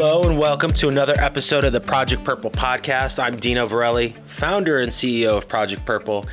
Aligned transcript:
Hello 0.00 0.22
and 0.22 0.38
welcome 0.38 0.70
to 0.74 0.86
another 0.86 1.14
episode 1.18 1.64
of 1.64 1.72
the 1.72 1.80
Project 1.80 2.24
Purple 2.24 2.52
podcast. 2.52 3.18
I'm 3.18 3.40
Dino 3.40 3.66
Verrelli, 3.66 4.16
founder 4.38 4.78
and 4.78 4.92
CEO 4.92 5.42
of 5.42 5.48
Project 5.48 5.84
Purple. 5.84 6.24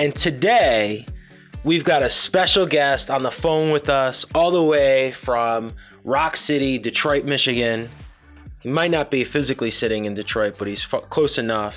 And 0.00 0.12
today 0.16 1.06
we've 1.62 1.84
got 1.84 2.02
a 2.02 2.08
special 2.26 2.66
guest 2.66 3.08
on 3.08 3.22
the 3.22 3.30
phone 3.40 3.70
with 3.70 3.88
us 3.88 4.16
all 4.34 4.50
the 4.50 4.64
way 4.64 5.14
from 5.24 5.74
Rock 6.02 6.32
City, 6.48 6.80
Detroit, 6.80 7.24
Michigan. 7.24 7.88
He 8.62 8.68
might 8.68 8.90
not 8.90 9.12
be 9.12 9.24
physically 9.24 9.72
sitting 9.80 10.06
in 10.06 10.14
Detroit, 10.14 10.56
but 10.58 10.66
he's 10.66 10.84
close 11.08 11.38
enough. 11.38 11.76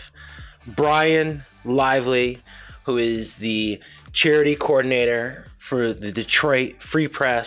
Brian 0.66 1.46
Lively, 1.64 2.40
who 2.88 2.98
is 2.98 3.28
the 3.40 3.80
charity 4.12 4.56
coordinator 4.56 5.46
for 5.70 5.94
the 5.94 6.12
Detroit 6.12 6.78
Free 6.92 7.08
Press 7.08 7.46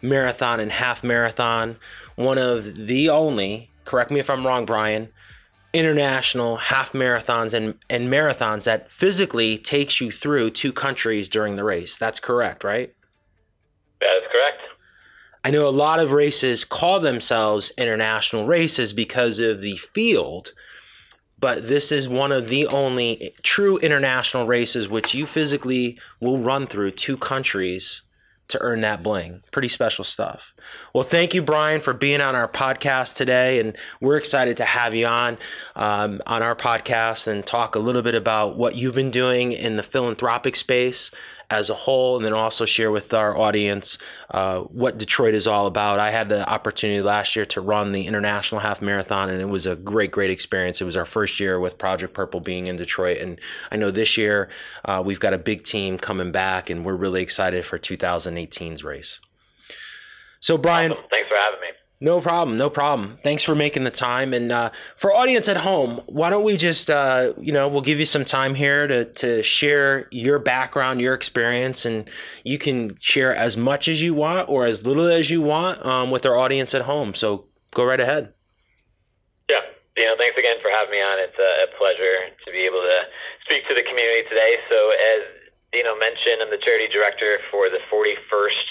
Marathon 0.00 0.60
and 0.60 0.72
Half 0.72 1.04
Marathon, 1.04 1.76
one 2.20 2.38
of 2.38 2.64
the 2.64 3.08
only, 3.12 3.70
correct 3.86 4.10
me 4.10 4.20
if 4.20 4.26
I'm 4.28 4.46
wrong, 4.46 4.66
Brian, 4.66 5.08
international 5.72 6.58
half 6.58 6.92
marathons 6.94 7.54
and, 7.54 7.74
and 7.88 8.08
marathons 8.08 8.64
that 8.64 8.88
physically 8.98 9.62
takes 9.70 9.94
you 10.00 10.10
through 10.22 10.50
two 10.62 10.72
countries 10.72 11.28
during 11.32 11.56
the 11.56 11.64
race. 11.64 11.88
That's 12.00 12.18
correct, 12.22 12.64
right? 12.64 12.92
That 14.00 14.16
is 14.16 14.28
correct. 14.30 14.62
I 15.44 15.50
know 15.50 15.68
a 15.68 15.70
lot 15.70 16.00
of 16.00 16.10
races 16.10 16.58
call 16.70 17.00
themselves 17.00 17.64
international 17.78 18.46
races 18.46 18.92
because 18.94 19.32
of 19.32 19.60
the 19.60 19.76
field, 19.94 20.48
but 21.40 21.62
this 21.62 21.84
is 21.90 22.08
one 22.08 22.32
of 22.32 22.44
the 22.44 22.66
only 22.70 23.34
true 23.56 23.78
international 23.78 24.46
races 24.46 24.88
which 24.90 25.06
you 25.14 25.26
physically 25.32 25.98
will 26.20 26.42
run 26.42 26.66
through 26.70 26.92
two 27.06 27.16
countries 27.16 27.82
to 28.52 28.58
earn 28.60 28.82
that 28.82 29.02
bling. 29.02 29.40
Pretty 29.52 29.70
special 29.74 30.04
stuff. 30.14 30.38
Well, 30.94 31.06
thank 31.10 31.34
you, 31.34 31.42
Brian, 31.42 31.80
for 31.84 31.92
being 31.92 32.20
on 32.20 32.34
our 32.34 32.50
podcast 32.50 33.14
today, 33.16 33.60
and 33.60 33.76
we're 34.00 34.18
excited 34.18 34.58
to 34.58 34.64
have 34.64 34.94
you 34.94 35.06
on 35.06 35.38
um, 35.76 36.20
on 36.26 36.42
our 36.42 36.56
podcast 36.56 37.26
and 37.26 37.44
talk 37.50 37.74
a 37.74 37.78
little 37.78 38.02
bit 38.02 38.14
about 38.14 38.56
what 38.56 38.74
you've 38.74 38.94
been 38.94 39.12
doing 39.12 39.52
in 39.52 39.76
the 39.76 39.84
philanthropic 39.92 40.54
space 40.62 40.94
as 41.50 41.68
a 41.68 41.74
whole, 41.74 42.16
and 42.16 42.24
then 42.24 42.32
also 42.32 42.64
share 42.76 42.90
with 42.90 43.12
our 43.12 43.36
audience 43.36 43.84
uh, 44.30 44.60
what 44.60 44.98
Detroit 44.98 45.34
is 45.34 45.46
all 45.46 45.66
about. 45.66 45.98
I 45.98 46.12
had 46.12 46.28
the 46.28 46.40
opportunity 46.40 47.02
last 47.02 47.30
year 47.34 47.46
to 47.54 47.60
run 47.60 47.92
the 47.92 48.06
International 48.06 48.60
Half 48.60 48.80
Marathon, 48.80 49.30
and 49.30 49.40
it 49.40 49.46
was 49.46 49.66
a 49.66 49.74
great, 49.74 50.12
great 50.12 50.30
experience. 50.30 50.78
It 50.80 50.84
was 50.84 50.94
our 50.94 51.08
first 51.12 51.40
year 51.40 51.58
with 51.58 51.76
Project 51.78 52.14
Purple 52.14 52.38
being 52.40 52.68
in 52.68 52.76
Detroit, 52.76 53.18
and 53.20 53.38
I 53.70 53.76
know 53.76 53.90
this 53.90 54.16
year 54.16 54.48
uh, 54.84 55.02
we've 55.04 55.20
got 55.20 55.34
a 55.34 55.38
big 55.38 55.62
team 55.72 55.98
coming 55.98 56.30
back, 56.30 56.70
and 56.70 56.84
we're 56.84 56.96
really 56.96 57.22
excited 57.22 57.64
for 57.68 57.78
2018's 57.78 58.84
race. 58.84 59.04
So, 60.46 60.56
Brian, 60.56 60.92
awesome. 60.92 61.04
thanks 61.10 61.28
for 61.28 61.36
having 61.36 61.60
me. 61.60 61.79
No 62.00 62.22
problem, 62.22 62.56
no 62.56 62.70
problem. 62.70 63.18
Thanks 63.22 63.44
for 63.44 63.54
making 63.54 63.84
the 63.84 63.92
time. 63.92 64.32
And 64.32 64.50
uh, 64.50 64.70
for 65.02 65.12
audience 65.12 65.44
at 65.44 65.60
home, 65.60 66.00
why 66.08 66.30
don't 66.30 66.48
we 66.48 66.56
just, 66.56 66.88
uh, 66.88 67.36
you 67.36 67.52
know, 67.52 67.68
we'll 67.68 67.84
give 67.84 68.00
you 68.00 68.08
some 68.10 68.24
time 68.24 68.54
here 68.54 68.88
to, 68.88 69.04
to 69.20 69.42
share 69.60 70.08
your 70.08 70.38
background, 70.38 71.04
your 71.04 71.12
experience, 71.12 71.76
and 71.84 72.08
you 72.42 72.58
can 72.58 72.96
share 73.12 73.36
as 73.36 73.52
much 73.54 73.84
as 73.84 74.00
you 74.00 74.14
want 74.14 74.48
or 74.48 74.66
as 74.66 74.80
little 74.80 75.12
as 75.12 75.28
you 75.28 75.42
want 75.42 75.84
um, 75.84 76.10
with 76.10 76.24
our 76.24 76.40
audience 76.40 76.70
at 76.72 76.80
home. 76.80 77.12
So 77.20 77.44
go 77.76 77.84
right 77.84 78.00
ahead. 78.00 78.32
Yeah, 79.52 79.60
you 80.00 80.08
know, 80.08 80.16
thanks 80.16 80.40
again 80.40 80.56
for 80.64 80.72
having 80.72 80.96
me 80.96 81.04
on. 81.04 81.20
It's 81.20 81.36
a, 81.36 81.52
a 81.68 81.76
pleasure 81.76 82.32
to 82.32 82.48
be 82.48 82.64
able 82.64 82.80
to 82.80 82.98
speak 83.44 83.68
to 83.68 83.76
the 83.76 83.84
community 83.84 84.24
today. 84.24 84.56
So 84.72 84.78
as 84.96 85.39
Dino 85.70 85.94
mentioned, 85.94 86.42
I'm 86.42 86.50
the 86.50 86.58
charity 86.58 86.90
director 86.90 87.38
for 87.46 87.70
the 87.70 87.78
41st 87.86 88.66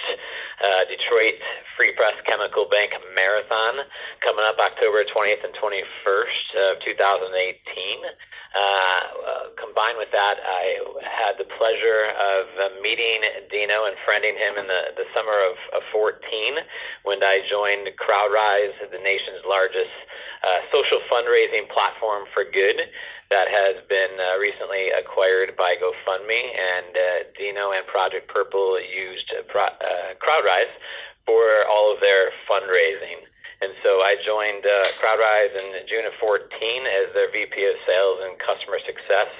uh, 0.59 0.83
Detroit 0.91 1.39
Free 1.79 1.95
Press 1.95 2.19
Chemical 2.27 2.67
Bank 2.67 2.91
Marathon 3.15 3.87
coming 4.19 4.43
up 4.43 4.59
October 4.59 5.07
20th 5.07 5.39
and 5.47 5.55
21st 5.55 6.47
of 6.59 6.83
2018. 6.83 8.03
Uh, 8.03 8.59
uh, 8.59 9.45
combined 9.55 9.95
with 9.95 10.11
that, 10.11 10.43
I 10.43 10.75
had 11.07 11.39
the 11.39 11.47
pleasure 11.55 12.11
of 12.11 12.43
uh, 12.59 12.63
meeting 12.83 13.23
Dino 13.47 13.87
and 13.87 13.95
friending 14.03 14.35
him 14.35 14.59
in 14.59 14.67
the, 14.67 14.99
the 14.99 15.07
summer 15.15 15.39
of, 15.47 15.55
of 15.79 15.87
14 15.95 16.19
when 17.07 17.23
I 17.23 17.47
joined 17.47 17.87
CrowdRise, 17.95 18.75
the 18.91 18.99
nation's 18.99 19.47
largest 19.47 19.95
uh, 20.43 20.67
social 20.67 20.99
fundraising 21.07 21.71
platform 21.71 22.27
for 22.35 22.43
good 22.43 22.91
that 23.29 23.45
has 23.45 23.77
been 23.85 24.17
uh, 24.17 24.41
recently 24.41 24.89
acquired 24.89 25.53
by 25.53 25.77
GoFundMe, 25.77 26.43
and 26.49 26.88
uh, 26.93 27.29
Dino 27.37 27.71
and 27.71 27.85
Project 27.87 28.29
Purple 28.29 28.79
used 28.79 29.29
uh, 29.33 29.43
Pro- 29.47 29.77
uh, 29.77 30.15
CrowdRise 30.19 30.73
for 31.25 31.65
all 31.69 31.93
of 31.93 31.99
their 32.01 32.33
fundraising. 32.49 33.25
And 33.59 33.75
so 33.83 33.99
I 33.99 34.15
joined 34.23 34.63
uh, 34.63 34.95
CrowdRise 35.03 35.51
in 35.51 35.67
June 35.91 36.07
of 36.07 36.15
14 36.17 36.47
as 36.87 37.11
their 37.11 37.27
VP 37.27 37.53
of 37.53 37.75
Sales 37.83 38.19
and 38.23 38.39
Customer 38.39 38.79
Success. 38.87 39.31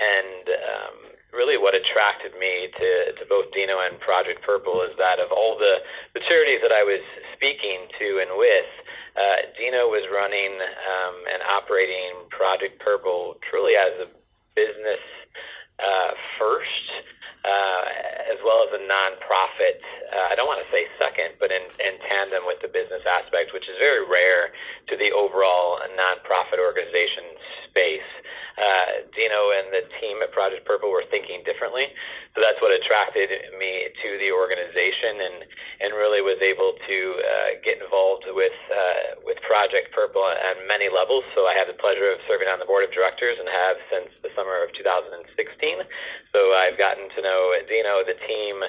And 0.00 0.44
um, 0.48 0.96
really 1.30 1.60
what 1.60 1.76
attracted 1.76 2.34
me 2.40 2.72
to, 2.72 2.90
to 3.20 3.22
both 3.28 3.52
Dino 3.52 3.78
and 3.78 4.00
Project 4.00 4.42
Purple 4.42 4.82
is 4.82 4.96
that 4.98 5.22
of 5.22 5.30
all 5.30 5.54
the, 5.60 5.84
the 6.14 6.22
charities 6.26 6.64
that 6.64 6.74
I 6.74 6.82
was 6.82 7.02
speaking 7.36 7.86
to 8.00 8.06
and 8.24 8.34
with, 8.34 8.70
uh, 9.14 9.38
Dino 9.58 9.90
was 9.90 10.06
running 10.10 10.56
um, 10.56 11.16
and 11.30 11.40
operating 11.44 12.26
Project 12.32 12.80
Purple 12.82 13.36
truly 13.46 13.74
as 13.76 13.92
a 14.02 14.08
business 14.56 15.02
uh, 15.80 16.14
first, 16.38 16.84
uh, 17.44 17.82
as 18.32 18.38
well 18.44 18.60
as 18.66 18.70
a 18.76 18.82
nonprofit. 18.84 19.80
Uh, 20.12 20.32
I 20.32 20.34
don't 20.36 20.48
want 20.48 20.60
to 20.60 20.70
say 20.70 20.84
second, 21.00 21.40
but 21.40 21.48
in, 21.48 21.64
in 21.80 21.94
tandem 22.04 22.44
with 22.44 22.60
the 22.60 22.68
business 22.68 23.02
aspect, 23.08 23.56
which 23.56 23.64
is 23.64 23.76
very 23.80 24.04
rare 24.04 24.52
to 24.92 24.94
the 25.00 25.08
overall 25.14 25.80
nonprofit 25.96 26.60
organization 26.60 27.36
space. 27.70 28.10
Uh, 28.60 29.08
Dino 29.16 29.56
and 29.56 29.72
the 29.72 29.84
team 30.02 30.20
at 30.20 30.36
Project 30.36 30.68
Purple 30.68 30.92
were 30.92 31.06
thinking 31.08 31.40
differently, 31.48 31.88
so 32.36 32.44
that's 32.44 32.60
what 32.60 32.76
attracted 32.76 33.32
me 33.56 33.88
to 33.88 34.08
the 34.20 34.28
organization, 34.34 35.16
and 35.16 35.36
and 35.80 35.90
really 35.96 36.20
was 36.20 36.36
able 36.44 36.76
to 36.76 36.98
uh, 37.24 37.50
get 37.64 37.80
involved 37.80 38.28
with 38.28 38.58
uh, 38.68 39.16
with 39.24 39.40
Project 39.48 39.96
Purple 39.96 40.20
on 40.20 40.60
many 40.68 40.92
levels. 40.92 41.24
So 41.32 41.48
I 41.48 41.56
had 41.56 41.72
the 41.72 41.78
pleasure 41.80 42.12
of 42.12 42.20
serving 42.28 42.52
on 42.52 42.60
the 42.60 42.68
board 42.68 42.84
of 42.84 42.92
directors 42.92 43.40
and 43.40 43.48
have 43.48 43.76
since 43.88 44.10
the 44.20 44.28
summer 44.36 44.60
of 44.60 44.68
2016. 44.76 45.24
So 46.36 46.52
I've 46.52 46.76
gotten 46.76 47.08
to 47.16 47.20
know 47.24 47.29
Dino, 47.68 48.02
the 48.06 48.18
team, 48.26 48.62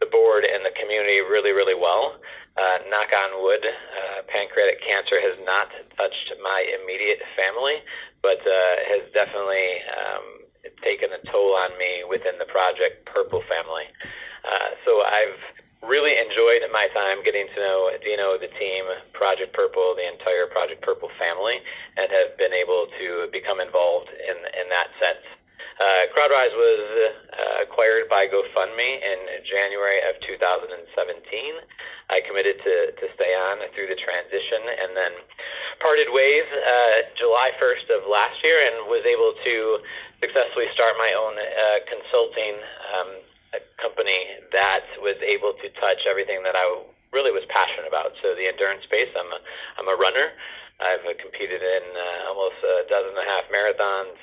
the 0.00 0.10
board, 0.10 0.44
and 0.44 0.64
the 0.64 0.74
community 0.78 1.20
really, 1.24 1.52
really 1.52 1.76
well. 1.76 2.18
Uh, 2.54 2.86
knock 2.86 3.10
on 3.10 3.42
wood, 3.42 3.64
uh, 3.66 4.22
pancreatic 4.30 4.78
cancer 4.78 5.18
has 5.18 5.34
not 5.42 5.66
touched 5.98 6.28
my 6.38 6.62
immediate 6.78 7.18
family, 7.34 7.82
but 8.22 8.38
uh, 8.46 8.74
has 8.86 9.02
definitely 9.10 9.82
um, 9.90 10.26
taken 10.86 11.10
a 11.10 11.20
toll 11.34 11.58
on 11.58 11.74
me 11.76 12.06
within 12.06 12.38
the 12.38 12.46
Project 12.46 13.04
Purple 13.10 13.42
family. 13.50 13.90
Uh, 14.46 14.70
so 14.86 15.02
I've 15.02 15.40
really 15.82 16.16
enjoyed 16.16 16.64
my 16.72 16.88
time 16.96 17.20
getting 17.24 17.44
to 17.52 17.58
know 17.60 17.92
Dino, 18.00 18.40
the 18.40 18.48
team, 18.56 18.84
Project 19.12 19.52
Purple, 19.52 19.92
the 19.98 20.06
entire 20.06 20.48
Project 20.48 20.80
Purple 20.80 21.12
family, 21.20 21.60
and 21.96 22.08
have 22.08 22.38
been 22.40 22.54
able 22.54 22.88
to 23.02 23.28
become 23.32 23.60
involved 23.60 24.08
in 24.08 24.36
in 24.56 24.66
that 24.72 24.88
sense. 24.96 25.24
Uh, 25.74 26.06
CrowdRise 26.14 26.54
was 26.54 26.82
uh, 27.34 27.66
acquired 27.66 28.06
by 28.06 28.30
GoFundMe 28.30 28.90
in 29.02 29.18
January 29.42 29.98
of 30.06 30.14
2017. 30.22 30.70
I 32.14 32.22
committed 32.22 32.62
to, 32.62 32.74
to 32.94 33.06
stay 33.18 33.32
on 33.34 33.58
through 33.74 33.90
the 33.90 33.98
transition 33.98 34.62
and 34.70 34.94
then 34.94 35.12
parted 35.82 36.14
ways 36.14 36.46
uh, 36.46 36.96
July 37.18 37.50
1st 37.58 37.90
of 37.90 38.06
last 38.06 38.38
year 38.46 38.70
and 38.70 38.86
was 38.86 39.02
able 39.02 39.34
to 39.34 39.54
successfully 40.22 40.70
start 40.78 40.94
my 40.94 41.10
own 41.10 41.34
uh, 41.34 41.78
consulting 41.90 42.54
um, 42.94 43.10
company 43.82 44.46
that 44.54 44.86
was 45.02 45.18
able 45.26 45.58
to 45.58 45.66
touch 45.82 46.06
everything 46.06 46.46
that 46.46 46.54
I 46.54 46.64
really 47.10 47.34
was 47.34 47.42
passionate 47.50 47.90
about. 47.90 48.14
So 48.22 48.34
the 48.38 48.46
endurance 48.46 48.86
space, 48.86 49.10
I'm 49.14 49.30
a, 49.30 49.40
I'm 49.82 49.88
a 49.90 49.98
runner. 49.98 50.34
I've 50.82 51.06
competed 51.22 51.62
in 51.62 51.84
uh, 51.94 52.30
almost 52.30 52.58
a 52.62 52.86
dozen 52.90 53.14
and 53.14 53.22
a 53.22 53.28
half 53.30 53.46
marathons, 53.50 54.18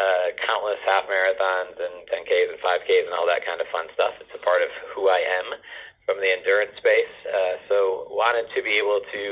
uh, 0.00 0.32
countless 0.40 0.80
half 0.88 1.04
marathons 1.04 1.76
and 1.76 2.08
10Ks 2.08 2.56
and 2.56 2.60
5Ks 2.64 3.04
and 3.04 3.12
all 3.12 3.28
that 3.28 3.44
kind 3.44 3.60
of 3.60 3.68
fun 3.68 3.84
stuff. 3.92 4.16
It's 4.16 4.32
a 4.32 4.40
part 4.40 4.64
of 4.64 4.72
who 4.96 5.12
I 5.12 5.20
am 5.20 5.60
from 6.08 6.16
the 6.24 6.30
endurance 6.32 6.72
space. 6.80 7.12
Uh, 7.28 7.54
so 7.68 8.08
wanted 8.08 8.48
to 8.56 8.64
be 8.64 8.80
able 8.80 9.04
to 9.12 9.22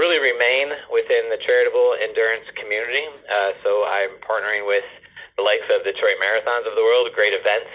really 0.00 0.16
remain 0.16 0.72
within 0.88 1.28
the 1.28 1.36
charitable 1.44 1.98
endurance 2.00 2.48
community. 2.56 3.04
Uh, 3.28 3.52
so 3.60 3.84
I'm 3.84 4.16
partnering 4.24 4.64
with 4.64 4.86
the 5.36 5.44
likes 5.44 5.68
of 5.68 5.84
Detroit 5.84 6.16
Marathons 6.18 6.64
of 6.64 6.74
the 6.74 6.82
world, 6.82 7.12
great 7.12 7.36
events, 7.36 7.70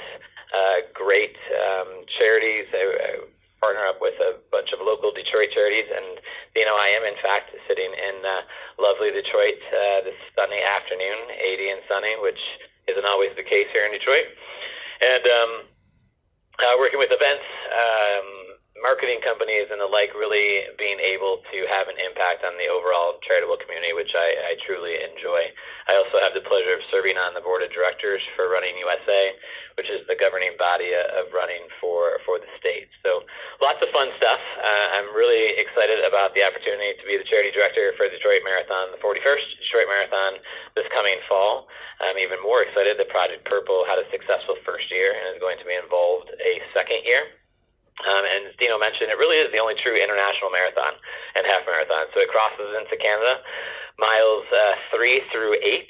uh, 0.52 0.78
great 0.92 1.38
um, 1.54 2.04
charities. 2.18 2.66
I, 2.74 2.84
I 2.84 3.12
partner 3.64 3.88
up 3.88 4.04
with 4.04 4.20
a 4.20 4.36
bunch 4.52 4.76
of 4.76 4.84
local 4.84 5.16
Detroit 5.16 5.56
charities, 5.56 5.88
and 5.88 6.20
you 6.52 6.68
know 6.68 6.76
I 6.76 6.92
am 7.00 7.08
in 7.08 7.16
fact 7.24 7.56
sitting 7.64 7.88
in 7.88 8.20
uh, 8.20 8.44
lovely 8.76 9.16
Detroit 9.16 9.56
uh, 9.72 10.04
this 10.04 10.20
sunny 10.36 10.60
afternoon, 10.60 11.32
80 11.32 11.72
and 11.72 11.82
sunny, 11.88 12.14
which 12.20 12.44
isn't 12.92 13.08
always 13.08 13.32
the 13.40 13.48
case 13.48 13.72
here 13.72 13.88
in 13.88 13.96
Detroit, 13.96 14.28
and 15.00 15.24
um, 15.32 15.52
uh, 16.60 16.76
working 16.76 17.00
with 17.00 17.16
events, 17.16 17.48
um, 17.72 18.53
marketing 18.84 19.24
companies 19.24 19.72
and 19.72 19.80
the 19.80 19.88
like 19.88 20.12
really 20.12 20.68
being 20.76 21.00
able 21.00 21.40
to 21.48 21.64
have 21.72 21.88
an 21.88 21.96
impact 22.04 22.44
on 22.44 22.60
the 22.60 22.68
overall 22.68 23.16
charitable 23.24 23.56
community, 23.64 23.96
which 23.96 24.12
I, 24.12 24.52
I 24.52 24.60
truly 24.68 25.00
enjoy. 25.00 25.48
I 25.88 25.96
also 25.96 26.20
have 26.20 26.36
the 26.36 26.44
pleasure 26.44 26.76
of 26.76 26.84
serving 26.92 27.16
on 27.16 27.32
the 27.32 27.40
board 27.40 27.64
of 27.64 27.72
directors 27.72 28.20
for 28.36 28.52
Running 28.52 28.76
USA, 28.84 29.24
which 29.80 29.88
is 29.88 30.04
the 30.12 30.20
governing 30.20 30.60
body 30.60 30.92
of 30.92 31.32
running 31.32 31.64
for 31.80 32.20
for 32.28 32.44
the 32.44 32.52
state. 32.60 32.92
So 33.00 33.24
lots 33.64 33.80
of 33.80 33.88
fun 33.96 34.12
stuff. 34.20 34.44
Uh, 34.60 34.88
I'm 35.00 35.16
really 35.16 35.56
excited 35.56 36.04
about 36.04 36.36
the 36.36 36.44
opportunity 36.44 37.00
to 37.00 37.06
be 37.08 37.16
the 37.16 37.28
charity 37.32 37.56
director 37.56 37.96
for 37.96 38.12
Detroit 38.12 38.44
Marathon, 38.44 38.92
the 38.92 39.00
41st 39.00 39.48
Detroit 39.64 39.88
Marathon 39.88 40.44
this 40.76 40.88
coming 40.92 41.18
fall. 41.32 41.72
I'm 42.04 42.20
even 42.20 42.44
more 42.44 42.68
excited 42.68 43.00
that 43.00 43.08
Project 43.08 43.48
Purple 43.48 43.88
had 43.88 43.96
a 43.96 44.06
successful 44.12 44.60
first 44.68 44.92
year 44.92 45.16
and 45.16 45.32
is 45.32 45.40
going 45.40 45.56
to 45.62 45.68
be 45.68 45.78
involved 45.78 46.36
a 46.36 46.54
second 46.76 47.08
year. 47.08 47.43
Um, 48.02 48.24
and 48.26 48.42
as 48.50 48.56
Dino 48.58 48.82
mentioned, 48.82 49.14
it 49.14 49.22
really 49.22 49.38
is 49.38 49.54
the 49.54 49.62
only 49.62 49.78
true 49.78 49.94
international 49.94 50.50
marathon 50.50 50.98
and 51.38 51.46
half 51.46 51.62
marathon. 51.70 52.10
So 52.12 52.26
it 52.26 52.30
crosses 52.34 52.74
into 52.74 52.98
Canada, 52.98 53.46
miles 54.02 54.50
uh, 54.50 54.76
three 54.90 55.22
through 55.30 55.62
eight, 55.62 55.90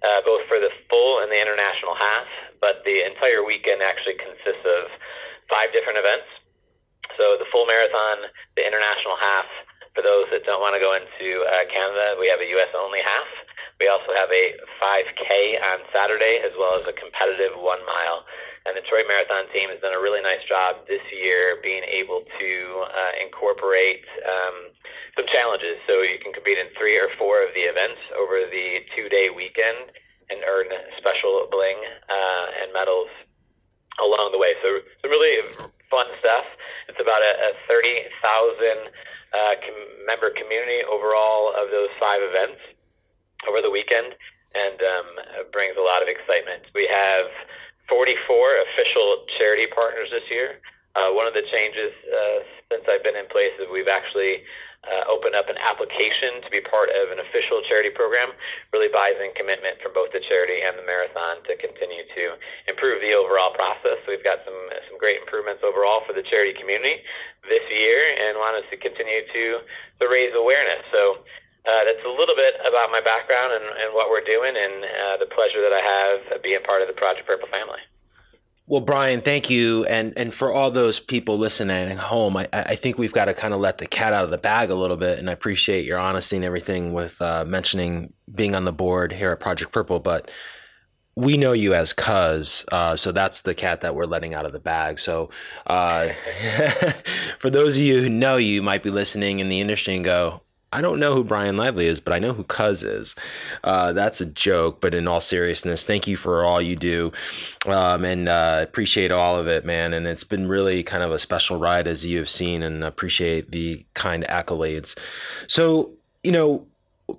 uh, 0.00 0.24
both 0.24 0.48
for 0.48 0.56
the 0.56 0.72
full 0.88 1.20
and 1.20 1.28
the 1.28 1.38
international 1.38 1.92
half. 1.92 2.26
But 2.64 2.80
the 2.88 3.04
entire 3.04 3.44
weekend 3.44 3.84
actually 3.84 4.16
consists 4.16 4.64
of 4.64 4.88
five 5.52 5.68
different 5.76 6.00
events. 6.00 6.28
So 7.20 7.36
the 7.36 7.46
full 7.52 7.68
marathon, 7.68 8.32
the 8.56 8.64
international 8.64 9.20
half, 9.20 9.46
for 9.92 10.02
those 10.02 10.26
that 10.34 10.42
don't 10.42 10.58
want 10.58 10.74
to 10.74 10.82
go 10.82 10.96
into 10.96 11.44
uh, 11.46 11.64
Canada, 11.70 12.18
we 12.18 12.26
have 12.26 12.42
a 12.42 12.48
U.S. 12.58 12.72
only 12.74 12.98
half. 13.04 13.30
We 13.78 13.86
also 13.86 14.10
have 14.14 14.30
a 14.30 14.44
5K 14.80 15.30
on 15.60 15.78
Saturday, 15.94 16.42
as 16.42 16.50
well 16.58 16.78
as 16.78 16.86
a 16.86 16.94
competitive 16.94 17.54
one 17.54 17.82
mile. 17.86 18.26
And 18.64 18.72
the 18.72 18.80
Detroit 18.80 19.04
Marathon 19.04 19.44
team 19.52 19.68
has 19.68 19.76
done 19.84 19.92
a 19.92 20.00
really 20.00 20.24
nice 20.24 20.40
job 20.48 20.88
this 20.88 21.04
year 21.12 21.60
being 21.60 21.84
able 21.84 22.24
to 22.24 22.50
uh, 22.88 23.12
incorporate 23.20 24.00
um, 24.24 24.72
some 25.20 25.28
challenges. 25.28 25.76
So 25.84 26.00
you 26.00 26.16
can 26.16 26.32
compete 26.32 26.56
in 26.56 26.72
three 26.72 26.96
or 26.96 27.12
four 27.20 27.44
of 27.44 27.52
the 27.52 27.68
events 27.68 28.00
over 28.16 28.48
the 28.48 28.80
two 28.96 29.12
day 29.12 29.28
weekend 29.28 29.92
and 30.32 30.40
earn 30.48 30.72
special 30.96 31.44
bling 31.52 31.76
uh, 32.08 32.46
and 32.64 32.72
medals 32.72 33.12
along 34.00 34.32
the 34.32 34.40
way. 34.40 34.56
So 34.64 34.80
some 35.04 35.12
really 35.12 35.36
fun 35.92 36.08
stuff. 36.18 36.48
It's 36.88 36.98
about 36.98 37.20
a, 37.20 37.52
a 37.52 37.68
30,000 37.68 38.88
uh, 39.34 39.54
com- 39.60 39.92
member 40.08 40.32
community 40.32 40.82
overall 40.88 41.52
of 41.52 41.68
those 41.68 41.92
five 42.00 42.24
events 42.24 42.60
over 43.44 43.60
the 43.60 43.70
weekend 43.70 44.16
and 44.54 44.78
um, 44.80 45.08
brings 45.50 45.76
a 45.76 45.84
lot 45.84 46.00
of 46.00 46.08
excitement. 46.08 46.64
We 46.72 46.86
have 46.86 47.28
44 47.88 48.16
official 48.70 49.24
charity 49.36 49.68
partners 49.72 50.08
this 50.10 50.24
year. 50.30 50.60
Uh, 50.94 51.10
one 51.10 51.26
of 51.26 51.34
the 51.34 51.42
changes 51.50 51.90
uh, 52.06 52.38
since 52.70 52.84
I've 52.86 53.02
been 53.02 53.18
in 53.18 53.26
place 53.26 53.50
is 53.58 53.66
we've 53.66 53.90
actually 53.90 54.46
uh, 54.84 55.08
opened 55.08 55.32
up 55.32 55.48
an 55.48 55.56
application 55.56 56.44
to 56.44 56.48
be 56.52 56.60
part 56.60 56.92
of 56.92 57.10
an 57.10 57.18
official 57.18 57.64
charity 57.66 57.90
program. 57.90 58.30
Really 58.70 58.92
buys 58.92 59.16
in 59.18 59.32
commitment 59.34 59.80
from 59.80 59.96
both 59.96 60.12
the 60.12 60.20
charity 60.28 60.60
and 60.60 60.76
the 60.76 60.84
marathon 60.84 61.40
to 61.48 61.56
continue 61.56 62.04
to 62.14 62.24
improve 62.68 63.00
the 63.00 63.16
overall 63.16 63.50
process. 63.56 63.98
We've 64.04 64.22
got 64.22 64.44
some 64.44 64.56
some 64.86 65.00
great 65.00 65.18
improvements 65.18 65.64
overall 65.64 66.04
for 66.04 66.12
the 66.12 66.22
charity 66.28 66.52
community 66.54 67.00
this 67.48 67.64
year, 67.72 68.00
and 68.14 68.36
want 68.36 68.60
us 68.60 68.68
to 68.70 68.76
continue 68.76 69.24
to 69.24 69.44
to 69.98 70.04
raise 70.06 70.36
awareness. 70.36 70.84
So 70.92 71.24
uh, 71.64 71.82
that's 71.88 72.04
a 72.04 72.12
little 72.12 72.36
bit 72.36 72.60
about 72.60 72.92
my 72.92 73.00
background 73.00 73.56
and, 73.56 73.64
and 73.64 73.88
what 73.96 74.12
we're 74.12 74.24
doing, 74.24 74.52
and 74.52 74.84
uh, 74.84 75.16
the 75.20 75.30
pleasure 75.32 75.64
that 75.64 75.72
I 75.72 75.80
have 75.80 76.36
of 76.36 76.42
being 76.44 76.60
part 76.62 76.84
of 76.84 76.88
the 76.88 76.96
Project 76.96 77.26
Purple 77.26 77.48
family. 77.48 77.80
Well, 78.66 78.80
Brian, 78.80 79.20
thank 79.22 79.50
you, 79.50 79.84
and 79.84 80.14
and 80.16 80.32
for 80.38 80.52
all 80.52 80.72
those 80.72 80.98
people 81.08 81.38
listening 81.38 81.70
at 81.70 81.98
home, 81.98 82.36
I, 82.36 82.46
I 82.52 82.76
think 82.82 82.96
we've 82.96 83.12
got 83.12 83.26
to 83.26 83.34
kind 83.34 83.52
of 83.52 83.60
let 83.60 83.76
the 83.76 83.86
cat 83.86 84.14
out 84.14 84.24
of 84.24 84.30
the 84.30 84.38
bag 84.38 84.70
a 84.70 84.74
little 84.74 84.96
bit, 84.96 85.18
and 85.18 85.28
I 85.28 85.34
appreciate 85.34 85.84
your 85.84 85.98
honesty 85.98 86.36
and 86.36 86.44
everything 86.44 86.94
with 86.94 87.12
uh, 87.20 87.44
mentioning 87.44 88.14
being 88.34 88.54
on 88.54 88.64
the 88.64 88.72
board 88.72 89.12
here 89.12 89.32
at 89.32 89.40
Project 89.40 89.72
Purple, 89.72 90.00
but 90.00 90.30
we 91.16 91.36
know 91.36 91.52
you 91.52 91.74
as 91.74 91.88
Cuz, 91.96 92.48
uh, 92.72 92.96
so 93.04 93.12
that's 93.12 93.34
the 93.44 93.54
cat 93.54 93.80
that 93.82 93.94
we're 93.94 94.06
letting 94.06 94.34
out 94.34 94.46
of 94.46 94.52
the 94.52 94.58
bag. 94.58 94.96
So, 95.04 95.28
uh, 95.66 96.06
for 97.40 97.50
those 97.50 97.68
of 97.68 97.76
you 97.76 98.00
who 98.00 98.08
know 98.08 98.36
you, 98.36 98.62
might 98.62 98.82
be 98.82 98.90
listening 98.90 99.40
in 99.40 99.48
the 99.48 99.60
industry 99.60 99.94
and 99.94 100.04
go, 100.04 100.40
I 100.74 100.80
don't 100.80 100.98
know 100.98 101.14
who 101.14 101.22
Brian 101.22 101.56
Lively 101.56 101.86
is, 101.86 101.98
but 102.04 102.12
I 102.12 102.18
know 102.18 102.34
who 102.34 102.42
Cuz 102.42 102.82
is. 102.82 103.06
Uh, 103.62 103.92
that's 103.92 104.20
a 104.20 104.24
joke, 104.24 104.80
but 104.82 104.92
in 104.92 105.06
all 105.06 105.22
seriousness, 105.30 105.78
thank 105.86 106.08
you 106.08 106.16
for 106.22 106.44
all 106.44 106.60
you 106.60 106.74
do, 106.74 107.12
um, 107.66 108.04
and 108.04 108.28
uh, 108.28 108.58
appreciate 108.62 109.12
all 109.12 109.38
of 109.38 109.46
it, 109.46 109.64
man. 109.64 109.92
And 109.92 110.04
it's 110.04 110.24
been 110.24 110.48
really 110.48 110.82
kind 110.82 111.04
of 111.04 111.12
a 111.12 111.20
special 111.20 111.60
ride, 111.60 111.86
as 111.86 111.98
you 112.00 112.18
have 112.18 112.26
seen, 112.38 112.62
and 112.62 112.82
appreciate 112.82 113.52
the 113.52 113.84
kind 114.00 114.26
accolades. 114.28 114.86
So, 115.56 115.90
you 116.24 116.32
know, 116.32 116.66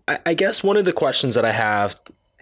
I, 0.06 0.18
I 0.26 0.34
guess 0.34 0.56
one 0.62 0.76
of 0.76 0.84
the 0.84 0.92
questions 0.92 1.36
that 1.36 1.46
I 1.46 1.54
have 1.54 1.92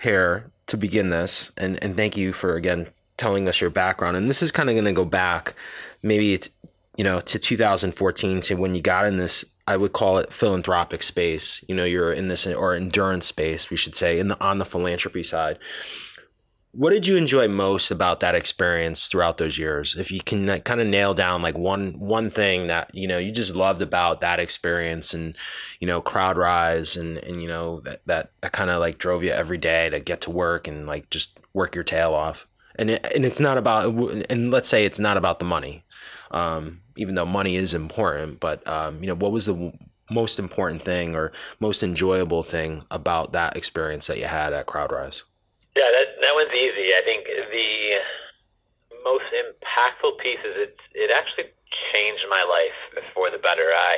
here 0.02 0.52
to 0.70 0.78
begin 0.78 1.12
this, 1.12 1.30
and, 1.58 1.78
and 1.82 1.96
thank 1.96 2.18
you 2.18 2.34
for 2.42 2.56
again 2.56 2.88
telling 3.20 3.48
us 3.48 3.56
your 3.62 3.70
background, 3.70 4.18
and 4.18 4.30
this 4.30 4.38
is 4.42 4.50
kind 4.52 4.68
of 4.70 4.74
going 4.74 4.86
to 4.86 4.94
go 4.94 5.06
back, 5.06 5.54
maybe 6.02 6.34
it's 6.34 6.48
you 6.98 7.04
know 7.04 7.22
to 7.22 7.40
2014 7.50 8.44
to 8.48 8.56
when 8.56 8.74
you 8.74 8.82
got 8.82 9.06
in 9.06 9.18
this 9.18 9.32
I 9.66 9.78
would 9.78 9.94
call 9.94 10.18
it 10.18 10.30
philanthropic 10.40 11.02
space. 11.08 11.42
You 11.68 11.76
know, 11.76 11.86
you're 11.86 12.14
in 12.14 12.28
this 12.28 12.40
or 12.46 12.76
endurance 12.76 13.26
space, 13.30 13.62
we 13.72 13.78
should 13.78 13.94
say, 14.00 14.20
in 14.20 14.28
the 14.28 14.40
on 14.40 14.60
the 14.60 14.66
philanthropy 14.66 15.26
side. 15.30 15.58
What 16.76 16.90
did 16.90 17.06
you 17.06 17.18
enjoy 17.18 17.48
most 17.48 17.92
about 17.92 18.22
that 18.22 18.34
experience 18.34 18.98
throughout 19.12 19.38
those 19.38 19.58
years? 19.58 19.94
If 19.98 20.08
you 20.10 20.20
can 20.26 20.48
kind 20.66 20.82
of 20.82 20.88
nail 20.88 21.14
down 21.14 21.44
like 21.44 21.56
one 21.56 22.00
one 22.00 22.32
thing 22.32 22.68
that 22.68 22.90
you 22.94 23.08
know 23.08 23.20
you 23.20 23.32
just 23.32 23.52
loved 23.52 23.82
about 23.82 24.22
that 24.22 24.40
experience, 24.40 25.06
and 25.14 25.36
you 25.80 25.88
know, 25.88 26.02
CrowdRise, 26.02 26.88
and 26.96 27.18
and 27.18 27.42
you 27.42 27.48
know 27.48 27.82
that 27.86 28.02
that, 28.08 28.32
that 28.42 28.54
kind 28.54 28.70
of 28.70 28.80
like 28.80 29.00
drove 29.00 29.24
you 29.24 29.32
every 29.32 29.60
day 29.60 29.90
to 29.92 30.00
get 30.00 30.24
to 30.24 30.30
work 30.30 30.68
and 30.68 30.88
like 30.88 31.10
just 31.12 31.28
work 31.54 31.76
your 31.76 31.84
tail 31.86 32.14
off. 32.14 32.36
And 32.76 32.90
it, 32.90 33.06
and 33.16 33.24
it's 33.24 33.40
not 33.40 33.58
about 33.58 33.86
and 34.30 34.52
let's 34.52 34.72
say 34.72 34.86
it's 34.86 35.00
not 35.00 35.16
about 35.16 35.40
the 35.40 35.46
money 35.46 35.86
um, 36.32 36.82
even 36.98 37.16
though 37.16 37.26
money 37.26 37.58
is 37.58 37.74
important. 37.74 38.40
But 38.40 38.66
um, 38.68 39.04
you 39.04 39.08
know, 39.08 39.16
what 39.16 39.32
was 39.32 39.46
the 39.46 39.72
most 40.12 40.38
important 40.38 40.84
thing 40.86 41.16
or 41.16 41.32
most 41.60 41.82
enjoyable 41.82 42.46
thing 42.50 42.84
about 42.92 43.32
that 43.34 43.56
experience 43.56 44.06
that 44.08 44.18
you 44.18 44.28
had 44.30 44.54
at 44.54 44.68
CrowdRise? 44.68 45.16
Yeah, 45.76 45.90
that 45.90 46.22
that 46.22 46.34
one's 46.36 46.54
easy. 46.54 46.94
I 46.94 47.02
think 47.06 47.26
the 47.26 47.74
most 49.04 49.28
impactful 49.34 50.22
piece 50.22 50.44
is 50.46 50.70
it 50.70 50.76
it 50.94 51.10
actually 51.10 51.50
changed 51.92 52.26
my 52.30 52.46
life 52.46 53.06
for 53.14 53.34
the 53.34 53.42
better. 53.42 53.74
I 53.74 53.94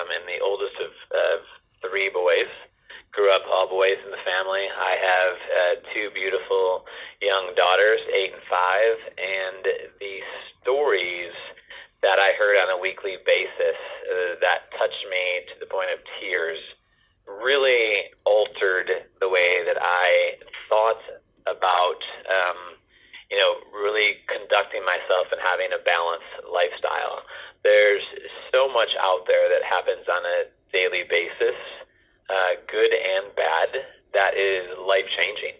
um, 0.00 0.06
am 0.14 0.24
the 0.26 0.38
oldest 0.42 0.76
of, 0.78 0.92
of 1.12 1.38
three 1.82 2.10
boys. 2.10 2.50
Grew 3.10 3.32
up 3.32 3.48
all 3.48 3.64
boys 3.64 3.96
in 4.04 4.12
the 4.12 4.20
family. 4.28 4.68
I 4.68 4.94
have 5.00 5.34
uh, 5.40 5.74
two 5.96 6.12
beautiful 6.12 6.84
young 7.24 7.56
daughters, 7.56 8.02
eight 8.12 8.36
and 8.36 8.44
five, 8.44 8.96
and 9.16 9.62
the 9.98 10.16
stories 10.60 11.32
that 12.06 12.22
I 12.22 12.38
heard 12.38 12.54
on 12.62 12.70
a 12.70 12.78
weekly 12.78 13.18
basis 13.26 13.74
uh, 14.06 14.38
that 14.38 14.70
touched 14.78 15.04
me 15.10 15.42
to 15.50 15.54
the 15.58 15.66
point 15.66 15.90
of 15.90 15.98
tears 16.22 16.62
really 17.26 18.14
altered 18.22 19.10
the 19.18 19.26
way 19.26 19.66
that 19.66 19.74
I 19.74 20.38
thought 20.70 21.02
about, 21.50 21.98
um, 22.30 22.78
you 23.26 23.34
know, 23.34 23.58
really 23.74 24.22
conducting 24.30 24.86
myself 24.86 25.34
and 25.34 25.42
having 25.42 25.74
a 25.74 25.82
balanced 25.82 26.46
lifestyle. 26.46 27.26
There's 27.66 28.06
so 28.54 28.70
much 28.70 28.94
out 29.02 29.26
there 29.26 29.50
that 29.50 29.66
happens 29.66 30.06
on 30.06 30.22
a 30.22 30.38
daily 30.70 31.02
basis, 31.10 31.58
uh, 32.30 32.62
good 32.70 32.94
and 32.94 33.34
bad, 33.34 33.82
that 34.14 34.38
is 34.38 34.70
life 34.78 35.10
changing. 35.18 35.58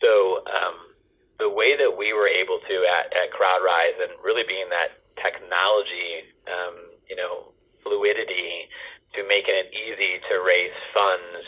So, 0.00 0.40
um, 0.48 0.96
the 1.36 1.52
way 1.52 1.76
that 1.76 1.92
we 1.92 2.16
were 2.16 2.32
able 2.32 2.64
to 2.64 2.76
at, 2.88 3.12
at 3.12 3.28
CrowdRise 3.36 4.00
and 4.08 4.16
really 4.24 4.48
being 4.48 4.72
that 4.72 5.01
technology, 5.20 6.32
um, 6.48 6.76
you 7.08 7.16
know, 7.16 7.52
fluidity 7.82 8.68
to 9.14 9.26
making 9.28 9.54
it 9.54 9.68
easy 9.74 10.22
to 10.30 10.40
raise 10.40 10.74
funds 10.94 11.44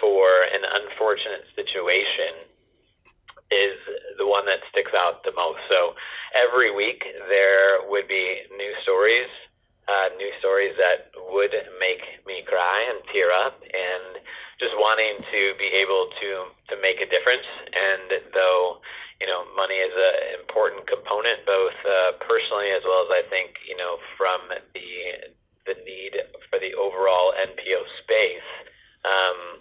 for 0.00 0.26
an 0.50 0.62
unfortunate 0.64 1.46
situation 1.54 2.48
is 3.48 3.78
the 4.20 4.26
one 4.26 4.44
that 4.44 4.60
sticks 4.68 4.92
out 4.92 5.24
the 5.24 5.32
most. 5.32 5.60
So 5.72 5.96
every 6.36 6.74
week 6.74 7.00
there 7.28 7.80
would 7.88 8.08
be 8.08 8.44
new 8.52 8.72
stories, 8.84 9.30
uh, 9.88 10.12
new 10.20 10.28
stories 10.38 10.76
that 10.76 11.08
would 11.32 11.54
make 11.80 12.02
me 12.28 12.44
cry 12.44 12.78
and 12.92 13.00
tear 13.08 13.32
up, 13.32 13.56
and 13.62 14.20
just 14.60 14.74
wanting 14.76 15.22
to 15.32 15.40
be 15.56 15.70
able 15.80 16.10
to 16.20 16.30
to 16.68 16.74
make 16.82 17.00
a 17.00 17.08
difference. 17.08 17.46
And 17.72 18.34
though 18.36 18.84
you 19.20 19.26
know, 19.26 19.42
money 19.58 19.74
is 19.74 19.90
an 19.90 20.38
important 20.38 20.86
component, 20.86 21.42
both 21.42 21.74
uh, 21.82 22.14
personally 22.22 22.70
as 22.70 22.86
well 22.86 23.02
as 23.02 23.10
I 23.10 23.22
think, 23.26 23.58
you 23.66 23.74
know, 23.74 23.98
from 24.14 24.46
the 24.74 24.90
the 25.66 25.76
need 25.84 26.16
for 26.48 26.56
the 26.56 26.72
overall 26.80 27.36
NPO 27.36 27.80
space. 28.00 28.50
Um, 29.04 29.60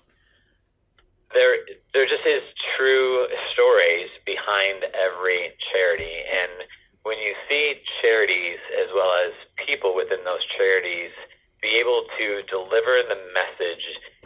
there, 1.35 1.59
there 1.91 2.07
just 2.07 2.23
is 2.23 2.39
true 2.79 3.27
stories 3.51 4.07
behind 4.23 4.87
every 4.95 5.51
charity, 5.67 6.23
and 6.23 6.63
when 7.03 7.19
you 7.19 7.35
see 7.51 7.83
charities 7.99 8.59
as 8.79 8.87
well 8.95 9.11
as 9.27 9.35
people 9.67 9.91
within 9.91 10.23
those 10.23 10.43
charities 10.55 11.11
be 11.59 11.75
able 11.75 12.07
to 12.15 12.43
deliver 12.47 13.03
the 13.03 13.19
message 13.35 13.83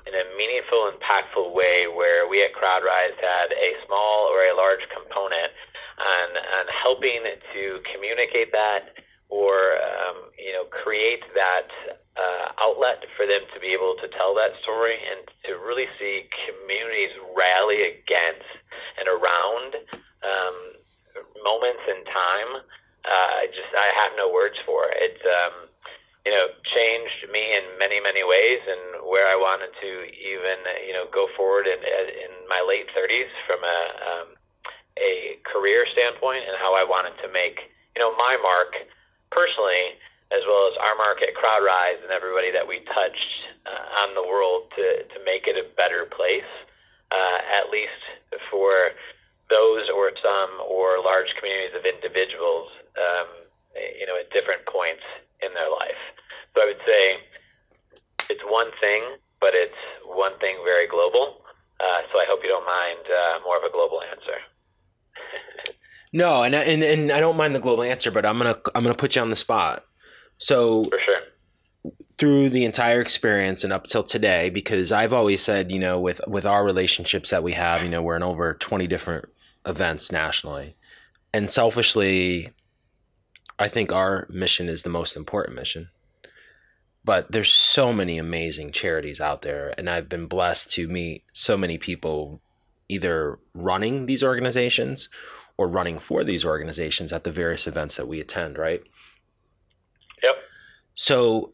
in 0.08 0.14
a 0.18 0.26
meaningful, 0.38 0.90
impactful 0.90 1.54
way 1.54 1.86
where 1.86 2.26
we 2.28 2.42
at 2.42 2.54
CrowdRise 2.58 3.18
had 3.22 3.54
a 3.54 3.70
small 3.86 4.30
or 4.34 4.50
a 4.50 4.58
large 4.58 4.82
component 4.90 5.54
on, 6.02 6.28
on 6.34 6.66
helping 6.72 7.22
to 7.54 7.64
communicate 7.94 8.52
that 8.52 8.98
or 9.32 9.80
um, 9.80 10.28
you 10.36 10.52
know 10.52 10.68
create 10.68 11.24
that 11.34 11.72
uh, 12.20 12.46
outlet 12.60 13.00
for 13.16 13.24
them 13.24 13.42
to 13.56 13.58
be 13.64 13.72
able 13.72 13.96
to 14.04 14.12
tell 14.20 14.36
that 14.36 14.52
story 14.62 15.00
and 15.00 15.24
to 15.48 15.56
really 15.64 15.88
see 15.96 16.28
communities 16.46 17.16
rally 17.32 17.96
against 17.96 18.52
and 19.00 19.08
around 19.08 19.72
um, 20.22 20.58
moments 21.40 21.84
in 21.88 22.04
time. 22.12 22.52
Uh, 23.02 23.30
I 23.42 23.50
just 23.50 23.72
I 23.72 23.90
have 24.06 24.14
no 24.20 24.30
words 24.30 24.60
for 24.68 24.92
it. 24.92 25.00
It's 25.00 25.26
um, 25.26 25.72
you 26.26 26.32
know, 26.32 26.54
changed 26.70 27.26
me 27.34 27.42
in 27.42 27.66
many, 27.82 27.98
many 27.98 28.22
ways, 28.22 28.62
and 28.62 29.10
where 29.10 29.26
I 29.26 29.34
wanted 29.34 29.74
to 29.82 29.90
even, 30.14 30.58
you 30.86 30.94
know, 30.94 31.10
go 31.10 31.26
forward 31.34 31.66
in 31.66 31.82
in 31.82 32.32
my 32.46 32.62
late 32.62 32.86
30s 32.94 33.32
from 33.50 33.62
a 33.66 33.80
um, 34.06 34.28
a 35.02 35.42
career 35.50 35.88
standpoint, 35.90 36.46
and 36.46 36.54
how 36.62 36.78
I 36.78 36.86
wanted 36.86 37.18
to 37.26 37.28
make, 37.34 37.58
you 37.98 38.02
know, 38.04 38.14
my 38.14 38.38
mark 38.38 38.78
personally, 39.34 39.98
as 40.30 40.46
well 40.46 40.70
as 40.70 40.78
our 40.78 40.94
mark 40.94 41.26
at 41.26 41.34
CrowdRise 41.34 42.06
and 42.06 42.14
everybody 42.14 42.54
that 42.54 42.68
we 42.70 42.86
touched 42.94 43.34
uh, 43.66 44.06
on 44.06 44.14
the 44.14 44.22
world 44.22 44.70
to 44.78 44.86
to 45.10 45.18
make 45.26 45.50
it 45.50 45.58
a 45.58 45.66
better 45.74 46.06
place, 46.06 46.52
uh, 47.10 47.40
at 47.66 47.74
least 47.74 47.98
for 48.54 48.94
those 49.50 49.90
or 49.92 50.14
some 50.22 50.64
or 50.64 51.04
large 51.04 51.28
communities 51.36 51.76
of 51.76 51.84
individuals, 51.84 52.72
um, 52.96 53.51
you 53.76 54.06
know, 54.06 54.18
at 54.20 54.30
different 54.34 54.68
points 54.68 55.04
in 55.42 55.54
their 55.54 55.70
life. 55.70 56.02
So 56.54 56.62
I 56.62 56.66
would 56.68 56.84
say 56.84 57.04
it's 58.30 58.44
one 58.48 58.72
thing, 58.80 59.20
but 59.40 59.52
it's 59.54 59.78
one 60.06 60.38
thing 60.40 60.60
very 60.64 60.88
global. 60.88 61.44
Uh, 61.80 62.06
so 62.12 62.20
I 62.20 62.26
hope 62.30 62.40
you 62.44 62.50
don't 62.50 62.68
mind 62.68 63.04
uh, 63.10 63.44
more 63.44 63.58
of 63.58 63.64
a 63.64 63.72
global 63.74 64.00
answer. 64.06 64.38
no, 66.14 66.44
and, 66.44 66.54
and 66.54 66.84
and 66.84 67.12
I 67.12 67.20
don't 67.20 67.38
mind 67.38 67.56
the 67.56 67.60
global 67.60 67.84
answer, 67.84 68.12
but 68.12 68.26
I'm 68.26 68.38
gonna 68.38 68.56
I'm 68.76 68.84
gonna 68.84 69.00
put 69.00 69.16
you 69.16 69.22
on 69.22 69.30
the 69.30 69.42
spot. 69.42 69.84
So 70.48 70.86
for 70.90 71.00
sure. 71.04 71.22
Through 72.20 72.52
the 72.52 72.66
entire 72.66 73.02
experience 73.02 73.62
and 73.64 73.74
up 73.74 73.86
till 73.92 74.04
today, 74.08 74.52
because 74.54 74.92
I've 74.92 75.12
always 75.12 75.40
said, 75.44 75.72
you 75.72 75.80
know, 75.80 76.00
with 76.00 76.18
with 76.28 76.46
our 76.46 76.64
relationships 76.64 77.30
that 77.32 77.42
we 77.42 77.54
have, 77.54 77.82
you 77.82 77.90
know, 77.90 78.04
we're 78.04 78.16
in 78.16 78.22
over 78.22 78.60
20 78.70 78.86
different 78.86 79.26
events 79.66 80.04
nationally, 80.12 80.76
and 81.34 81.50
selfishly, 81.56 82.52
I 83.62 83.70
think 83.70 83.92
our 83.92 84.28
mission 84.30 84.70
is 84.70 84.80
the 84.84 84.90
most 84.90 85.12
important 85.16 85.56
mission. 85.56 85.90
But 87.06 87.28
there's 87.30 87.52
so 87.76 87.94
many 87.94 88.18
amazing 88.18 88.74
charities 88.80 89.20
out 89.20 89.42
there, 89.44 89.74
and 89.78 89.90
I've 89.90 90.10
been 90.10 90.28
blessed 90.28 90.62
to 90.76 90.88
meet 90.88 91.24
so 91.48 91.58
many 91.58 91.78
people 91.78 92.42
either 92.90 93.40
running 93.54 94.06
these 94.06 94.24
organizations 94.24 95.00
or 95.58 95.68
running 95.68 96.00
for 96.08 96.24
these 96.24 96.44
organizations 96.44 97.14
at 97.14 97.24
the 97.24 97.32
various 97.32 97.62
events 97.66 97.96
that 97.98 98.08
we 98.08 98.20
attend, 98.20 98.58
right? 98.58 98.82
Yep. 100.24 100.36
So, 101.08 101.54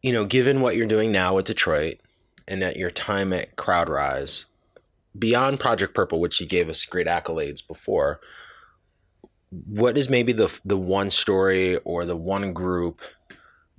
you 0.00 0.12
know, 0.12 0.26
given 0.26 0.60
what 0.60 0.76
you're 0.76 0.88
doing 0.88 1.12
now 1.12 1.36
with 1.36 1.46
Detroit 1.46 1.98
and 2.48 2.62
at 2.62 2.76
your 2.76 2.90
time 2.90 3.32
at 3.32 3.56
CrowdRise, 3.56 4.30
beyond 5.16 5.60
Project 5.60 5.94
Purple, 5.94 6.20
which 6.20 6.34
you 6.40 6.48
gave 6.48 6.68
us 6.68 6.76
great 6.90 7.06
accolades 7.06 7.58
before, 7.68 8.20
what 9.68 9.98
is 9.98 10.06
maybe 10.08 10.32
the 10.32 10.48
the 10.64 10.76
one 10.76 11.10
story 11.22 11.78
or 11.84 12.06
the 12.06 12.16
one 12.16 12.52
group 12.52 12.98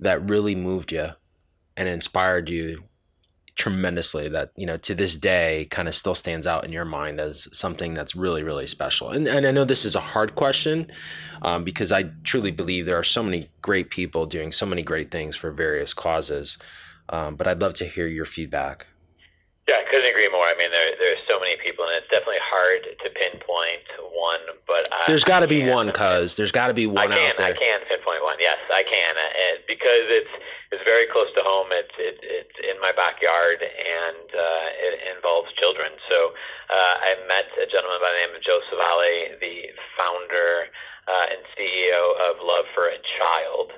that 0.00 0.28
really 0.28 0.54
moved 0.54 0.92
you 0.92 1.06
and 1.76 1.88
inspired 1.88 2.48
you 2.48 2.82
tremendously 3.58 4.28
that 4.28 4.50
you 4.56 4.66
know 4.66 4.76
to 4.86 4.94
this 4.94 5.10
day 5.22 5.68
kind 5.74 5.86
of 5.88 5.94
still 6.00 6.16
stands 6.20 6.46
out 6.46 6.64
in 6.64 6.72
your 6.72 6.84
mind 6.84 7.20
as 7.20 7.34
something 7.60 7.94
that's 7.94 8.14
really 8.16 8.42
really 8.42 8.66
special? 8.70 9.10
And 9.10 9.26
and 9.26 9.46
I 9.46 9.50
know 9.50 9.66
this 9.66 9.84
is 9.84 9.94
a 9.94 10.00
hard 10.00 10.34
question 10.34 10.86
um, 11.42 11.64
because 11.64 11.90
I 11.90 12.02
truly 12.30 12.50
believe 12.50 12.86
there 12.86 12.98
are 12.98 13.06
so 13.14 13.22
many 13.22 13.50
great 13.62 13.90
people 13.90 14.26
doing 14.26 14.52
so 14.58 14.66
many 14.66 14.82
great 14.82 15.10
things 15.10 15.34
for 15.40 15.50
various 15.52 15.90
causes 15.98 16.48
um, 17.08 17.36
but 17.36 17.46
I'd 17.46 17.58
love 17.58 17.74
to 17.76 17.88
hear 17.88 18.06
your 18.06 18.26
feedback 18.34 18.86
yeah, 19.64 19.80
I 19.80 19.84
couldn't 19.88 20.04
agree 20.04 20.28
more. 20.28 20.44
I 20.44 20.52
mean, 20.60 20.68
there 20.68 20.92
there's 21.00 21.24
so 21.24 21.40
many 21.40 21.56
people, 21.56 21.88
and 21.88 21.96
it's 21.96 22.10
definitely 22.12 22.42
hard 22.44 22.84
to 22.84 23.08
pinpoint 23.08 23.88
one. 24.12 24.44
But 24.68 24.92
I, 24.92 25.08
there's 25.08 25.24
got 25.24 25.40
to 25.40 25.48
be 25.48 25.64
one, 25.64 25.88
cause 25.96 26.28
there's 26.36 26.52
got 26.52 26.68
to 26.68 26.76
be 26.76 26.84
one 26.84 27.00
I 27.00 27.08
can, 27.08 27.32
out 27.32 27.36
there. 27.40 27.48
I 27.48 27.56
can 27.56 27.78
pinpoint 27.88 28.20
one. 28.20 28.36
Yes, 28.36 28.60
I 28.68 28.84
can, 28.84 29.12
and 29.16 29.64
because 29.64 30.04
it's 30.12 30.34
it's 30.74 30.82
very 30.82 31.06
close 31.14 31.30
to 31.38 31.42
home. 31.46 31.70
It's 31.70 31.94
it, 32.02 32.18
it's 32.18 32.58
in 32.58 32.82
my 32.82 32.90
backyard, 32.90 33.62
and 33.62 34.26
uh, 34.26 34.66
it 34.90 34.94
involves 35.14 35.46
children. 35.54 35.94
So 36.10 36.34
uh, 36.66 36.94
I 36.98 37.10
met 37.30 37.46
a 37.62 37.70
gentleman 37.70 38.02
by 38.02 38.10
the 38.10 38.20
name 38.26 38.34
of 38.34 38.42
Joe 38.42 38.58
Savale, 38.66 39.38
the 39.38 39.70
founder 39.94 40.66
uh, 41.06 41.26
and 41.30 41.40
CEO 41.54 42.02
of 42.26 42.42
Love 42.42 42.66
for 42.74 42.90
a 42.90 42.98
Child 43.22 43.70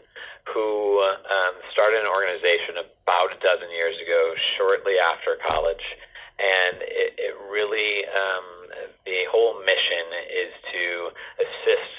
who 0.56 1.02
um, 1.02 1.54
started 1.74 2.00
an 2.00 2.08
organization 2.08 2.80
about 2.80 3.34
a 3.34 3.38
dozen 3.42 3.66
years 3.74 3.98
ago, 3.98 4.32
shortly 4.54 4.94
after 4.94 5.34
college, 5.42 5.82
and 6.38 6.80
it, 6.86 7.18
it 7.18 7.34
really 7.50 8.06
um, 8.08 8.46
the 9.04 9.26
whole 9.28 9.58
mission 9.66 10.06
is 10.30 10.52
to 10.70 10.84
assist 11.44 11.94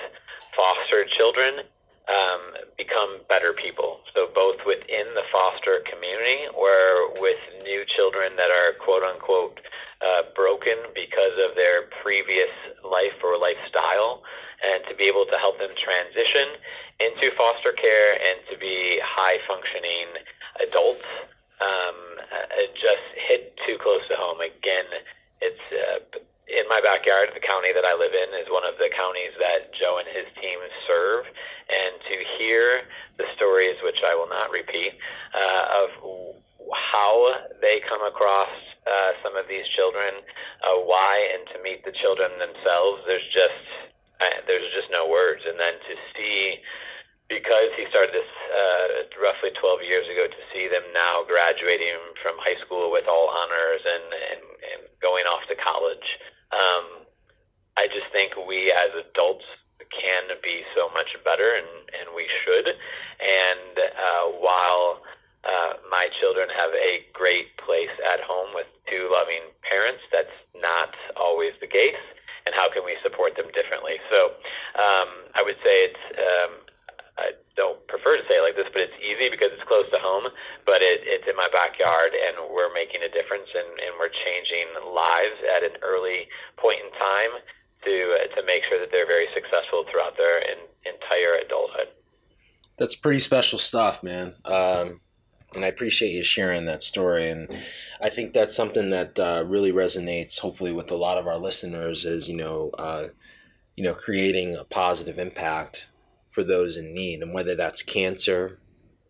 foster 0.56 1.06
children 1.20 1.68
um, 2.08 2.42
become 2.80 3.20
better 3.28 3.52
people. 3.52 4.00
So 4.16 4.32
both 4.32 4.64
within 4.64 5.12
the 5.14 5.28
foster 5.32 5.84
community 5.88 6.48
or 6.56 7.12
with 7.20 7.40
new 7.64 7.84
children 7.96 8.40
that 8.40 8.48
are 8.48 8.80
quote 8.80 9.04
unquote 9.04 9.60
uh, 10.00 10.32
broken 10.36 10.78
because 10.96 11.36
of 11.44 11.56
their 11.60 11.92
previous 12.04 12.52
life 12.86 13.18
or 13.24 13.36
lifestyle, 13.36 14.24
and 14.64 14.86
to 14.90 14.94
be 14.96 15.06
able 15.06 15.26
to 15.28 15.38
help 15.38 15.60
them 15.60 15.74
transition 15.78 16.58
into 16.98 17.30
foster 17.38 17.74
care 17.78 18.18
and 18.18 18.42
to 18.50 18.56
be 18.58 18.98
high 19.04 19.38
functioning 19.46 20.18
adults 20.66 21.06
um, 21.62 21.98
uh, 22.30 22.66
just 22.78 23.06
hit 23.18 23.54
too 23.66 23.78
close 23.82 24.02
to 24.10 24.16
home. 24.18 24.42
Again, 24.42 24.88
it's 25.42 25.66
uh, 25.74 26.02
in 26.48 26.66
my 26.72 26.80
backyard. 26.80 27.32
The 27.36 27.44
county 27.44 27.76
that 27.76 27.84
I 27.84 27.94
live 27.94 28.16
in 28.16 28.30
is 28.40 28.48
one 28.48 28.64
of 28.64 28.80
the 28.80 28.88
counties 28.92 29.36
that 29.40 29.72
Joe 29.76 30.00
and 30.00 30.08
his 30.08 30.28
team 30.40 30.60
serve, 30.88 31.28
and 31.68 31.94
to 32.00 32.16
hear 32.40 32.88
the 33.20 33.28
stories, 33.36 33.76
which 33.84 34.00
I 34.04 34.16
will 34.16 34.32
not 34.32 34.52
repeat, 34.52 34.96
uh, 35.36 35.84
of 35.84 35.90
how 36.72 37.12
they 37.60 37.84
come 37.88 38.04
across 38.04 38.52
uh, 38.88 39.12
some 39.24 39.36
of 39.36 39.48
these 39.52 39.68
children, 39.76 40.24
uh, 40.64 40.80
why, 40.88 41.14
and 41.36 41.44
to 41.52 41.58
meet 41.64 41.84
the 41.84 41.96
children 42.00 42.32
themselves. 42.40 43.04
There's 43.04 43.28
just 43.36 43.64
uh, 44.18 44.42
there's 44.48 44.68
just 44.74 44.90
no 44.90 45.06
words, 45.06 45.44
and 45.46 45.60
then 45.60 45.76
to 45.78 45.94
see 46.16 46.58
because 47.28 47.76
he 47.76 47.84
started 47.92 48.16
this 48.16 48.32
uh, 48.56 48.88
roughly 49.20 49.52
12 49.60 49.84
years 49.84 50.08
ago 50.08 50.32
to 50.32 50.42
see 50.56 50.72
them 50.72 50.84
now 50.96 51.28
graduating 51.28 52.00
from 52.24 52.40
high 52.40 52.56
school 52.64 52.88
with 52.88 53.04
all 53.04 53.28
honors 53.28 53.84
and, 53.84 54.08
and, 54.32 54.42
and 54.48 54.82
going 55.04 55.28
off 55.28 55.44
to 55.52 55.56
college. 55.60 56.08
Um, 56.52 57.06
I 57.78 57.88
just 57.88 58.10
think 58.12 58.34
we 58.36 58.74
as 58.74 58.92
adults 58.98 59.46
can 59.94 60.28
be 60.44 60.64
so 60.76 60.90
much 60.92 61.08
better, 61.24 61.56
and, 61.56 61.70
and 61.94 62.08
we 62.16 62.28
should. 62.44 62.68
And 62.68 63.76
uh, 63.78 64.26
while 64.42 65.02
uh, 65.46 65.80
my 65.88 66.12
children 66.20 66.50
have 66.52 66.74
a 66.76 67.06
great 67.14 67.56
place 67.62 67.94
at 68.04 68.20
home 68.26 68.52
with 68.52 68.68
two 68.90 69.08
loving 69.08 69.54
parents, 69.64 70.04
that's 70.12 70.34
not 70.58 70.92
always 71.16 71.54
the 71.62 71.70
case. 71.70 72.02
And 72.48 72.56
how 72.56 72.72
can 72.72 72.88
we 72.88 72.96
support 73.04 73.36
them 73.36 73.52
differently? 73.52 74.00
So 74.08 74.36
um, 74.80 75.10
I 75.36 75.44
would 75.44 75.60
say 75.64 75.92
it's 75.92 76.06
um, 76.16 76.52
I 77.18 77.34
don't 77.58 77.82
prefer 77.90 78.18
to 78.18 78.24
say 78.30 78.38
it 78.38 78.46
like 78.46 78.54
this, 78.54 78.70
but 78.70 78.86
it's 78.86 78.98
easy 79.02 79.34
because 79.34 79.50
it's 79.50 79.66
close 79.66 79.90
to 79.90 79.98
home, 79.98 80.30
but 80.70 80.86
it, 80.86 81.02
it's 81.02 81.26
in 81.26 81.34
my 81.34 81.50
backyard, 81.50 82.14
and 82.14 82.54
we're 82.54 82.70
making 82.78 83.02
a 83.02 83.10
difference, 83.10 83.50
and, 83.50 83.70
and 83.82 83.98
we're 83.98 84.14
changing 84.14 84.94
lives 84.94 85.40
at 85.58 85.66
an 85.66 85.76
early 85.82 86.30
point 86.62 86.78
in 86.86 86.90
time 86.94 87.34
to 87.86 87.94
uh, 87.94 88.28
to 88.38 88.42
make 88.46 88.62
sure 88.70 88.78
that 88.78 88.94
they're 88.94 89.10
very 89.10 89.26
successful 89.34 89.86
throughout 89.90 90.14
their 90.18 90.42
in, 90.46 90.62
entire 90.86 91.42
adulthood. 91.42 91.90
That's 92.78 92.94
pretty 93.02 93.26
special 93.26 93.58
stuff, 93.70 94.06
man. 94.06 94.38
Um, 94.46 95.02
and 95.54 95.66
I 95.66 95.70
appreciate 95.70 96.12
you 96.12 96.24
sharing 96.36 96.66
that 96.66 96.82
story. 96.92 97.32
And 97.32 97.50
I 98.02 98.14
think 98.14 98.34
that's 98.34 98.56
something 98.56 98.92
that 98.92 99.18
uh, 99.18 99.44
really 99.46 99.72
resonates, 99.72 100.38
hopefully, 100.42 100.72
with 100.72 100.92
a 100.92 100.96
lot 100.96 101.18
of 101.18 101.26
our 101.26 101.38
listeners. 101.38 101.98
Is 102.06 102.24
you 102.28 102.38
know, 102.38 102.70
uh, 102.78 103.08
you 103.76 103.84
know, 103.84 103.96
creating 103.96 104.56
a 104.60 104.64
positive 104.66 105.18
impact 105.18 105.78
for 106.38 106.44
those 106.44 106.78
in 106.78 106.94
need, 106.94 107.24
and 107.24 107.34
whether 107.34 107.56
that's 107.56 107.78
cancer, 107.92 108.60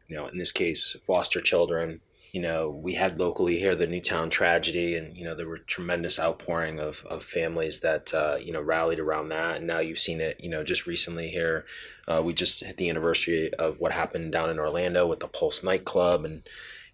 you 0.07 0.15
know, 0.15 0.27
in 0.27 0.37
this 0.37 0.51
case, 0.55 0.77
foster 1.05 1.41
children. 1.45 1.99
You 2.31 2.41
know, 2.41 2.79
we 2.81 2.93
had 2.93 3.17
locally 3.17 3.57
here 3.57 3.75
the 3.75 3.85
Newtown 3.85 4.29
tragedy, 4.31 4.95
and 4.95 5.15
you 5.17 5.25
know 5.25 5.35
there 5.35 5.47
were 5.47 5.59
tremendous 5.75 6.13
outpouring 6.17 6.79
of 6.79 6.93
of 7.09 7.19
families 7.33 7.73
that 7.83 8.03
uh, 8.13 8.37
you 8.37 8.53
know 8.53 8.61
rallied 8.61 8.99
around 8.99 9.29
that, 9.29 9.57
and 9.57 9.67
now 9.67 9.81
you've 9.81 9.97
seen 10.05 10.21
it. 10.21 10.37
You 10.39 10.49
know, 10.49 10.63
just 10.63 10.87
recently 10.87 11.29
here, 11.29 11.65
uh, 12.07 12.21
we 12.21 12.33
just 12.33 12.51
hit 12.61 12.77
the 12.77 12.89
anniversary 12.89 13.51
of 13.59 13.75
what 13.79 13.91
happened 13.91 14.31
down 14.31 14.49
in 14.49 14.59
Orlando 14.59 15.05
with 15.05 15.19
the 15.19 15.27
Pulse 15.27 15.55
nightclub, 15.63 16.23
and 16.23 16.43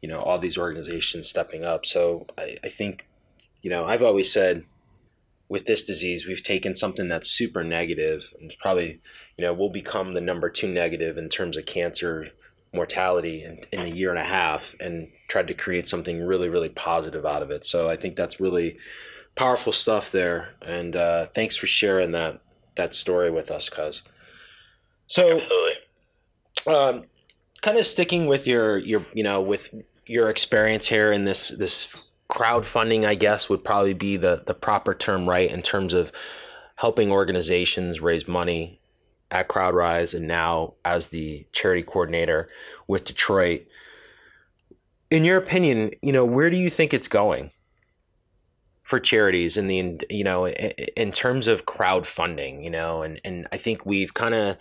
you 0.01 0.09
know 0.09 0.19
all 0.19 0.39
these 0.39 0.57
organizations 0.57 1.27
stepping 1.29 1.63
up. 1.63 1.81
So 1.93 2.25
I, 2.39 2.57
I 2.63 2.69
think 2.75 3.01
you 3.61 3.69
know 3.69 3.85
I've 3.85 4.01
always 4.01 4.27
said 4.33 4.63
with 5.49 5.67
this 5.67 5.79
disease 5.85 6.23
we've 6.27 6.43
taken 6.47 6.75
something 6.79 7.07
that's 7.07 7.27
super 7.37 7.63
negative 7.63 8.21
and 8.39 8.49
it's 8.49 8.59
probably 8.61 8.99
you 9.37 9.45
know 9.45 9.53
we'll 9.53 9.71
become 9.71 10.13
the 10.13 10.21
number 10.21 10.51
two 10.61 10.67
negative 10.67 11.17
in 11.17 11.29
terms 11.29 11.57
of 11.57 11.63
cancer 11.73 12.27
mortality 12.73 13.43
in, 13.45 13.79
in 13.79 13.85
a 13.85 13.95
year 13.95 14.09
and 14.09 14.19
a 14.19 14.23
half 14.23 14.61
and 14.79 15.07
tried 15.29 15.47
to 15.47 15.53
create 15.53 15.85
something 15.89 16.21
really 16.21 16.49
really 16.49 16.69
positive 16.69 17.25
out 17.25 17.43
of 17.43 17.51
it. 17.51 17.63
So 17.71 17.89
I 17.89 17.97
think 17.97 18.15
that's 18.15 18.39
really 18.39 18.77
powerful 19.37 19.73
stuff 19.81 20.03
there 20.11 20.49
and 20.61 20.95
uh, 20.95 21.25
thanks 21.35 21.55
for 21.59 21.67
sharing 21.79 22.11
that 22.11 22.41
that 22.77 22.89
story 23.01 23.31
with 23.31 23.51
us, 23.51 23.63
cuz. 23.75 23.95
So 25.15 25.21
Um, 26.65 27.03
kind 27.63 27.77
of 27.77 27.85
sticking 27.93 28.27
with 28.27 28.41
your 28.45 28.77
your 28.77 29.05
you 29.13 29.23
know 29.23 29.41
with 29.41 29.61
your 30.05 30.29
experience 30.29 30.83
here 30.89 31.11
in 31.11 31.25
this 31.25 31.37
this 31.57 31.71
crowdfunding, 32.31 33.05
I 33.05 33.15
guess 33.15 33.41
would 33.49 33.63
probably 33.63 33.93
be 33.93 34.17
the 34.17 34.43
the 34.47 34.53
proper 34.53 34.95
term, 34.95 35.27
right? 35.27 35.49
In 35.51 35.61
terms 35.61 35.93
of 35.93 36.07
helping 36.75 37.11
organizations 37.11 37.99
raise 38.01 38.27
money 38.27 38.79
at 39.33 39.49
CrowdRise, 39.49 40.15
and 40.15 40.27
now 40.27 40.75
as 40.85 41.01
the 41.11 41.45
charity 41.61 41.83
coordinator 41.83 42.47
with 42.87 43.03
Detroit. 43.05 43.61
In 45.11 45.25
your 45.25 45.37
opinion, 45.37 45.91
you 46.01 46.13
know, 46.13 46.25
where 46.25 46.49
do 46.49 46.55
you 46.55 46.71
think 46.75 46.93
it's 46.93 47.07
going 47.07 47.51
for 48.89 48.99
charities 48.99 49.53
in 49.55 49.67
the 49.67 49.97
you 50.09 50.23
know 50.23 50.47
in 50.47 51.11
terms 51.11 51.47
of 51.47 51.65
crowdfunding, 51.65 52.63
you 52.63 52.69
know, 52.69 53.01
and 53.01 53.19
and 53.25 53.47
I 53.51 53.57
think 53.57 53.85
we've 53.85 54.13
kind 54.13 54.33
of 54.33 54.55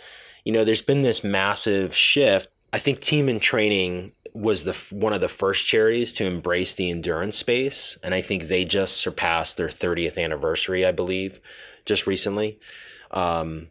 you 0.45 0.53
know, 0.53 0.65
there's 0.65 0.83
been 0.87 1.03
this 1.03 1.19
massive 1.23 1.91
shift. 2.15 2.49
I 2.73 2.81
think 2.81 3.01
Team 3.09 3.29
in 3.29 3.41
Training 3.41 4.13
was 4.35 4.59
the 4.65 4.73
one 4.97 5.13
of 5.13 5.21
the 5.21 5.29
first 5.39 5.61
charities 5.71 6.09
to 6.17 6.25
embrace 6.25 6.69
the 6.79 6.91
endurance 6.91 7.37
space, 7.41 7.77
and 8.03 8.15
I 8.15 8.23
think 8.27 8.49
they 8.49 8.65
just 8.65 8.93
surpassed 9.05 9.51
their 9.57 9.73
30th 9.83 10.19
anniversary, 10.19 10.87
I 10.87 10.93
believe, 10.93 11.33
just 11.87 12.07
recently. 12.07 12.59
Um, 13.11 13.69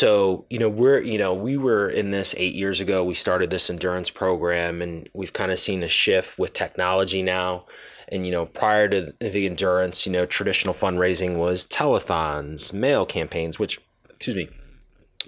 so 0.00 0.46
you 0.50 0.58
know 0.58 0.68
we're 0.68 1.02
you 1.02 1.18
know 1.18 1.34
we 1.34 1.56
were 1.56 1.90
in 1.90 2.10
this 2.10 2.26
eight 2.36 2.54
years 2.54 2.80
ago. 2.80 3.04
We 3.04 3.16
started 3.20 3.50
this 3.50 3.62
endurance 3.68 4.08
program, 4.14 4.82
and 4.82 5.08
we've 5.14 5.32
kind 5.32 5.52
of 5.52 5.58
seen 5.66 5.82
a 5.82 5.88
shift 6.04 6.28
with 6.38 6.52
technology 6.54 7.22
now. 7.22 7.66
And 8.10 8.26
you 8.26 8.32
know, 8.32 8.46
prior 8.46 8.88
to 8.88 9.12
the 9.20 9.46
endurance, 9.46 9.96
you 10.04 10.12
know, 10.12 10.26
traditional 10.26 10.74
fundraising 10.74 11.36
was 11.36 11.60
telethons, 11.80 12.72
mail 12.72 13.06
campaigns, 13.06 13.58
which, 13.58 13.72
excuse 14.10 14.36
me, 14.36 14.48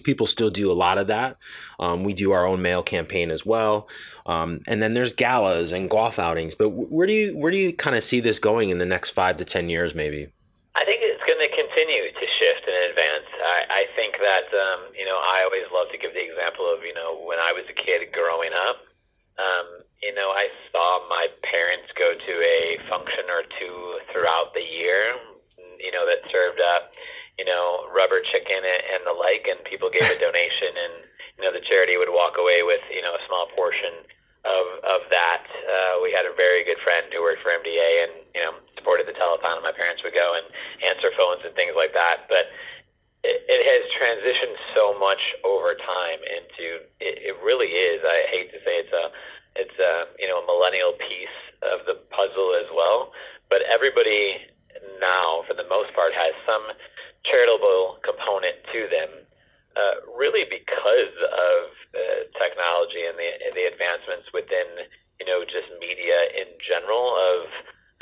people 0.04 0.28
still 0.30 0.50
do 0.50 0.70
a 0.70 0.74
lot 0.74 0.98
of 0.98 1.06
that. 1.08 1.36
Um, 1.80 2.04
we 2.04 2.12
do 2.12 2.32
our 2.32 2.46
own 2.46 2.60
mail 2.60 2.82
campaign 2.82 3.30
as 3.30 3.40
well. 3.46 3.86
Um, 4.26 4.60
and 4.66 4.82
then 4.82 4.92
there's 4.92 5.12
galas 5.16 5.70
and 5.72 5.88
golf 5.88 6.18
outings. 6.18 6.52
But 6.58 6.70
where 6.70 7.06
do 7.06 7.12
you 7.12 7.38
where 7.38 7.50
do 7.50 7.56
you 7.56 7.72
kind 7.72 7.96
of 7.96 8.02
see 8.10 8.20
this 8.20 8.36
going 8.42 8.70
in 8.70 8.78
the 8.78 8.84
next 8.84 9.12
five 9.14 9.38
to 9.38 9.44
ten 9.44 9.70
years, 9.70 9.92
maybe? 9.94 10.28
I 10.76 10.84
think 10.84 11.00
it's 11.00 11.24
going 11.24 11.40
to 11.40 11.48
continue 11.48 12.04
to 12.12 12.26
shift 12.36 12.68
and 12.68 12.92
advance. 12.92 13.28
I, 13.32 13.58
I 13.64 13.82
think 13.98 14.20
that 14.20 14.46
um, 14.52 14.92
you 14.92 15.08
know 15.08 15.16
I 15.16 15.42
always 15.48 15.66
love 15.72 15.88
to 15.90 15.98
give 15.98 16.12
the 16.12 16.22
example 16.22 16.68
of 16.68 16.84
you 16.84 16.94
know 16.94 17.18
when 17.24 17.40
I 17.40 17.50
was 17.56 17.64
a 17.66 17.76
kid 17.76 18.12
growing 18.12 18.52
up. 18.52 18.84
Um, 19.36 19.84
you 20.00 20.16
know, 20.16 20.32
I 20.32 20.48
saw 20.72 21.04
my 21.12 21.28
parents 21.44 21.92
go 21.92 22.16
to 22.16 22.34
a 22.40 22.80
function 22.88 23.28
or 23.28 23.44
two 23.60 23.76
throughout 24.12 24.56
the 24.56 24.64
year. 24.64 25.12
You 25.76 25.92
know, 25.92 26.08
that 26.08 26.24
served 26.32 26.56
up 26.56 26.88
you 27.36 27.44
know, 27.44 27.88
rubber 27.92 28.24
chicken 28.32 28.64
and 28.64 29.04
the 29.04 29.12
like, 29.12 29.44
and 29.44 29.60
people 29.68 29.92
gave 29.92 30.08
a 30.08 30.18
donation, 30.24 30.72
and 30.72 30.94
you 31.36 31.42
know, 31.44 31.52
the 31.52 31.64
charity 31.68 32.00
would 32.00 32.12
walk 32.12 32.40
away 32.40 32.64
with 32.64 32.80
you 32.88 33.04
know 33.04 33.12
a 33.12 33.22
small 33.28 33.48
portion 33.52 34.04
of 34.48 34.64
of 34.84 35.00
that. 35.12 35.44
Uh, 35.44 35.94
we 36.00 36.12
had 36.12 36.24
a 36.24 36.32
very 36.32 36.64
good 36.64 36.80
friend 36.80 37.12
who 37.12 37.20
worked 37.20 37.44
for 37.44 37.52
MDA, 37.52 37.90
and 38.08 38.12
you 38.32 38.42
know, 38.42 38.52
supported 38.80 39.04
the 39.04 39.16
telethon. 39.16 39.60
And 39.60 39.66
my 39.68 39.76
parents 39.76 40.00
would 40.00 40.16
go 40.16 40.28
and 40.36 40.48
answer 40.80 41.12
phones 41.14 41.44
and 41.44 41.54
things 41.54 41.76
like 41.76 41.92
that, 41.92 42.26
but. 42.28 42.48
It, 43.26 43.62
has 43.66 43.84
transitioned 43.98 44.56
so 44.74 44.94
much 44.98 45.20
over 45.42 45.74
time 45.74 46.20
into 46.22 46.86
it, 47.02 47.34
it 47.34 47.36
really 47.42 47.68
is. 47.68 47.98
I 48.06 48.30
hate 48.30 48.48
to 48.54 48.58
say 48.62 48.78
it's 48.78 48.94
a 48.94 49.06
it's 49.58 49.78
a 49.82 50.06
you 50.22 50.30
know 50.30 50.38
a 50.42 50.46
millennial 50.46 50.94
piece 50.94 51.38
of 51.66 51.82
the 51.90 51.98
puzzle 52.14 52.54
as 52.54 52.70
well, 52.70 53.10
but 53.50 53.66
everybody 53.66 54.46
now 55.02 55.42
for 55.50 55.58
the 55.58 55.66
most 55.66 55.90
part 55.98 56.14
has 56.14 56.34
some 56.46 56.70
charitable 57.26 57.98
component 58.06 58.62
to 58.70 58.86
them, 58.86 59.10
uh, 59.74 59.96
really 60.14 60.46
because 60.46 61.16
of 61.26 61.60
uh, 61.90 62.00
technology 62.38 63.02
and 63.02 63.18
the 63.18 63.30
the 63.58 63.66
advancements 63.66 64.30
within 64.30 64.86
you 65.18 65.26
know 65.26 65.42
just 65.42 65.66
media 65.82 66.30
in 66.38 66.54
general. 66.62 67.18
Of 67.18 67.40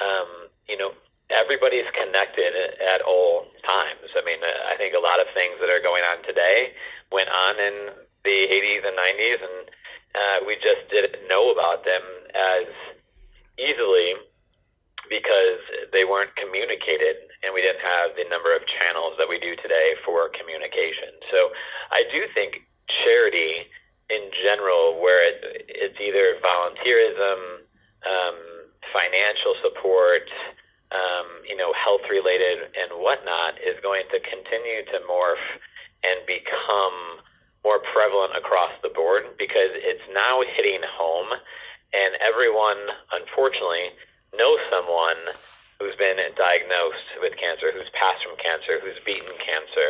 um, 0.03 0.31
you 0.69 0.77
know 0.77 0.93
everybody's 1.33 1.89
connected 1.97 2.53
at 2.81 3.01
all 3.05 3.49
times. 3.65 4.09
I 4.13 4.23
mean, 4.25 4.41
I 4.45 4.77
think 4.77 4.93
a 4.93 5.03
lot 5.03 5.21
of 5.21 5.29
things 5.33 5.57
that 5.61 5.73
are 5.73 5.81
going 5.81 6.05
on 6.05 6.21
today 6.25 6.77
went 7.09 7.33
on 7.33 7.55
in 7.57 7.77
the 8.25 8.39
80s 8.49 8.83
and 8.85 8.97
90s, 8.97 9.41
and 9.41 9.59
uh, 10.15 10.39
we 10.45 10.57
just 10.61 10.85
didn't 10.93 11.25
know 11.29 11.49
about 11.53 11.85
them 11.85 12.05
as 12.37 12.69
easily 13.57 14.21
because 15.09 15.61
they 15.93 16.05
weren't 16.05 16.33
communicated 16.37 17.29
and 17.45 17.53
we 17.53 17.61
didn't 17.61 17.85
have 17.85 18.17
the 18.17 18.25
number 18.33 18.57
of 18.57 18.65
channels 18.81 19.21
that 19.21 19.29
we 19.29 19.37
do 19.37 19.53
today 19.61 19.93
for 20.01 20.33
communication. 20.33 21.13
So 21.29 21.53
I 21.93 22.09
do 22.09 22.25
think 22.33 22.65
charity 23.05 23.69
in 24.09 24.33
general, 24.45 25.01
where 25.01 25.25
it, 25.25 25.65
it's 25.69 25.99
either 26.01 26.41
volunteerism, 26.41 27.69
um, 28.05 28.37
financial 28.93 29.57
support, 29.65 30.29
um, 30.95 31.43
you 31.43 31.59
know, 31.59 31.75
health 31.75 32.07
related 32.07 32.71
and 32.79 33.03
whatnot, 33.03 33.59
is 33.59 33.75
going 33.83 34.07
to 34.15 34.23
continue 34.23 34.87
to 34.95 35.03
morph 35.11 35.43
and 36.07 36.23
become 36.31 37.19
more 37.67 37.83
prevalent 37.91 38.37
across 38.39 38.71
the 38.85 38.93
board 38.93 39.35
because 39.41 39.73
it's 39.75 40.05
now 40.15 40.45
hitting 40.55 40.85
home, 40.85 41.35
and 41.91 42.13
everyone, 42.23 42.79
unfortunately, 43.11 43.91
know 44.37 44.55
someone 44.71 45.35
who's 45.83 45.97
been 45.99 46.21
diagnosed 46.39 47.09
with 47.19 47.35
cancer, 47.35 47.75
who's 47.75 47.91
passed 47.99 48.23
from 48.23 48.39
cancer, 48.39 48.79
who's 48.79 48.99
beaten 49.03 49.35
cancer. 49.43 49.89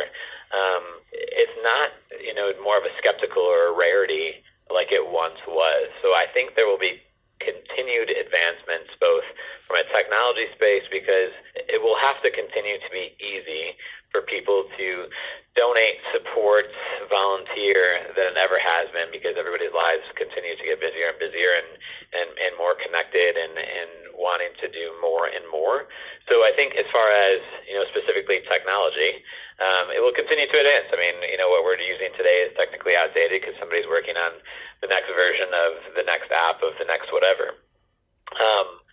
Um, 0.49 0.83
it's 1.13 1.57
not, 1.61 1.93
you 2.17 2.33
know, 2.33 2.49
more 2.65 2.81
of 2.81 2.87
a 2.87 2.93
skeptical 2.97 3.45
or 3.45 3.69
a 3.69 3.77
rarity 3.77 4.41
like 4.73 4.89
it 4.89 5.03
once 5.03 5.37
was. 5.45 5.93
So 6.01 6.17
I 6.17 6.25
think 6.33 6.57
there 6.57 6.65
will 6.65 6.81
be 6.81 7.04
continued 7.39 8.09
advancements 8.09 8.91
both 8.99 9.25
from 9.67 9.81
a 9.81 9.85
technology 9.91 10.47
space 10.55 10.85
because 10.91 11.33
it 11.55 11.81
will 11.81 11.97
have 11.99 12.19
to 12.23 12.31
continue 12.31 12.79
to 12.79 12.89
be 12.91 13.11
easy 13.19 13.75
for 14.15 14.23
people 14.23 14.63
to 14.79 15.11
donate, 15.59 15.99
support, 16.15 16.71
volunteer 17.11 18.11
than 18.15 18.31
it 18.31 18.39
ever 18.39 18.55
has 18.55 18.87
been 18.95 19.11
because 19.11 19.35
everybody's 19.35 19.75
lives 19.75 20.03
continue 20.15 20.55
to 20.55 20.63
get 20.63 20.79
busier 20.79 21.11
and 21.11 21.19
busier 21.19 21.51
and, 21.59 21.69
and, 22.15 22.29
and 22.39 22.51
more 22.55 22.79
connected 22.79 23.35
and, 23.35 23.55
and 23.59 23.91
wanting 24.15 24.51
to 24.59 24.71
do 24.71 24.95
more 25.03 25.27
and 25.27 25.43
more. 25.51 25.87
So 26.27 26.43
I 26.47 26.55
think 26.55 26.75
as 26.79 26.87
far 26.91 27.07
as, 27.07 27.39
you 27.67 27.75
know, 27.75 27.87
specifically 27.91 28.43
technology, 28.47 29.19
um, 29.59 29.95
it 29.95 30.03
will 30.03 30.15
continue 30.15 30.47
to 30.47 30.57
advance. 30.59 30.91
I 30.91 30.99
mean, 30.99 31.23
you 31.27 31.39
know, 31.39 31.47
what 31.47 31.63
we're 31.63 31.79
using 31.79 32.11
today 32.19 32.47
is 32.47 32.51
technically 32.59 32.95
outdated 32.99 33.39
because 33.39 33.55
somebody's 33.55 33.87
working 33.87 34.19
on 34.19 34.35
the 34.83 34.91
next 34.91 35.07
version 35.11 35.51
of 35.55 35.71
the 35.95 36.03
next 36.03 36.31
app 36.35 36.59
of 36.63 36.75
the 36.79 36.87
next 36.87 37.11
whatever. 37.15 37.55
Um, 38.35 38.83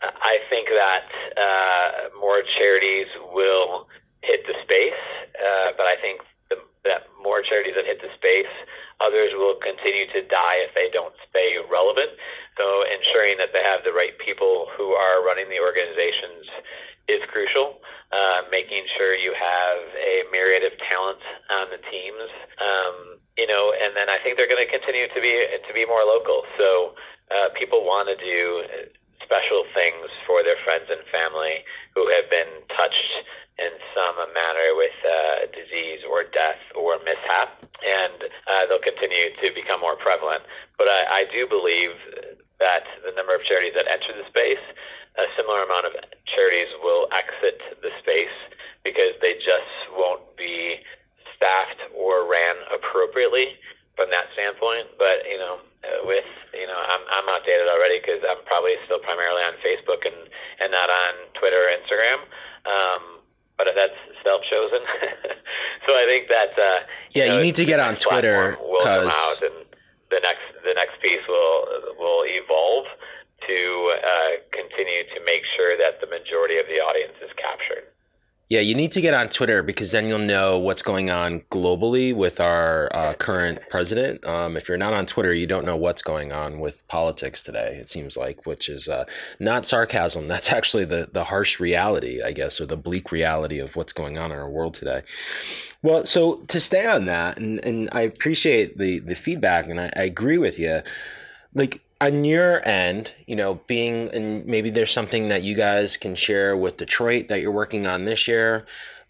I 0.00 0.40
think 0.48 0.68
that 0.68 1.08
uh, 1.36 1.88
more 2.20 2.40
charities 2.60 3.08
will 3.32 3.88
hit 4.22 4.44
the 4.46 4.56
space, 4.64 5.02
uh, 5.38 5.72
but 5.76 5.86
I 5.88 5.96
think 6.00 6.20
the, 6.48 6.60
that 6.84 7.08
more 7.20 7.40
charities 7.40 7.76
that 7.76 7.86
hit 7.88 8.00
the 8.00 8.12
space, 8.16 8.50
others 9.00 9.32
will 9.36 9.56
continue 9.60 10.08
to 10.12 10.20
die 10.28 10.64
if 10.64 10.72
they 10.76 10.92
don't 10.92 11.14
stay 11.28 11.56
relevant. 11.68 12.12
So 12.60 12.84
ensuring 12.84 13.40
that 13.40 13.56
they 13.56 13.64
have 13.64 13.80
the 13.84 13.96
right 13.96 14.12
people 14.20 14.68
who 14.76 14.92
are 14.92 15.24
running 15.24 15.48
the 15.48 15.60
organizations 15.60 16.44
is 17.08 17.24
crucial. 17.32 17.80
Uh, 18.10 18.42
making 18.50 18.82
sure 18.98 19.14
you 19.14 19.30
have 19.30 19.80
a 19.94 20.26
myriad 20.34 20.66
of 20.66 20.74
talent 20.90 21.22
on 21.46 21.70
the 21.70 21.78
teams, 21.78 22.26
um, 22.58 23.22
you 23.38 23.46
know, 23.46 23.70
and 23.70 23.94
then 23.94 24.10
I 24.10 24.18
think 24.18 24.34
they're 24.34 24.50
going 24.50 24.62
to 24.62 24.66
continue 24.66 25.06
to 25.06 25.20
be 25.22 25.30
to 25.62 25.70
be 25.70 25.86
more 25.86 26.02
local. 26.02 26.42
So 26.58 26.98
uh, 27.30 27.54
people 27.54 27.86
want 27.86 28.10
to 28.10 28.18
do 28.18 28.66
special 29.22 29.64
things 29.72 30.08
for 30.26 30.42
their 30.42 30.58
friends 30.64 30.88
and 30.88 31.02
family 31.12 31.62
who 31.94 32.08
have 32.08 32.26
been 32.28 32.64
touched 32.74 33.12
in 33.60 33.72
some 33.92 34.16
manner 34.32 34.72
with 34.72 34.96
uh, 35.04 35.44
disease 35.52 36.00
or 36.08 36.24
death 36.24 36.60
or 36.72 36.96
mishap, 37.04 37.60
and 37.84 38.18
uh, 38.24 38.62
they'll 38.66 38.80
continue 38.80 39.36
to 39.36 39.52
become 39.52 39.84
more 39.84 40.00
prevalent. 40.00 40.40
But 40.80 40.88
I, 40.88 41.22
I 41.24 41.28
do 41.28 41.44
believe 41.44 41.92
that 42.56 42.88
the 43.04 43.12
number 43.12 43.36
of 43.36 43.44
charities 43.44 43.76
that 43.76 43.84
enter 43.84 44.16
the 44.16 44.24
space, 44.32 44.64
a 45.20 45.28
similar 45.36 45.64
amount 45.68 45.92
of 45.92 45.94
charities 46.32 46.72
will 46.80 47.08
exit 47.12 47.60
the 47.84 47.92
space 48.00 48.36
because 48.80 49.12
they 49.20 49.36
just 49.36 49.72
won't 49.92 50.24
be 50.40 50.80
staffed 51.36 51.84
or 51.92 52.24
ran 52.24 52.56
appropriately 52.72 53.60
from 53.92 54.08
that 54.08 54.32
standpoint. 54.32 54.88
But 54.96 55.28
you 55.28 55.36
know, 55.36 55.60
with 56.04 56.28
you 56.54 56.66
know, 56.66 56.76
I'm 56.76 57.02
I'm 57.08 57.26
outdated 57.30 57.70
already 57.70 58.02
because 58.02 58.20
I'm 58.26 58.42
probably 58.46 58.74
still 58.86 59.00
primarily 59.00 59.42
on 59.46 59.54
Facebook 59.62 60.02
and 60.04 60.18
and 60.60 60.68
not 60.74 60.90
on 60.90 61.12
Twitter 61.38 61.58
or 61.58 61.70
Instagram. 61.72 62.20
Um, 62.66 63.02
but 63.60 63.68
that's 63.76 64.00
self-chosen. 64.24 64.82
so 65.84 65.90
I 65.92 66.04
think 66.08 66.32
that 66.32 66.56
uh, 66.56 66.80
yeah, 67.12 67.28
you, 67.28 67.28
know, 67.28 67.36
you 67.38 67.52
need 67.52 67.58
to 67.60 67.68
get 67.68 67.78
on 67.78 68.00
Twitter. 68.00 68.56
Will 68.56 68.84
come 68.84 69.12
out, 69.12 69.38
and 69.44 69.68
the 70.08 70.20
next 70.24 70.48
the 70.64 70.74
next 70.74 70.96
piece 71.04 71.22
will 71.28 71.94
will 72.00 72.24
evolve 72.24 72.88
to 73.46 73.58
uh, 73.96 74.32
continue 74.52 75.04
to 75.12 75.18
make 75.24 75.44
sure 75.56 75.76
that 75.76 76.00
the 76.00 76.08
majority 76.08 76.56
of 76.60 76.66
the 76.68 76.80
audience 76.80 77.16
is 77.24 77.32
captured. 77.36 77.88
Yeah, 78.50 78.62
you 78.62 78.74
need 78.74 78.94
to 78.94 79.00
get 79.00 79.14
on 79.14 79.28
Twitter 79.38 79.62
because 79.62 79.86
then 79.92 80.06
you'll 80.06 80.26
know 80.26 80.58
what's 80.58 80.82
going 80.82 81.08
on 81.08 81.42
globally 81.52 82.12
with 82.12 82.40
our 82.40 82.90
uh, 82.92 83.14
current 83.20 83.60
president. 83.70 84.24
Um, 84.24 84.56
if 84.56 84.64
you're 84.66 84.76
not 84.76 84.92
on 84.92 85.06
Twitter, 85.06 85.32
you 85.32 85.46
don't 85.46 85.64
know 85.64 85.76
what's 85.76 86.02
going 86.02 86.32
on 86.32 86.58
with 86.58 86.74
politics 86.88 87.38
today. 87.46 87.78
It 87.80 87.86
seems 87.94 88.14
like, 88.16 88.46
which 88.46 88.68
is 88.68 88.88
uh, 88.88 89.04
not 89.38 89.66
sarcasm. 89.70 90.26
That's 90.26 90.46
actually 90.50 90.84
the 90.84 91.04
the 91.14 91.22
harsh 91.22 91.60
reality, 91.60 92.24
I 92.26 92.32
guess, 92.32 92.50
or 92.58 92.66
the 92.66 92.74
bleak 92.74 93.12
reality 93.12 93.60
of 93.60 93.68
what's 93.74 93.92
going 93.92 94.18
on 94.18 94.32
in 94.32 94.38
our 94.38 94.50
world 94.50 94.76
today. 94.80 95.02
Well, 95.84 96.02
so 96.12 96.42
to 96.50 96.58
stay 96.66 96.84
on 96.86 97.06
that, 97.06 97.38
and, 97.38 97.60
and 97.60 97.88
I 97.92 98.00
appreciate 98.00 98.76
the 98.76 98.98
the 98.98 99.14
feedback, 99.24 99.66
and 99.68 99.78
I, 99.78 99.92
I 99.94 100.02
agree 100.02 100.38
with 100.38 100.54
you. 100.58 100.80
Like 101.54 101.80
on 102.00 102.24
your 102.24 102.66
end, 102.66 103.08
you 103.26 103.36
know, 103.36 103.60
being 103.68 104.08
and 104.12 104.46
maybe 104.46 104.70
there's 104.70 104.92
something 104.94 105.28
that 105.28 105.42
you 105.42 105.56
guys 105.56 105.88
can 106.00 106.16
share 106.26 106.56
with 106.56 106.76
Detroit 106.78 107.26
that 107.28 107.40
you're 107.40 107.52
working 107.52 107.86
on 107.86 108.04
this 108.04 108.20
year. 108.26 108.66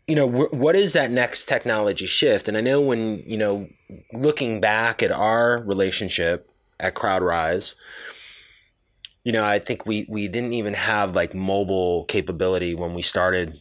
You 0.08 0.16
know, 0.16 0.26
what 0.26 0.74
is 0.74 0.92
that 0.94 1.10
next 1.10 1.38
technology 1.48 2.08
shift? 2.20 2.48
And 2.48 2.56
I 2.56 2.60
know 2.60 2.80
when 2.80 3.22
you 3.26 3.38
know, 3.38 3.68
looking 4.12 4.60
back 4.60 5.02
at 5.02 5.12
our 5.12 5.62
relationship 5.64 6.48
at 6.80 6.96
CrowdRise, 6.96 7.62
you 9.22 9.32
know, 9.32 9.44
I 9.44 9.60
think 9.64 9.86
we 9.86 10.06
we 10.08 10.26
didn't 10.26 10.54
even 10.54 10.74
have 10.74 11.14
like 11.14 11.34
mobile 11.34 12.06
capability 12.10 12.74
when 12.74 12.94
we 12.94 13.04
started 13.08 13.54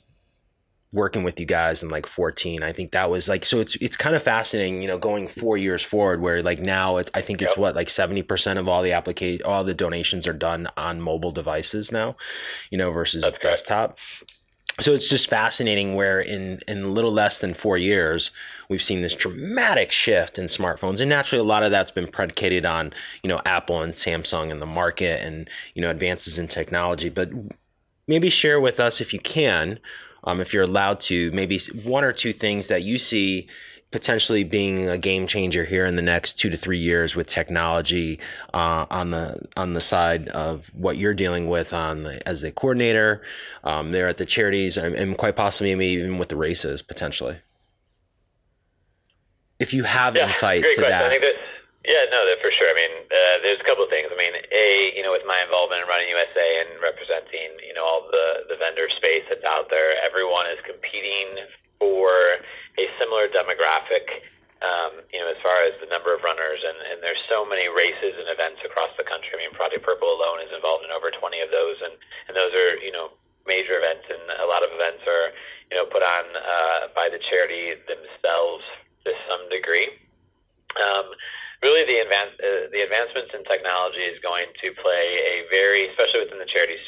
working 0.92 1.24
with 1.24 1.36
you 1.38 1.46
guys 1.46 1.76
in 1.82 1.90
like 1.90 2.06
14 2.16 2.64
i 2.64 2.74
think 2.74 2.92
that 2.92 3.10
was 3.12 3.22
like 3.28 3.44
so 3.52 3.60
it's 3.60 3.72
it's 3.80 3.96
kind 4.02 4.16
of 4.16 4.24
fascinating 4.24 4.82
you 4.82 4.88
know 4.88 4.98
going 4.98 5.30
four 5.40 5.56
years 5.56 5.84
forward 5.92 6.20
where 6.20 6.42
like 6.42 6.60
now 6.60 6.98
it's 6.98 7.10
i 7.14 7.22
think 7.22 7.42
it's 7.42 7.52
yep. 7.56 7.60
what 7.60 7.76
like 7.76 7.88
70% 7.98 8.26
of 8.60 8.68
all 8.68 8.82
the 8.82 8.94
application 8.94 9.46
all 9.46 9.64
the 9.64 9.76
donations 9.76 10.26
are 10.26 10.34
done 10.34 10.68
on 10.78 11.00
mobile 11.00 11.32
devices 11.32 11.88
now 11.92 12.16
you 12.72 12.78
know 12.78 12.92
versus 12.92 13.24
That's 13.24 13.36
desktop. 13.42 13.96
So 14.84 14.92
it's 14.94 15.10
just 15.10 15.30
fascinating 15.30 15.96
where 15.96 16.22
in 16.22 16.60
in 16.68 16.94
little 16.94 17.14
less 17.14 17.34
than 17.42 17.56
four 17.62 17.78
years 17.78 18.30
we've 18.70 18.80
seen 18.88 19.02
this 19.02 19.14
dramatic 19.22 19.90
shift 20.06 20.38
in 20.38 20.48
smartphones. 20.60 21.02
And 21.02 21.10
naturally 21.10 21.40
a 21.40 21.48
lot 21.48 21.64
of 21.64 21.72
that's 21.72 21.92
been 21.92 22.08
predicated 22.08 22.66
on 22.66 22.92
you 23.24 23.30
know 23.30 23.42
apple 23.46 23.82
and 23.82 23.94
samsung 24.06 24.52
in 24.52 24.60
the 24.60 24.66
market 24.66 25.22
and 25.22 25.48
you 25.74 25.82
know 25.82 25.90
advances 25.90 26.34
in 26.38 26.48
technology. 26.48 27.10
But 27.10 27.30
maybe 28.08 28.30
share 28.42 28.60
with 28.60 28.80
us 28.80 28.94
if 29.00 29.12
you 29.12 29.20
can 29.20 29.80
um, 30.24 30.42
if 30.42 30.50
you're 30.54 30.64
allowed 30.64 31.00
to, 31.08 31.32
maybe 31.32 31.62
one 31.84 32.04
or 32.04 32.14
two 32.14 32.34
things 32.40 32.66
that 32.70 32.82
you 32.82 32.98
see 33.10 33.48
potentially 33.92 34.44
being 34.44 34.88
a 34.88 34.98
game 34.98 35.28
changer 35.28 35.66
here 35.66 35.86
in 35.88 35.96
the 35.96 36.02
next 36.02 36.32
two 36.42 36.50
to 36.50 36.58
three 36.64 36.80
years 36.80 37.14
with 37.16 37.28
technology 37.34 38.20
uh, 38.54 38.86
on 38.90 39.10
the 39.10 39.36
on 39.58 39.74
the 39.74 39.82
side 39.90 40.28
of 40.30 40.62
what 40.74 40.96
you're 40.98 41.16
dealing 41.16 41.50
with 41.50 41.74
on 41.74 42.04
the, 42.04 42.20
as 42.28 42.38
a 42.46 42.52
coordinator 42.52 43.22
um, 43.64 43.92
there 43.92 44.08
at 44.08 44.18
the 44.18 44.28
charities 44.36 44.74
and, 44.76 44.94
and 44.94 45.18
quite 45.18 45.36
possibly 45.36 45.74
maybe 45.74 46.00
even 46.00 46.20
with 46.20 46.30
the 46.30 46.36
races 46.36 46.82
potentially. 46.88 47.38
If 49.60 49.70
you 49.74 49.84
have 49.84 50.16
yeah, 50.16 50.28
insight 50.28 50.64
to 50.64 50.76
question. 50.76 50.92
that. 50.92 51.59
Yeah, 51.88 52.12
no, 52.12 52.28
for 52.44 52.52
sure. 52.52 52.68
I 52.68 52.76
mean, 52.76 52.94
uh, 53.08 53.36
there's 53.40 53.64
a 53.64 53.68
couple 53.68 53.88
of 53.88 53.92
things. 53.92 54.12
I 54.12 54.18
mean, 54.20 54.36
a, 54.36 54.68
you 55.00 55.00
know, 55.00 55.16
with 55.16 55.24
my 55.24 55.40
involvement 55.40 55.80
in 55.80 55.88
running 55.88 56.12
USA 56.12 56.48
and 56.68 56.76
representing, 56.84 57.56
you 57.64 57.72
know, 57.72 57.88
all 57.88 58.04
the 58.12 58.52
the 58.52 58.60
vendor 58.60 58.92
space 59.00 59.24
that's 59.32 59.48
out 59.48 59.72
there, 59.72 59.96
everyone 60.04 60.52
is 60.52 60.60
competing 60.68 61.40
for 61.80 62.44
a 62.76 62.86
similar 63.00 63.32
demographic. 63.32 64.28
Um, 64.60 65.08
you 65.16 65.24
know, 65.24 65.32
as 65.32 65.40
far 65.40 65.64
as 65.64 65.72
the 65.80 65.88
number 65.88 66.12
of 66.12 66.20
runners, 66.20 66.60
and, 66.60 66.76
and 66.92 67.00
there's 67.00 67.20
so 67.32 67.48
many 67.48 67.72
races 67.72 68.12
and 68.20 68.28
events 68.28 68.60
across 68.68 68.92
the 69.00 69.08
country. 69.08 69.40
I 69.40 69.48
mean, 69.48 69.56
Project 69.56 69.88
Purple 69.88 70.12
alone 70.12 70.44
is 70.44 70.52
involved 70.52 70.84
in 70.84 70.92
over 70.92 71.08
20 71.16 71.16
of 71.40 71.48
those, 71.48 71.80
and 71.80 71.96
and 72.28 72.36
those 72.36 72.52
are, 72.52 72.76
you 72.84 72.92
know, 72.92 73.16
major 73.48 73.80
events, 73.80 74.04
and 74.12 74.20
a 74.44 74.48
lot 74.52 74.68
of 74.68 74.76
events 74.76 75.00
are, 75.08 75.32
you 75.72 75.80
know, 75.80 75.88
put 75.88 76.04
on 76.04 76.24
uh, 76.36 76.82
by 76.92 77.08
the 77.08 77.24
charity 77.32 77.72
themselves 77.88 78.68
to 79.08 79.16
some 79.32 79.48
degree. 79.48 79.96
Um, 80.76 81.16
really 81.62 81.84
the 81.88 82.00
advance 82.00 82.34
uh, 82.40 82.72
the 82.72 82.82
advancements 82.84 83.32
in 83.36 83.44
technology 83.48 84.04
is 84.04 84.20
going 84.24 84.48
to 84.64 84.68
play 84.80 85.06
a 85.20 85.36
very 85.52 85.90
especially 85.92 86.24
within 86.28 86.40
the 86.40 86.50
charity 86.50 86.80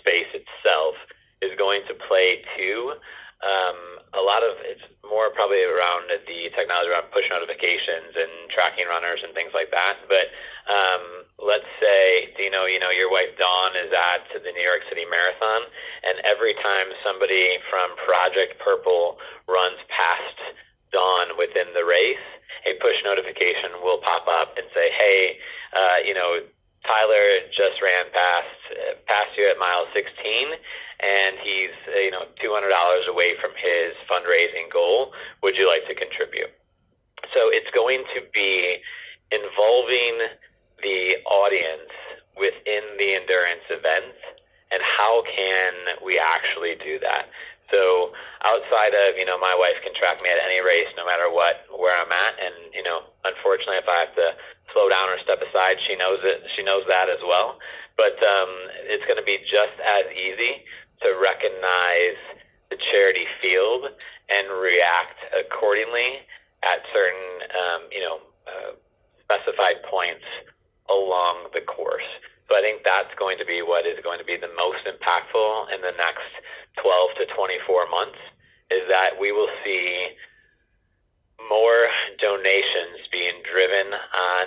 space 0.00 0.30
itself 0.32 0.96
is 1.44 1.52
going 1.60 1.84
to 1.84 1.94
play 2.08 2.40
to 2.56 2.96
um, 3.44 4.00
a 4.16 4.22
lot 4.24 4.40
of 4.40 4.56
it's 4.64 4.82
more 5.04 5.28
probably 5.36 5.60
around 5.60 6.08
the 6.08 6.40
technology 6.56 6.88
around 6.88 7.12
push 7.12 7.28
notifications 7.28 8.16
and 8.16 8.32
tracking 8.48 8.88
runners 8.88 9.20
and 9.20 9.36
things 9.36 9.52
like 9.52 9.68
that. 9.68 10.00
But 10.08 10.32
um, 10.66 11.28
let's 11.36 11.68
say, 11.76 12.32
know, 12.48 12.64
you 12.64 12.80
know, 12.80 12.88
your 12.88 13.12
wife 13.12 13.36
Dawn 13.36 13.76
is 13.76 13.92
at 13.92 14.24
the 14.32 14.50
New 14.56 14.64
York 14.64 14.88
City 14.88 15.04
Marathon, 15.04 15.68
and 16.08 16.24
every 16.24 16.56
time 16.64 16.88
somebody 17.04 17.60
from 17.68 17.92
Project 18.08 18.56
Purple 18.64 19.20
runs 19.44 19.78
past 19.92 20.56
Dawn 20.92 21.34
within 21.38 21.72
the 21.74 21.84
race, 21.84 22.22
a 22.66 22.74
push 22.82 22.98
notification 23.04 23.82
will 23.82 23.98
pop 24.02 24.26
up 24.26 24.54
and 24.58 24.66
say, 24.74 24.90
hey, 24.90 25.38
uh, 25.74 25.98
you 26.06 26.14
know, 26.14 26.42
Tyler 26.86 27.42
just 27.50 27.82
ran 27.82 28.06
past 28.14 28.54
past 29.10 29.34
you 29.34 29.50
at 29.50 29.58
mile 29.58 29.90
16, 29.90 30.06
and 30.06 31.34
he's 31.42 31.74
uh, 31.90 31.98
you 31.98 32.14
know 32.14 32.24
$200 32.38 32.70
away 33.10 33.34
from 33.42 33.52
his 33.58 33.92
fundraising 34.06 34.70
goal. 34.70 35.12
Would 35.42 35.58
you 35.58 35.66
like 35.66 35.84
to 35.90 35.94
contribute? 35.98 36.54
So 37.34 37.50
it's 37.50 37.68
going 37.74 38.06
to 38.14 38.22
be 38.30 38.78
involving 39.34 40.30
the 40.80 41.18
audience 41.26 41.90
within 42.38 42.84
the 42.96 43.18
endurance 43.18 43.66
event, 43.68 44.14
and 44.70 44.80
how 44.80 45.26
can 45.26 46.06
we 46.06 46.22
actually 46.22 46.78
do 46.78 47.02
that? 47.02 47.26
So 47.70 48.14
outside 48.46 48.94
of 48.94 49.18
you 49.18 49.26
know 49.26 49.38
my 49.38 49.54
wife 49.54 49.78
can 49.82 49.94
track 49.98 50.22
me 50.22 50.30
at 50.30 50.38
any 50.38 50.62
race 50.62 50.90
no 50.94 51.06
matter 51.06 51.26
what 51.30 51.66
where 51.74 51.94
I'm 51.94 52.10
at, 52.12 52.34
and 52.38 52.56
you 52.70 52.84
know 52.86 53.10
unfortunately 53.26 53.82
if 53.82 53.90
I 53.90 54.06
have 54.06 54.14
to 54.14 54.28
slow 54.74 54.90
down 54.90 55.10
or 55.10 55.18
step 55.22 55.42
aside, 55.42 55.78
she 55.86 55.96
knows 55.98 56.20
it. 56.22 56.42
She 56.54 56.62
knows 56.62 56.86
that 56.86 57.10
as 57.10 57.22
well. 57.22 57.58
But 57.96 58.18
um, 58.20 58.52
it's 58.92 59.06
going 59.08 59.18
to 59.18 59.26
be 59.26 59.40
just 59.48 59.76
as 59.80 60.04
easy 60.12 60.62
to 61.02 61.16
recognize 61.16 62.18
the 62.68 62.78
charity 62.92 63.24
field 63.40 63.88
and 64.28 64.50
react 64.58 65.18
accordingly 65.32 66.22
at 66.62 66.82
certain 66.92 67.28
um, 67.50 67.80
you 67.90 68.02
know 68.02 68.16
uh, 68.46 68.72
specified 69.26 69.82
points 69.90 70.26
along 70.86 71.50
the 71.50 71.62
course. 71.66 72.06
So 72.46 72.54
I 72.54 72.62
think 72.62 72.86
that's 72.86 73.10
going 73.18 73.42
to 73.42 73.46
be 73.46 73.58
what 73.62 73.86
is 73.90 73.98
going 74.06 74.22
to 74.22 74.28
be 74.28 74.38
the 74.38 74.50
most 74.54 74.86
impactful 74.86 75.74
in 75.74 75.82
the 75.82 75.94
next 75.98 76.30
12 76.82 77.22
to 77.22 77.24
24 77.34 77.90
months 77.90 78.20
is 78.70 78.82
that 78.88 79.16
we 79.20 79.32
will 79.32 79.50
see 79.64 80.16
more 81.48 81.86
donations 82.18 83.06
being 83.12 83.38
driven 83.46 83.94
on 83.94 84.46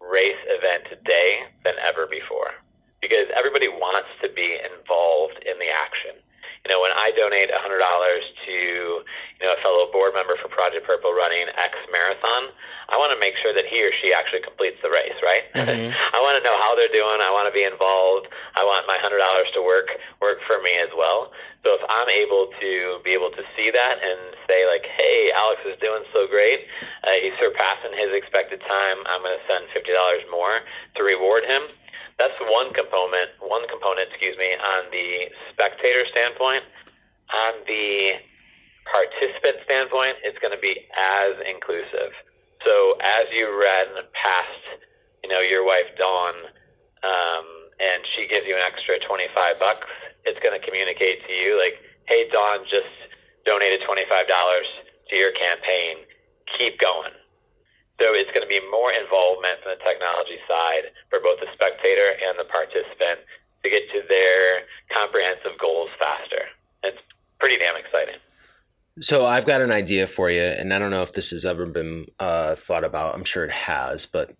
race 0.00 0.42
event 0.46 0.86
day 1.04 1.30
than 1.64 1.74
ever 1.82 2.06
before 2.06 2.54
because 3.02 3.26
everybody 3.34 3.68
wants 3.68 4.10
to 4.22 4.28
be 4.30 4.58
involved 4.62 5.38
in 5.46 5.58
the 5.58 5.70
action. 5.70 6.18
You 6.66 6.74
know, 6.74 6.80
when 6.82 6.92
I 6.92 7.14
donate 7.14 7.48
$100 7.48 7.54
to, 7.54 8.52
you 8.52 9.44
know, 9.44 9.54
a 9.54 9.60
fellow 9.62 9.88
board 9.94 10.12
member 10.12 10.34
for 10.40 10.50
Project 10.50 10.84
Purple 10.84 11.14
running 11.14 11.46
X 11.54 11.72
marathon, 11.88 12.52
I 12.88 12.96
want 12.96 13.12
to 13.12 13.20
make 13.20 13.36
sure 13.44 13.52
that 13.52 13.68
he 13.68 13.84
or 13.84 13.92
she 14.00 14.16
actually 14.16 14.40
completes 14.40 14.80
the 14.80 14.88
race, 14.88 15.16
right? 15.20 15.44
Mm-hmm. 15.52 15.92
I 16.16 16.18
want 16.24 16.40
to 16.40 16.44
know 16.44 16.56
how 16.56 16.72
they're 16.72 16.92
doing. 16.92 17.20
I 17.20 17.28
want 17.28 17.44
to 17.44 17.54
be 17.54 17.64
involved. 17.64 18.32
I 18.56 18.64
want 18.64 18.88
my 18.88 18.96
hundred 18.96 19.20
dollars 19.20 19.48
to 19.56 19.60
work 19.60 19.92
work 20.24 20.40
for 20.48 20.58
me 20.64 20.72
as 20.80 20.88
well. 20.96 21.28
So 21.66 21.76
if 21.76 21.84
I'm 21.84 22.08
able 22.08 22.48
to 22.48 22.72
be 23.04 23.12
able 23.12 23.28
to 23.34 23.44
see 23.52 23.68
that 23.68 23.96
and 24.00 24.32
say 24.48 24.64
like, 24.64 24.88
hey, 24.88 25.28
Alex 25.36 25.60
is 25.68 25.76
doing 25.84 26.00
so 26.16 26.24
great, 26.30 26.64
uh, 27.04 27.12
he's 27.20 27.36
surpassing 27.36 27.92
his 27.92 28.14
expected 28.16 28.64
time. 28.64 28.98
I'm 29.04 29.20
going 29.20 29.36
to 29.36 29.44
send 29.44 29.68
fifty 29.76 29.92
dollars 29.92 30.24
more 30.32 30.64
to 30.96 31.00
reward 31.04 31.44
him. 31.44 31.68
That's 32.18 32.34
one 32.50 32.74
component. 32.74 33.38
One 33.38 33.62
component, 33.70 34.10
excuse 34.10 34.34
me, 34.36 34.50
on 34.58 34.90
the 34.90 35.30
spectator 35.54 36.02
standpoint. 36.10 36.66
On 37.30 37.62
the 37.70 38.18
participant 38.90 39.62
standpoint, 39.62 40.18
it's 40.26 40.38
going 40.42 40.54
to 40.54 40.60
be 40.60 40.74
as 40.98 41.38
inclusive. 41.46 42.10
So 42.66 42.98
as 42.98 43.30
you 43.30 43.46
ran 43.54 44.02
past, 44.18 44.82
you 45.22 45.30
know, 45.30 45.38
your 45.38 45.62
wife 45.62 45.86
Dawn, 45.94 46.34
um, 47.06 47.46
and 47.78 48.02
she 48.18 48.26
gives 48.26 48.42
you 48.50 48.58
an 48.58 48.64
extra 48.66 48.98
twenty 49.06 49.30
five 49.30 49.62
bucks, 49.62 49.86
it's 50.26 50.40
going 50.42 50.58
to 50.58 50.62
communicate 50.66 51.22
to 51.22 51.32
you 51.32 51.54
like, 51.54 51.78
"Hey, 52.10 52.26
Dawn 52.34 52.66
just 52.66 52.90
donated 53.46 53.86
twenty 53.86 54.02
five 54.10 54.26
dollars 54.26 54.66
to 55.10 55.14
your 55.14 55.30
campaign. 55.38 56.02
Keep 56.58 56.82
going." 56.82 57.14
So 57.98 58.14
it's 58.14 58.30
going 58.30 58.46
to 58.46 58.50
be 58.50 58.62
more 58.70 58.94
involvement 58.94 59.58
from 59.62 59.74
the 59.74 59.82
technology 59.82 60.38
side 60.46 60.94
for 61.10 61.18
both 61.18 61.42
the 61.42 61.50
spectator 61.50 62.14
and 62.14 62.38
the 62.38 62.46
participant 62.46 63.26
to 63.62 63.66
get 63.66 63.82
to 63.90 64.06
their 64.06 64.62
comprehensive 64.94 65.58
goals 65.58 65.90
faster. 65.98 66.46
It's 66.86 67.02
pretty 67.42 67.58
damn 67.58 67.74
exciting. 67.74 68.22
So 69.10 69.26
I've 69.26 69.46
got 69.46 69.62
an 69.62 69.70
idea 69.70 70.06
for 70.14 70.30
you, 70.30 70.42
and 70.42 70.72
I 70.74 70.78
don't 70.78 70.90
know 70.90 71.02
if 71.02 71.14
this 71.14 71.26
has 71.30 71.44
ever 71.44 71.66
been 71.66 72.06
uh, 72.18 72.54
thought 72.66 72.82
about. 72.82 73.14
I'm 73.14 73.26
sure 73.26 73.44
it 73.44 73.54
has, 73.54 73.98
but 74.12 74.34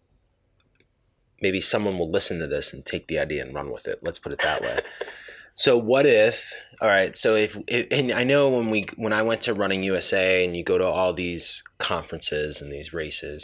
maybe 1.41 1.63
someone 1.71 1.99
will 1.99 2.11
listen 2.11 2.39
to 2.41 2.47
this 2.47 2.65
and 2.73 2.83
take 2.91 3.07
the 3.07 3.19
idea 3.19 3.43
and 3.43 3.55
run 3.55 3.71
with 3.71 3.87
it. 3.87 4.01
Let's 4.03 4.19
put 4.19 4.33
it 4.33 4.41
that 4.43 4.63
way. 4.63 4.79
so 5.65 5.77
what 5.77 6.07
if? 6.07 6.35
All 6.81 6.89
right. 6.89 7.13
So 7.23 7.35
if, 7.35 7.51
if 7.67 7.87
and 7.91 8.13
I 8.13 8.25
know 8.25 8.51
when 8.51 8.71
we 8.71 8.87
when 8.97 9.13
I 9.13 9.23
went 9.23 9.45
to 9.45 9.55
Running 9.55 9.83
USA 9.85 10.45
and 10.45 10.57
you 10.57 10.65
go 10.65 10.79
to 10.79 10.85
all 10.85 11.15
these 11.15 11.43
conferences 11.87 12.57
and 12.61 12.73
these 12.73 12.93
races, 12.93 13.43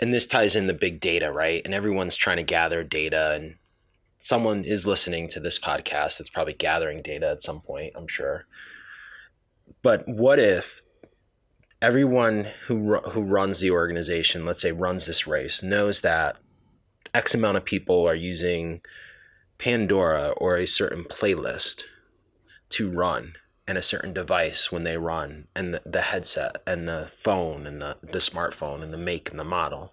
and 0.00 0.12
this 0.12 0.22
ties 0.30 0.50
in 0.54 0.66
the 0.66 0.72
big 0.72 1.00
data, 1.00 1.30
right? 1.30 1.62
And 1.64 1.74
everyone's 1.74 2.16
trying 2.22 2.38
to 2.38 2.42
gather 2.42 2.82
data, 2.82 3.36
and 3.36 3.54
someone 4.28 4.64
is 4.64 4.80
listening 4.84 5.30
to 5.34 5.40
this 5.40 5.58
podcast 5.66 6.10
that's 6.18 6.30
probably 6.32 6.56
gathering 6.58 7.02
data 7.02 7.30
at 7.30 7.44
some 7.44 7.60
point. 7.60 7.92
I'm 7.96 8.06
sure. 8.16 8.44
But 9.82 10.08
what 10.08 10.38
if 10.38 10.64
everyone 11.82 12.46
who 12.66 12.96
who 13.12 13.22
runs 13.22 13.58
the 13.60 13.70
organization, 13.70 14.46
let's 14.46 14.62
say 14.62 14.72
runs 14.72 15.02
this 15.06 15.26
race, 15.26 15.52
knows 15.62 15.96
that 16.02 16.36
X 17.14 17.32
amount 17.34 17.56
of 17.56 17.64
people 17.64 18.06
are 18.06 18.14
using 18.14 18.80
Pandora 19.58 20.30
or 20.36 20.58
a 20.58 20.68
certain 20.78 21.04
playlist 21.04 21.84
to 22.78 22.90
run 22.90 23.34
and 23.70 23.78
a 23.78 23.82
certain 23.88 24.12
device 24.12 24.68
when 24.70 24.82
they 24.82 24.96
run 24.96 25.46
and 25.54 25.74
the, 25.74 25.78
the 25.86 26.00
headset 26.00 26.56
and 26.66 26.88
the 26.88 27.06
phone 27.24 27.68
and 27.68 27.80
the, 27.80 27.92
the 28.02 28.20
smartphone 28.34 28.82
and 28.82 28.92
the 28.92 28.98
make 28.98 29.28
and 29.30 29.38
the 29.38 29.44
model 29.44 29.92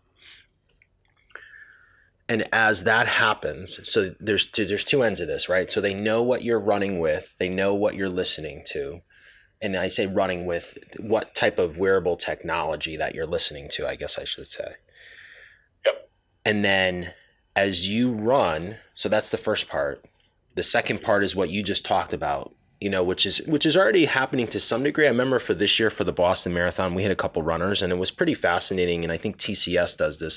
and 2.28 2.42
as 2.52 2.78
that 2.86 3.06
happens 3.08 3.70
so 3.94 4.10
there's 4.20 4.44
two, 4.56 4.66
there's 4.68 4.84
two 4.90 5.04
ends 5.04 5.22
of 5.22 5.28
this 5.28 5.44
right 5.48 5.68
so 5.76 5.80
they 5.80 5.94
know 5.94 6.24
what 6.24 6.44
you're 6.44 6.60
running 6.60 7.00
with 7.00 7.22
they 7.40 7.50
know 7.50 7.76
what 7.76 7.94
you're 7.94 8.10
listening 8.10 8.64
to 8.74 9.00
and 9.62 9.78
I 9.78 9.90
say 9.96 10.08
running 10.08 10.48
with 10.48 10.64
what 11.00 11.28
type 11.40 11.60
of 11.60 11.78
wearable 11.78 12.18
technology 12.28 12.98
that 12.98 13.14
you're 13.14 13.28
listening 13.28 13.70
to 13.78 13.86
I 13.86 13.96
guess 13.96 14.10
I 14.18 14.24
should 14.36 14.48
say 14.58 14.72
Yep. 15.86 16.10
and 16.46 16.66
then 16.66 17.06
as 17.56 17.72
you 17.80 18.14
run, 18.14 18.76
so 19.02 19.10
that's 19.10 19.26
the 19.32 19.40
first 19.44 19.64
part. 19.72 20.06
The 20.56 20.64
second 20.72 21.02
part 21.02 21.24
is 21.24 21.36
what 21.36 21.50
you 21.50 21.64
just 21.64 21.88
talked 21.88 22.14
about, 22.14 22.54
you 22.80 22.92
know, 22.92 23.04
which 23.04 23.26
is 23.26 23.34
which 23.48 23.66
is 23.66 23.76
already 23.76 24.06
happening 24.06 24.48
to 24.54 24.60
some 24.70 24.84
degree. 24.84 25.06
I 25.06 25.10
remember 25.10 25.42
for 25.46 25.56
this 25.56 25.72
year 25.80 25.92
for 25.98 26.04
the 26.04 26.12
Boston 26.12 26.54
Marathon, 26.54 26.94
we 26.94 27.02
had 27.02 27.12
a 27.12 27.16
couple 27.16 27.42
runners 27.42 27.80
and 27.82 27.92
it 27.92 27.96
was 27.96 28.12
pretty 28.12 28.36
fascinating 28.40 29.04
and 29.04 29.12
I 29.12 29.18
think 29.18 29.38
TCS 29.38 29.98
does 29.98 30.16
this. 30.20 30.34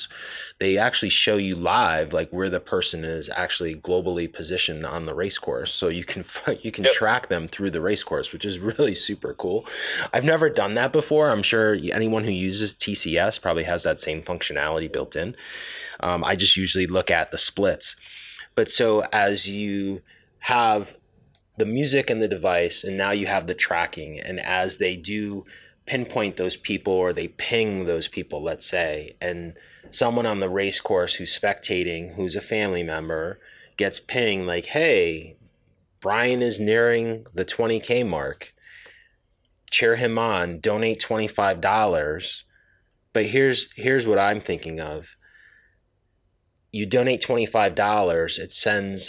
They 0.59 0.79
actually 0.79 1.13
show 1.25 1.37
you 1.37 1.57
live 1.57 2.13
like 2.13 2.31
where 2.31 2.49
the 2.49 2.61
person 2.61 3.05
is 3.05 3.27
actually 3.35 3.75
globally 3.75 4.33
positioned 4.33 4.87
on 4.87 5.05
the 5.05 5.15
race 5.15 5.37
course. 5.43 5.71
So 5.81 5.89
you 5.89 6.05
can 6.05 6.25
you 6.63 6.73
can 6.73 6.85
yep. 6.85 6.95
track 6.99 7.29
them 7.29 7.49
through 7.55 7.73
the 7.73 7.81
race 7.81 8.03
course, 8.09 8.29
which 8.33 8.47
is 8.47 8.57
really 8.59 8.97
super 9.07 9.35
cool. 9.35 9.65
I've 10.13 10.25
never 10.25 10.49
done 10.49 10.77
that 10.77 10.93
before. 10.93 11.31
I'm 11.31 11.43
sure 11.49 11.75
anyone 11.95 12.25
who 12.25 12.31
uses 12.31 12.71
TCS 12.89 13.33
probably 13.43 13.65
has 13.65 13.83
that 13.85 13.99
same 14.05 14.23
functionality 14.23 14.91
built 14.91 15.15
in. 15.15 15.35
Um, 16.03 16.25
I 16.25 16.37
just 16.37 16.57
usually 16.57 16.87
look 16.87 17.11
at 17.11 17.31
the 17.31 17.39
splits. 17.49 17.85
But 18.57 18.69
so 18.79 19.03
as 19.13 19.45
you 19.45 20.01
have 20.39 20.87
the 21.61 21.67
music 21.67 22.07
and 22.09 22.23
the 22.23 22.27
device, 22.27 22.73
and 22.83 22.97
now 22.97 23.13
you 23.13 23.27
have 23.27 23.47
the 23.47 23.55
tracking, 23.55 24.19
and 24.19 24.41
as 24.41 24.71
they 24.81 24.97
do 24.97 25.45
pinpoint 25.87 26.39
those 26.39 26.57
people 26.67 26.95
or 26.95 27.13
they 27.13 27.29
ping 27.29 27.87
those 27.87 28.09
people, 28.15 28.43
let's 28.43 28.63
say, 28.71 29.15
and 29.21 29.53
someone 29.99 30.25
on 30.25 30.41
the 30.41 30.49
race 30.49 30.81
course 30.85 31.13
who's 31.19 31.31
spectating, 31.43 32.15
who's 32.17 32.35
a 32.35 32.49
family 32.49 32.83
member, 32.83 33.39
gets 33.77 33.97
pinged 34.09 34.47
like, 34.47 34.65
hey, 34.73 35.37
Brian 36.01 36.41
is 36.41 36.55
nearing 36.59 37.27
the 37.35 37.45
20K 37.45 38.07
mark. 38.07 38.45
Cheer 39.79 39.97
him 39.97 40.19
on, 40.19 40.61
donate 40.63 40.99
$25. 41.09 42.21
But 43.13 43.25
here's 43.31 43.61
here's 43.77 44.07
what 44.07 44.19
I'm 44.19 44.41
thinking 44.47 44.81
of 44.81 45.03
you 46.73 46.87
donate 46.87 47.21
$25, 47.29 48.29
it 48.39 48.51
sends 48.63 49.03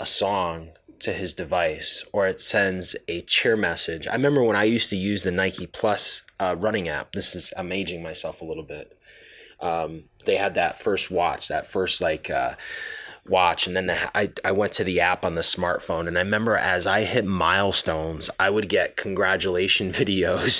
a 0.00 0.06
song 0.18 0.70
to 1.04 1.12
his 1.12 1.32
device 1.34 1.80
or 2.12 2.28
it 2.28 2.38
sends 2.50 2.86
a 3.08 3.24
cheer 3.42 3.56
message. 3.56 4.06
I 4.10 4.14
remember 4.14 4.42
when 4.42 4.56
I 4.56 4.64
used 4.64 4.90
to 4.90 4.96
use 4.96 5.22
the 5.24 5.30
Nike 5.30 5.68
Plus 5.80 6.00
uh, 6.40 6.56
running 6.56 6.88
app. 6.88 7.12
This 7.12 7.24
is 7.34 7.42
I'm 7.56 7.72
aging 7.72 8.02
myself 8.02 8.36
a 8.40 8.44
little 8.44 8.64
bit. 8.64 8.96
Um, 9.60 10.04
they 10.26 10.34
had 10.34 10.54
that 10.54 10.76
first 10.84 11.04
watch, 11.10 11.40
that 11.48 11.64
first 11.72 11.94
like 12.00 12.26
uh, 12.30 12.50
watch, 13.28 13.60
and 13.66 13.76
then 13.76 13.86
the, 13.86 13.94
I 14.14 14.28
I 14.44 14.52
went 14.52 14.74
to 14.76 14.84
the 14.84 15.00
app 15.00 15.24
on 15.24 15.34
the 15.34 15.44
smartphone, 15.56 16.08
and 16.08 16.18
I 16.18 16.22
remember 16.22 16.56
as 16.56 16.86
I 16.86 17.04
hit 17.04 17.24
milestones, 17.24 18.24
I 18.38 18.50
would 18.50 18.68
get 18.68 18.96
congratulation 18.96 19.92
videos 20.00 20.50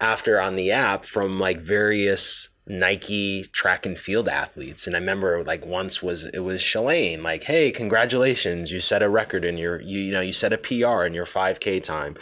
after 0.00 0.40
on 0.40 0.56
the 0.56 0.72
app 0.72 1.02
from 1.12 1.38
like 1.38 1.66
various 1.66 2.20
Nike 2.66 3.50
track 3.60 3.80
and 3.84 3.96
field 4.04 4.28
athletes. 4.28 4.80
And 4.86 4.94
I 4.94 4.98
remember 4.98 5.42
like 5.44 5.64
once 5.64 5.94
was 6.02 6.18
it 6.32 6.40
was 6.40 6.60
Shalane, 6.74 7.22
like, 7.22 7.42
hey, 7.46 7.72
congratulations, 7.76 8.70
you 8.70 8.80
set 8.88 9.02
a 9.02 9.08
record 9.08 9.44
in 9.44 9.56
your 9.56 9.80
you, 9.80 9.98
you 10.00 10.12
know, 10.12 10.20
you 10.20 10.32
set 10.40 10.52
a 10.52 10.58
PR 10.58 11.04
in 11.04 11.14
your 11.14 11.26
5K 11.34 11.86
time. 11.86 12.16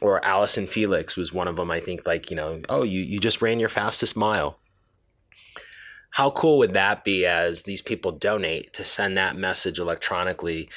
Or 0.00 0.24
Allyson 0.24 0.68
Felix 0.74 1.16
was 1.16 1.32
one 1.32 1.46
of 1.46 1.54
them. 1.54 1.70
I 1.70 1.80
think 1.80 2.00
like 2.04 2.30
you 2.30 2.36
know, 2.36 2.60
oh, 2.68 2.82
you 2.82 3.00
you 3.00 3.20
just 3.20 3.40
ran 3.40 3.60
your 3.60 3.70
fastest 3.70 4.16
mile. 4.16 4.58
How 6.10 6.32
cool 6.38 6.58
would 6.58 6.74
that 6.74 7.04
be 7.04 7.24
as 7.24 7.54
these 7.64 7.80
people 7.86 8.18
donate 8.20 8.72
to 8.74 8.84
send 8.96 9.16
that 9.16 9.36
message 9.36 9.78
electronically, 9.78 10.68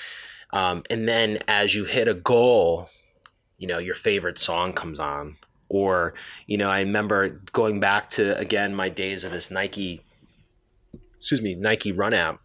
um, 0.54 0.84
and 0.90 1.08
then 1.08 1.40
as 1.48 1.74
you 1.74 1.86
hit 1.86 2.08
a 2.08 2.14
goal, 2.14 2.88
you 3.58 3.68
know, 3.68 3.80
your 3.80 3.96
favorite 4.04 4.38
song 4.46 4.74
comes 4.74 5.00
on 5.00 5.38
or 5.70 6.14
you 6.48 6.58
know 6.58 6.70
i 6.70 6.80
remember 6.80 7.42
going 7.54 7.80
back 7.80 8.12
to 8.16 8.38
again 8.38 8.74
my 8.74 8.90
days 8.90 9.24
of 9.24 9.32
this 9.32 9.44
nike 9.50 10.02
excuse 11.20 11.42
me 11.42 11.56
nike 11.56 11.92
run 11.92 12.14
app. 12.14 12.40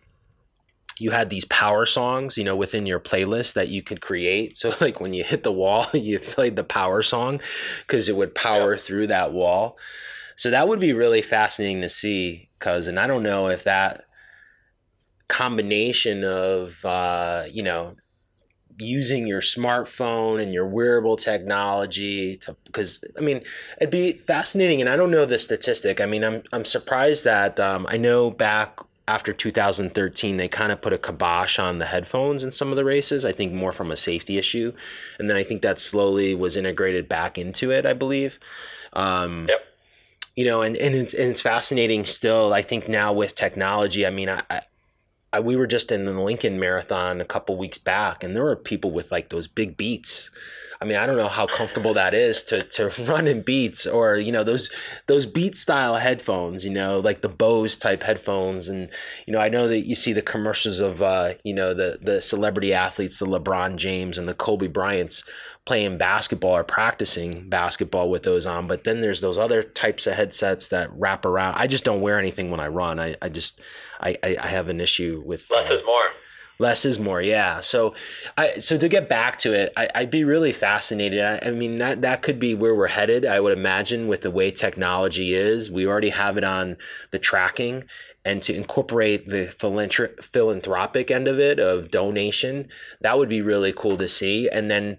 You 0.98 1.10
had 1.10 1.30
these 1.30 1.44
power 1.48 1.86
songs 1.92 2.34
you 2.36 2.44
know 2.44 2.56
within 2.56 2.86
your 2.86 3.00
playlist 3.00 3.54
that 3.54 3.68
you 3.68 3.82
could 3.82 4.00
create. 4.00 4.56
So 4.60 4.70
like 4.80 5.00
when 5.00 5.14
you 5.14 5.24
hit 5.28 5.42
the 5.42 5.52
wall 5.52 5.86
you 5.94 6.18
played 6.34 6.56
the 6.56 6.64
power 6.64 7.02
song 7.08 7.38
because 7.86 8.08
it 8.08 8.12
would 8.12 8.34
power 8.34 8.74
yeah. 8.74 8.82
through 8.86 9.06
that 9.08 9.32
wall. 9.32 9.76
So 10.42 10.50
that 10.50 10.68
would 10.68 10.80
be 10.80 10.92
really 10.92 11.22
fascinating 11.28 11.82
to 11.82 11.90
see 12.00 12.48
because 12.58 12.86
and 12.86 12.98
i 12.98 13.06
don't 13.06 13.22
know 13.22 13.48
if 13.48 13.60
that 13.64 14.04
combination 15.36 16.24
of 16.24 16.68
uh, 16.84 17.44
you 17.50 17.62
know 17.62 17.94
using 18.80 19.26
your 19.26 19.42
smartphone 19.56 20.42
and 20.42 20.52
your 20.52 20.66
wearable 20.66 21.16
technology 21.16 22.40
to 22.46 22.56
because 22.66 22.88
I 23.16 23.20
mean 23.20 23.42
it'd 23.80 23.90
be 23.90 24.20
fascinating 24.26 24.80
and 24.80 24.88
I 24.88 24.96
don't 24.96 25.10
know 25.10 25.26
the 25.26 25.38
statistic. 25.44 26.00
I 26.00 26.06
mean 26.06 26.24
I'm 26.24 26.42
I'm 26.52 26.64
surprised 26.72 27.20
that 27.24 27.58
um, 27.60 27.86
I 27.86 27.96
know 27.96 28.30
back 28.30 28.76
after 29.06 29.32
2013 29.32 30.36
they 30.36 30.48
kind 30.48 30.72
of 30.72 30.80
put 30.80 30.92
a 30.92 30.98
kibosh 30.98 31.58
on 31.58 31.78
the 31.78 31.86
headphones 31.86 32.42
in 32.42 32.52
some 32.58 32.70
of 32.70 32.76
the 32.76 32.84
races. 32.84 33.24
I 33.26 33.36
think 33.36 33.52
more 33.52 33.74
from 33.74 33.90
a 33.90 33.96
safety 34.04 34.38
issue, 34.38 34.72
and 35.18 35.28
then 35.28 35.36
I 35.36 35.44
think 35.44 35.62
that 35.62 35.76
slowly 35.90 36.34
was 36.34 36.56
integrated 36.56 37.08
back 37.08 37.36
into 37.36 37.70
it. 37.70 37.86
I 37.86 37.92
believe. 37.92 38.30
Um, 38.92 39.46
yep. 39.48 39.58
You 40.36 40.46
know, 40.46 40.62
and 40.62 40.76
and 40.76 40.94
it's, 40.94 41.12
and 41.12 41.32
it's 41.32 41.42
fascinating 41.42 42.06
still. 42.18 42.52
I 42.52 42.62
think 42.62 42.88
now 42.88 43.12
with 43.12 43.30
technology, 43.38 44.06
I 44.06 44.10
mean, 44.10 44.28
I 44.28 44.60
I, 45.32 45.40
we 45.40 45.56
were 45.56 45.66
just 45.66 45.90
in 45.90 46.04
the 46.04 46.12
Lincoln 46.12 46.58
Marathon 46.58 47.20
a 47.20 47.24
couple 47.24 47.56
weeks 47.56 47.78
back, 47.84 48.22
and 48.22 48.34
there 48.34 48.44
were 48.44 48.56
people 48.56 48.90
with 48.92 49.06
like 49.10 49.28
those 49.30 49.46
big 49.54 49.76
beats. 49.76 50.08
I 50.82 50.86
mean, 50.86 50.96
I 50.96 51.04
don't 51.04 51.18
know 51.18 51.28
how 51.28 51.46
comfortable 51.58 51.94
that 51.94 52.14
is 52.14 52.36
to 52.48 52.62
to 52.76 53.02
run 53.08 53.26
in 53.26 53.42
beats 53.44 53.78
or 53.90 54.16
you 54.16 54.32
know 54.32 54.44
those 54.44 54.66
those 55.08 55.26
beat 55.32 55.54
style 55.62 55.98
headphones, 55.98 56.64
you 56.64 56.70
know, 56.70 57.00
like 57.00 57.20
the 57.20 57.28
Bose 57.28 57.70
type 57.82 58.00
headphones, 58.02 58.66
and 58.66 58.88
you 59.26 59.32
know 59.32 59.38
I 59.40 59.50
know 59.50 59.68
that 59.68 59.82
you 59.84 59.96
see 60.04 60.14
the 60.14 60.22
commercials 60.22 60.80
of 60.80 61.02
uh, 61.02 61.34
you 61.44 61.54
know 61.54 61.74
the 61.74 61.94
the 62.02 62.20
celebrity 62.30 62.72
athletes, 62.72 63.14
the 63.20 63.26
LeBron 63.26 63.78
James 63.78 64.16
and 64.16 64.26
the 64.26 64.34
Kobe 64.34 64.68
Bryant's 64.68 65.14
playing 65.66 65.98
basketball 65.98 66.56
or 66.56 66.64
practicing 66.64 67.48
basketball 67.50 68.10
with 68.10 68.24
those 68.24 68.46
on. 68.46 68.66
But 68.66 68.80
then 68.84 69.02
there's 69.02 69.20
those 69.20 69.36
other 69.38 69.64
types 69.80 70.02
of 70.06 70.14
headsets 70.14 70.64
that 70.70 70.88
wrap 70.92 71.26
around. 71.26 71.56
I 71.56 71.66
just 71.66 71.84
don't 71.84 72.00
wear 72.00 72.18
anything 72.18 72.50
when 72.50 72.60
I 72.60 72.68
run. 72.68 72.98
I 72.98 73.14
I 73.20 73.28
just 73.28 73.52
I, 74.00 74.16
I, 74.22 74.48
I 74.48 74.50
have 74.52 74.68
an 74.68 74.80
issue 74.80 75.22
with 75.24 75.40
less 75.50 75.70
uh, 75.70 75.74
is 75.74 75.82
more. 75.84 76.08
Less 76.58 76.78
is 76.84 76.98
more, 76.98 77.22
yeah. 77.22 77.62
So, 77.72 77.92
I 78.36 78.46
so 78.68 78.76
to 78.76 78.88
get 78.88 79.08
back 79.08 79.42
to 79.44 79.52
it, 79.52 79.72
I, 79.76 79.86
I'd 79.94 80.10
be 80.10 80.24
really 80.24 80.52
fascinated. 80.58 81.20
I, 81.22 81.46
I 81.46 81.50
mean, 81.52 81.78
that 81.78 82.02
that 82.02 82.22
could 82.22 82.38
be 82.38 82.54
where 82.54 82.74
we're 82.74 82.88
headed. 82.88 83.24
I 83.24 83.40
would 83.40 83.56
imagine 83.56 84.08
with 84.08 84.22
the 84.22 84.30
way 84.30 84.50
technology 84.50 85.34
is, 85.34 85.70
we 85.70 85.86
already 85.86 86.10
have 86.10 86.36
it 86.36 86.44
on 86.44 86.76
the 87.12 87.18
tracking, 87.18 87.84
and 88.24 88.42
to 88.46 88.54
incorporate 88.54 89.26
the 89.26 89.46
philanthropic 90.32 91.10
end 91.10 91.28
of 91.28 91.38
it 91.38 91.58
of 91.58 91.90
donation, 91.90 92.68
that 93.00 93.16
would 93.16 93.30
be 93.30 93.40
really 93.40 93.72
cool 93.80 93.96
to 93.96 94.08
see. 94.18 94.48
And 94.52 94.70
then 94.70 94.98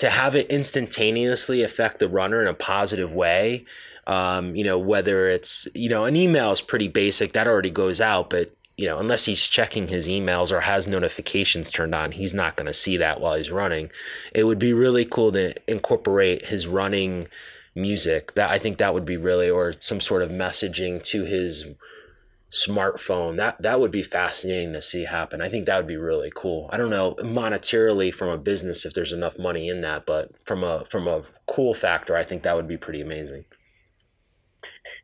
to 0.00 0.10
have 0.10 0.34
it 0.34 0.46
instantaneously 0.50 1.64
affect 1.64 1.98
the 1.98 2.08
runner 2.08 2.40
in 2.40 2.48
a 2.48 2.54
positive 2.54 3.10
way 3.10 3.66
Um, 4.08 4.56
you 4.56 4.64
know, 4.64 4.78
whether 4.78 5.30
it's 5.30 5.48
you 5.74 5.90
know, 5.90 6.06
an 6.06 6.16
email 6.16 6.52
is 6.52 6.58
pretty 6.66 6.88
basic 6.88 7.34
that 7.34 7.46
already 7.46 7.70
goes 7.70 8.00
out, 8.00 8.28
but 8.30 8.56
you 8.78 8.88
know, 8.88 9.00
unless 9.00 9.20
he's 9.26 9.38
checking 9.54 9.88
his 9.88 10.06
emails 10.06 10.50
or 10.52 10.60
has 10.60 10.84
notifications 10.86 11.66
turned 11.76 11.94
on, 11.94 12.12
he's 12.12 12.32
not 12.32 12.56
going 12.56 12.68
to 12.68 12.78
see 12.84 12.98
that 12.98 13.20
while 13.20 13.36
he's 13.36 13.50
running. 13.50 13.88
It 14.32 14.44
would 14.44 14.60
be 14.60 14.72
really 14.72 15.04
cool 15.12 15.32
to 15.32 15.52
incorporate 15.66 16.42
his 16.48 16.64
running 16.66 17.26
music. 17.74 18.34
That 18.36 18.50
I 18.50 18.60
think 18.60 18.78
that 18.78 18.94
would 18.94 19.04
be 19.04 19.16
really 19.16 19.50
or 19.50 19.74
some 19.88 20.00
sort 20.08 20.22
of 20.22 20.30
messaging 20.30 21.02
to 21.12 21.24
his 21.24 21.74
smartphone. 22.68 23.36
That 23.36 23.56
that 23.60 23.80
would 23.80 23.92
be 23.92 24.04
fascinating 24.10 24.72
to 24.74 24.80
see 24.92 25.04
happen. 25.04 25.42
I 25.42 25.50
think 25.50 25.66
that 25.66 25.76
would 25.76 25.88
be 25.88 25.96
really 25.96 26.30
cool. 26.40 26.70
I 26.72 26.76
don't 26.76 26.90
know 26.90 27.16
monetarily 27.22 28.10
from 28.16 28.28
a 28.28 28.38
business 28.38 28.78
if 28.84 28.94
there's 28.94 29.12
enough 29.12 29.34
money 29.38 29.68
in 29.68 29.80
that, 29.82 30.04
but 30.06 30.30
from 30.46 30.62
a 30.62 30.84
from 30.92 31.08
a 31.08 31.22
cool 31.54 31.74
factor, 31.80 32.16
I 32.16 32.24
think 32.24 32.44
that 32.44 32.54
would 32.54 32.68
be 32.68 32.76
pretty 32.76 33.00
amazing. 33.00 33.44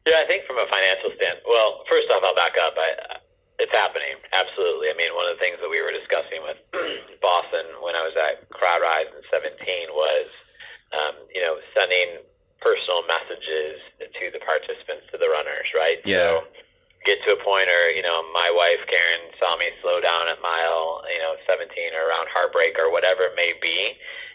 Yeah, 0.05 0.21
I 0.21 0.29
think 0.29 0.45
from 0.45 0.61
a 0.61 0.69
financial 0.69 1.13
standpoint. 1.17 1.49
Well, 1.49 1.85
first 1.89 2.13
off, 2.13 2.21
I'll 2.21 2.37
back 2.37 2.57
up. 2.61 2.77
I, 2.77 3.21
it's 3.57 3.73
happening, 3.73 4.19
absolutely. 4.35 4.91
I 4.91 4.97
mean, 4.99 5.15
one 5.15 5.31
of 5.31 5.39
the 5.39 5.43
things 5.43 5.57
that 5.63 5.71
we 5.71 5.81
were 5.81 5.95
discussing 5.95 6.43
with 6.45 6.59
Boston 7.25 7.81
when 7.81 7.97
I 7.97 8.03
was 8.05 8.13
at 8.19 8.45
CrowdRise 8.51 9.15
in 9.15 9.23
17 9.31 9.57
was, 9.95 10.29
um, 10.93 11.15
you 11.33 11.41
know, 11.41 11.57
sending 11.73 12.21
personal 12.61 13.05
messages 13.07 13.81
to 14.01 14.25
the 14.33 14.41
participants, 14.43 15.09
to 15.13 15.17
the 15.21 15.29
runners, 15.31 15.69
right? 15.73 16.01
Yeah. 16.05 16.41
So 16.41 16.65
get 17.05 17.21
to 17.29 17.37
a 17.37 17.41
point 17.45 17.69
where 17.69 17.93
you 17.93 18.01
know 18.01 18.25
my 18.33 18.49
wife 18.49 18.81
Karen 18.89 19.29
saw 19.37 19.61
me 19.61 19.69
slow 19.85 20.01
down 20.01 20.25
at 20.33 20.41
mile 20.41 21.05
you 21.05 21.21
know 21.21 21.37
17 21.45 21.69
or 21.93 22.09
around 22.09 22.33
heartbreak 22.33 22.81
or 22.81 22.89
whatever 22.89 23.29
it 23.29 23.37
may 23.37 23.53
be, 23.61 23.79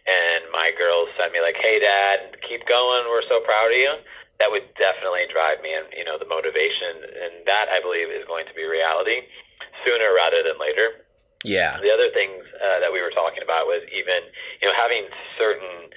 and 0.05 0.45
my 0.53 0.69
girls 0.77 1.10
sent 1.17 1.34
me 1.34 1.41
like, 1.41 1.58
"Hey, 1.58 1.82
Dad, 1.82 2.38
keep 2.45 2.63
going. 2.69 3.10
We're 3.10 3.25
so 3.25 3.41
proud 3.41 3.73
of 3.73 3.77
you." 3.82 3.93
That 4.39 4.49
would 4.49 4.71
definitely 4.80 5.28
drive 5.28 5.60
me, 5.60 5.75
and 5.75 5.88
you 5.91 6.08
know 6.08 6.15
the 6.15 6.28
motivation, 6.28 7.04
and 7.04 7.43
that 7.43 7.67
I 7.67 7.84
believe 7.84 8.08
is 8.08 8.23
going 8.23 8.47
to 8.47 8.56
be 8.56 8.63
reality 8.63 9.28
sooner 9.84 10.15
rather 10.15 10.39
than 10.43 10.56
later. 10.56 11.04
Yeah. 11.43 11.80
The 11.80 11.91
other 11.91 12.12
things 12.12 12.43
uh, 12.60 12.84
that 12.84 12.91
we 12.91 12.99
were 12.99 13.15
talking 13.15 13.43
about 13.43 13.67
was 13.67 13.84
even 13.91 14.28
you 14.63 14.65
know 14.67 14.75
having 14.75 15.08
certain 15.36 15.91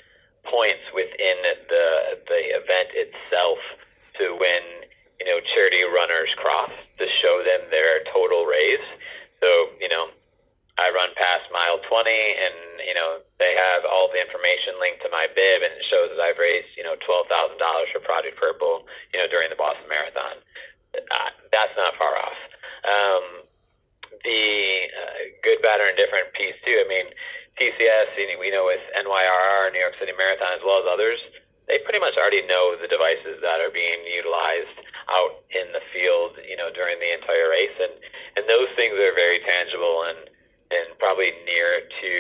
points 0.47 0.83
within 0.91 1.39
the 1.71 1.87
the 2.27 2.43
event 2.59 2.91
itself 2.99 3.63
to 4.19 4.35
when 4.37 4.91
you 5.23 5.31
know, 5.31 5.39
charity 5.55 5.87
runners 5.87 6.35
cross 6.35 6.75
to 6.99 7.07
show 7.23 7.47
them 7.47 7.71
their 7.71 8.03
total 8.11 8.43
raise. 8.43 8.83
So, 9.39 9.71
you 9.79 9.87
know, 9.87 10.11
I 10.83 10.91
run 10.91 11.15
past 11.15 11.47
mile 11.55 11.79
20 11.87 12.11
and, 12.11 12.83
you 12.83 12.95
know, 12.99 13.23
they 13.39 13.55
have 13.55 13.87
all 13.87 14.11
the 14.11 14.19
information 14.19 14.83
linked 14.83 15.07
to 15.07 15.11
my 15.15 15.31
bib 15.31 15.63
and 15.63 15.71
it 15.79 15.87
shows 15.87 16.11
that 16.11 16.19
I've 16.19 16.43
raised, 16.43 16.75
you 16.75 16.83
know, 16.83 16.99
$12,000 16.99 17.31
for 17.95 18.03
Project 18.03 18.35
Purple, 18.35 18.83
you 19.15 19.23
know, 19.23 19.31
during 19.31 19.47
the 19.47 19.59
Boston 19.59 19.87
Marathon. 19.87 20.43
Uh, 20.93 21.31
that's 21.55 21.75
not 21.79 21.95
far 21.95 22.19
off. 22.19 22.39
Um, 22.83 23.25
the 24.27 24.43
uh, 24.91 25.21
good, 25.41 25.63
bad, 25.63 25.81
or 25.81 25.89
indifferent 25.89 26.35
piece, 26.35 26.59
too. 26.67 26.77
I 26.77 26.87
mean, 26.91 27.07
TCS, 27.57 28.19
you 28.19 28.35
know, 28.35 28.39
we 28.43 28.51
know 28.51 28.67
with 28.69 28.83
NYRR, 28.93 29.73
New 29.73 29.81
York 29.81 29.97
City 29.97 30.13
Marathon, 30.13 30.53
as 30.59 30.63
well 30.67 30.83
as 30.83 30.87
others, 30.91 31.19
they 31.71 31.79
pretty 31.87 32.03
much 32.03 32.19
already 32.19 32.43
know 32.45 32.75
the 32.77 32.91
devices 32.91 33.39
that 33.41 33.63
are 33.63 33.73
being 33.73 34.03
utilized 34.05 34.77
out 35.09 35.47
in 35.55 35.71
the 35.71 35.83
field, 35.95 36.37
you 36.43 36.59
know, 36.59 36.69
during 36.75 36.99
the 36.99 37.11
entire 37.15 37.49
race, 37.49 37.77
and 37.79 37.95
and 38.37 38.45
those 38.49 38.69
things 38.75 38.97
are 38.97 39.15
very 39.15 39.41
tangible 39.45 40.09
and 40.09 40.29
and 40.73 40.97
probably 40.97 41.31
near 41.45 41.85
to 41.85 42.13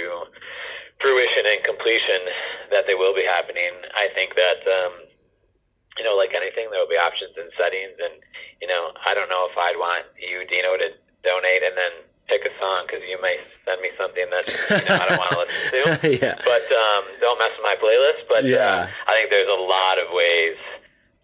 fruition 1.00 1.44
and 1.48 1.60
completion 1.66 2.22
that 2.70 2.86
they 2.86 2.94
will 2.94 3.16
be 3.16 3.26
happening. 3.26 3.72
I 3.96 4.12
think 4.14 4.38
that 4.38 4.60
um, 4.68 4.92
you 5.98 6.04
know, 6.04 6.16
like 6.16 6.32
anything, 6.32 6.70
there 6.72 6.80
will 6.80 6.92
be 6.92 7.00
options 7.00 7.36
and 7.36 7.50
settings, 7.58 7.96
and 7.98 8.14
you 8.60 8.68
know, 8.68 8.92
I 9.04 9.12
don't 9.12 9.28
know 9.28 9.48
if 9.50 9.56
I'd 9.58 9.76
want 9.76 10.08
you, 10.16 10.46
Dino, 10.48 10.78
to 10.78 10.88
donate 11.20 11.62
and 11.66 11.76
then 11.76 11.94
pick 12.30 12.46
a 12.46 12.52
song 12.56 12.86
because 12.86 13.02
you 13.04 13.18
may 13.20 13.36
send 13.66 13.82
me 13.82 13.90
something 13.98 14.24
that 14.30 14.46
you 14.46 14.86
know, 14.88 14.96
I 14.96 15.04
don't 15.10 15.20
want 15.20 15.32
to 15.34 15.40
listen 15.42 15.60
to. 15.68 15.82
yeah. 16.22 16.38
But 16.46 16.64
um, 16.70 17.02
don't 17.18 17.36
mess 17.36 17.52
with 17.58 17.66
my 17.66 17.76
playlist. 17.76 18.22
But 18.30 18.42
yeah. 18.46 18.88
uh, 18.88 19.10
I 19.10 19.12
think 19.20 19.28
there's 19.28 19.50
a 19.52 19.62
lot 19.62 20.00
of 20.00 20.14
ways 20.14 20.56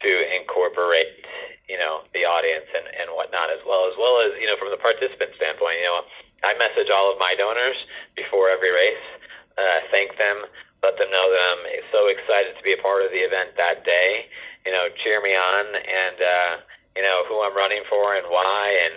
to 0.02 0.10
incorporate 0.36 1.26
you 1.68 1.76
know 1.76 2.06
the 2.16 2.24
audience 2.24 2.64
and 2.72 2.86
and 2.96 3.12
whatnot 3.12 3.52
as 3.52 3.60
well 3.68 3.84
as 3.86 3.94
well 4.00 4.24
as 4.24 4.32
you 4.40 4.48
know 4.48 4.56
from 4.56 4.72
the 4.72 4.80
participant 4.80 5.28
standpoint 5.36 5.76
you 5.76 5.86
know 5.86 6.00
I 6.44 6.54
message 6.56 6.90
all 6.90 7.10
of 7.10 7.18
my 7.18 7.34
donors 7.34 7.76
before 8.14 8.50
every 8.50 8.70
race 8.70 9.04
uh, 9.58 9.78
thank 9.90 10.14
them 10.16 10.46
let 10.82 10.94
them 10.94 11.10
know 11.10 11.26
that 11.26 11.42
I'm 11.42 11.62
so 11.90 12.06
excited 12.06 12.54
to 12.54 12.62
be 12.62 12.74
a 12.74 12.80
part 12.80 13.02
of 13.02 13.10
the 13.10 13.22
event 13.22 13.58
that 13.58 13.82
day 13.82 14.30
you 14.66 14.72
know 14.72 14.86
cheer 15.02 15.18
me 15.22 15.34
on 15.34 15.64
and 15.74 16.18
uh, 16.18 16.52
you 16.94 17.02
know 17.02 17.26
who 17.26 17.42
I'm 17.42 17.56
running 17.56 17.82
for 17.90 18.14
and 18.14 18.26
why 18.30 18.62
and 18.70 18.96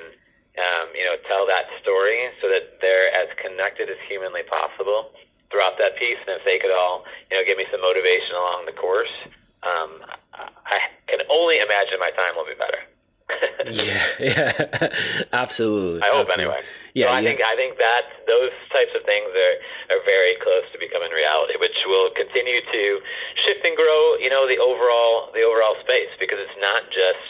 um, 0.57 0.85
you 0.93 1.05
know 1.05 1.17
tell 1.25 1.49
that 1.49 1.69
story 1.81 2.29
so 2.43 2.49
that 2.51 2.77
they're 2.83 3.09
as 3.13 3.29
connected 3.41 3.89
as 3.89 3.97
humanly 4.05 4.45
possible 4.45 5.13
throughout 5.49 5.75
that 5.81 5.99
piece 5.99 6.19
and 6.27 6.37
if 6.37 6.43
they 6.45 6.61
could 6.61 6.71
all 6.71 7.03
you 7.31 7.37
know 7.37 7.43
give 7.43 7.57
me 7.57 7.65
some 7.73 7.81
motivation 7.81 8.37
along 8.37 8.69
the 8.69 8.77
course 8.77 9.11
um, 9.61 10.01
I 10.33 10.77
can 11.05 11.21
only 11.29 11.61
imagine 11.61 12.01
my 12.01 12.09
time 12.17 12.33
will 12.33 12.49
be 12.49 12.57
better. 12.57 12.81
yeah, 13.69 14.05
yeah, 14.19 14.51
absolutely. 15.33 16.01
I 16.01 16.09
hope 16.09 16.27
absolutely. 16.27 16.57
anyway. 16.57 16.61
Yeah, 16.93 17.07
so 17.07 17.15
I 17.15 17.23
yeah. 17.23 17.27
think 17.31 17.39
I 17.39 17.55
think 17.55 17.79
that 17.79 18.05
those 18.27 18.51
types 18.75 18.91
of 18.95 19.03
things 19.07 19.31
are 19.31 19.55
are 19.95 20.01
very 20.03 20.35
close 20.43 20.67
to 20.75 20.77
becoming 20.79 21.11
reality, 21.15 21.55
which 21.55 21.75
will 21.87 22.11
continue 22.11 22.59
to 22.59 22.83
shift 23.47 23.63
and 23.63 23.75
grow. 23.79 24.19
You 24.19 24.27
know, 24.27 24.43
the 24.43 24.59
overall 24.59 25.31
the 25.31 25.43
overall 25.47 25.79
space 25.83 26.11
because 26.19 26.39
it's 26.39 26.59
not 26.59 26.91
just 26.91 27.25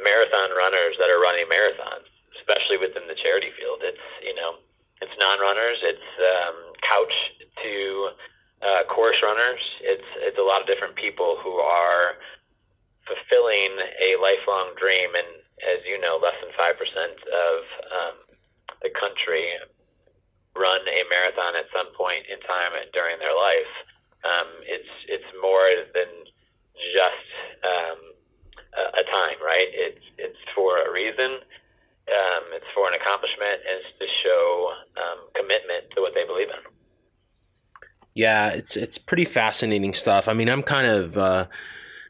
marathon 0.00 0.52
runners 0.56 0.96
that 1.00 1.12
are 1.12 1.20
running 1.20 1.44
marathons, 1.48 2.08
especially 2.40 2.80
within 2.80 3.04
the 3.08 3.18
charity 3.20 3.52
field. 3.60 3.84
It's 3.84 4.06
you 4.24 4.32
know, 4.32 4.60
it's 5.04 5.12
non-runners, 5.20 5.78
it's 5.84 6.08
um, 6.20 6.56
couch 6.80 7.16
to 7.64 7.74
uh, 8.64 8.82
course 8.88 9.20
runners. 9.20 9.60
It's 9.84 10.08
it's 10.24 10.40
a 10.40 10.46
lot 10.46 10.64
of 10.64 10.66
different 10.66 10.96
people 10.96 11.36
who 11.44 11.60
are 11.60 12.16
fulfilling 13.04 13.76
a 14.00 14.16
lifelong 14.18 14.72
dream, 14.80 15.12
and 15.14 15.44
as 15.68 15.84
you 15.84 16.00
know, 16.00 16.16
less 16.16 16.36
than 16.40 16.52
five 16.56 16.80
percent 16.80 17.16
of 17.28 17.56
um, 17.92 18.16
the 18.86 18.94
country 18.94 19.42
run 20.54 20.80
a 20.86 21.00
marathon 21.10 21.58
at 21.58 21.66
some 21.74 21.90
point 21.98 22.30
in 22.30 22.38
time 22.46 22.72
during 22.94 23.18
their 23.18 23.34
life. 23.34 23.74
Um, 24.22 24.48
it's 24.62 24.92
it's 25.10 25.30
more 25.42 25.66
than 25.90 26.10
just 26.94 27.28
um, 27.66 27.98
a, 28.78 29.04
time, 29.10 29.38
right? 29.42 29.70
It's 29.74 30.06
it's 30.18 30.42
for 30.54 30.78
a 30.82 30.88
reason. 30.90 31.42
Um, 32.06 32.44
it's 32.54 32.70
for 32.74 32.86
an 32.86 32.94
accomplishment, 32.94 33.58
and 33.66 33.74
it's 33.82 33.92
to 33.98 34.06
show 34.22 34.42
um, 34.94 35.18
commitment 35.34 35.90
to 35.94 36.00
what 36.00 36.14
they 36.14 36.22
believe 36.22 36.48
in. 36.48 36.62
Yeah, 38.14 38.54
it's 38.54 38.72
it's 38.74 38.98
pretty 39.06 39.26
fascinating 39.34 39.94
stuff. 40.00 40.24
I 40.26 40.32
mean, 40.32 40.48
I'm 40.48 40.62
kind 40.62 40.86
of 40.86 41.04
uh, 41.18 41.44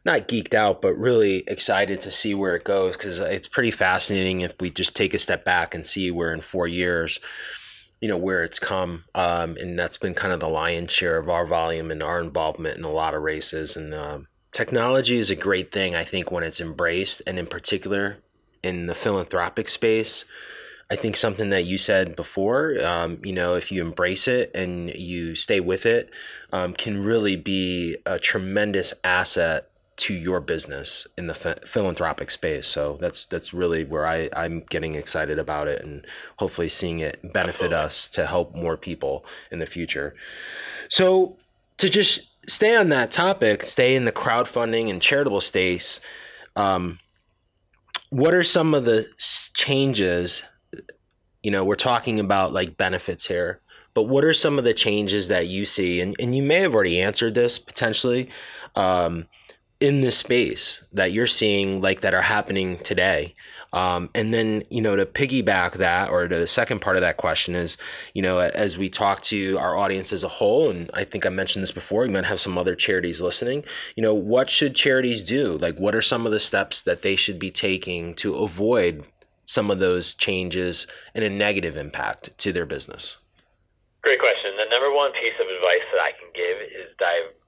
not 0.06 0.28
geeked 0.28 0.54
out, 0.54 0.80
but 0.80 0.94
really 0.94 1.44
excited 1.48 2.00
to 2.02 2.10
see 2.22 2.32
where 2.32 2.54
it 2.54 2.64
goes 2.64 2.94
because 2.96 3.18
it's 3.22 3.48
pretty 3.52 3.72
fascinating 3.76 4.40
if 4.40 4.52
we 4.60 4.70
just 4.70 4.94
take 4.96 5.12
a 5.12 5.18
step 5.18 5.44
back 5.44 5.74
and 5.74 5.84
see 5.92 6.12
where 6.12 6.32
in 6.32 6.40
four 6.52 6.68
years, 6.68 7.12
you 8.00 8.08
know, 8.08 8.16
where 8.16 8.44
it's 8.44 8.58
come. 8.66 9.02
Um, 9.16 9.56
and 9.58 9.76
that's 9.76 9.98
been 9.98 10.14
kind 10.14 10.32
of 10.32 10.38
the 10.38 10.46
lion's 10.46 10.90
share 10.98 11.18
of 11.18 11.28
our 11.28 11.46
volume 11.46 11.90
and 11.90 12.04
our 12.04 12.20
involvement 12.20 12.78
in 12.78 12.84
a 12.84 12.92
lot 12.92 13.14
of 13.14 13.22
races. 13.22 13.70
And 13.74 13.92
um, 13.92 14.28
technology 14.56 15.20
is 15.20 15.28
a 15.28 15.34
great 15.34 15.72
thing, 15.72 15.96
I 15.96 16.08
think, 16.08 16.30
when 16.30 16.44
it's 16.44 16.60
embraced, 16.60 17.22
and 17.26 17.36
in 17.36 17.48
particular 17.48 18.18
in 18.62 18.86
the 18.86 18.94
philanthropic 19.02 19.66
space. 19.74 20.06
I 20.88 20.94
think 20.94 21.16
something 21.20 21.50
that 21.50 21.64
you 21.64 21.78
said 21.84 22.14
before, 22.14 22.80
um, 22.80 23.18
you 23.24 23.34
know, 23.34 23.54
if 23.54 23.64
you 23.70 23.84
embrace 23.84 24.24
it 24.26 24.52
and 24.54 24.88
you 24.94 25.34
stay 25.34 25.58
with 25.58 25.84
it, 25.84 26.10
um, 26.52 26.74
can 26.74 26.98
really 26.98 27.34
be 27.34 27.96
a 28.06 28.18
tremendous 28.20 28.86
asset 29.02 29.68
to 30.08 30.14
your 30.14 30.40
business 30.40 30.86
in 31.16 31.26
the 31.26 31.34
ph- 31.34 31.58
philanthropic 31.72 32.28
space. 32.30 32.64
So 32.74 32.98
that's 33.00 33.16
that's 33.30 33.52
really 33.52 33.84
where 33.84 34.06
I 34.06 34.28
I'm 34.36 34.64
getting 34.70 34.94
excited 34.94 35.38
about 35.38 35.68
it 35.68 35.82
and 35.82 36.04
hopefully 36.36 36.70
seeing 36.80 37.00
it 37.00 37.20
benefit 37.32 37.72
Absolutely. 37.72 37.76
us 37.76 37.92
to 38.16 38.26
help 38.26 38.54
more 38.54 38.76
people 38.76 39.24
in 39.50 39.58
the 39.58 39.66
future. 39.66 40.14
So 40.98 41.36
to 41.80 41.88
just 41.88 42.10
stay 42.56 42.74
on 42.74 42.90
that 42.90 43.14
topic, 43.14 43.60
stay 43.72 43.94
in 43.94 44.04
the 44.04 44.12
crowdfunding 44.12 44.90
and 44.90 45.02
charitable 45.02 45.42
space. 45.48 45.80
Um, 46.54 46.98
what 48.10 48.34
are 48.34 48.44
some 48.54 48.74
of 48.74 48.84
the 48.84 49.02
changes? 49.66 50.30
You 51.42 51.50
know, 51.50 51.64
we're 51.64 51.76
talking 51.76 52.20
about 52.20 52.52
like 52.52 52.76
benefits 52.76 53.22
here, 53.28 53.60
but 53.94 54.04
what 54.04 54.24
are 54.24 54.34
some 54.42 54.58
of 54.58 54.64
the 54.64 54.74
changes 54.74 55.28
that 55.28 55.46
you 55.46 55.66
see? 55.76 56.00
And 56.00 56.14
and 56.18 56.36
you 56.36 56.42
may 56.42 56.62
have 56.62 56.72
already 56.72 57.00
answered 57.00 57.34
this 57.34 57.52
potentially. 57.66 58.28
Um, 58.74 59.26
in 59.80 60.00
this 60.00 60.14
space 60.24 60.62
that 60.92 61.12
you're 61.12 61.28
seeing, 61.38 61.80
like 61.80 62.02
that 62.02 62.14
are 62.14 62.22
happening 62.22 62.78
today? 62.88 63.34
Um, 63.72 64.08
and 64.14 64.32
then, 64.32 64.62
you 64.70 64.80
know, 64.80 64.96
to 64.96 65.04
piggyback 65.04 65.78
that, 65.78 66.08
or 66.08 66.28
the 66.28 66.46
second 66.54 66.80
part 66.80 66.96
of 66.96 67.02
that 67.02 67.18
question 67.18 67.54
is, 67.54 67.70
you 68.14 68.22
know, 68.22 68.38
as 68.38 68.78
we 68.78 68.88
talk 68.88 69.18
to 69.30 69.56
our 69.58 69.76
audience 69.76 70.08
as 70.14 70.22
a 70.22 70.28
whole, 70.28 70.70
and 70.70 70.88
I 70.94 71.04
think 71.04 71.26
I 71.26 71.28
mentioned 71.28 71.64
this 71.64 71.72
before, 71.72 72.02
we 72.02 72.08
might 72.08 72.24
have 72.24 72.38
some 72.42 72.56
other 72.56 72.76
charities 72.76 73.16
listening. 73.20 73.64
You 73.96 74.02
know, 74.02 74.14
what 74.14 74.46
should 74.48 74.76
charities 74.76 75.28
do? 75.28 75.58
Like, 75.60 75.76
what 75.76 75.94
are 75.94 76.02
some 76.08 76.24
of 76.24 76.32
the 76.32 76.40
steps 76.48 76.76
that 76.86 77.00
they 77.02 77.16
should 77.16 77.38
be 77.38 77.52
taking 77.52 78.14
to 78.22 78.48
avoid 78.48 79.04
some 79.54 79.70
of 79.70 79.78
those 79.78 80.04
changes 80.24 80.76
and 81.14 81.24
a 81.24 81.30
negative 81.30 81.76
impact 81.76 82.30
to 82.44 82.52
their 82.52 82.66
business? 82.66 83.02
Great 84.00 84.20
question. 84.20 84.56
The 84.56 84.70
number 84.70 84.94
one 84.94 85.12
piece 85.12 85.36
of 85.36 85.50
advice 85.50 85.84
that 85.92 86.00
I 86.00 86.12
can 86.14 86.30
give 86.32 86.56
is 86.64 86.96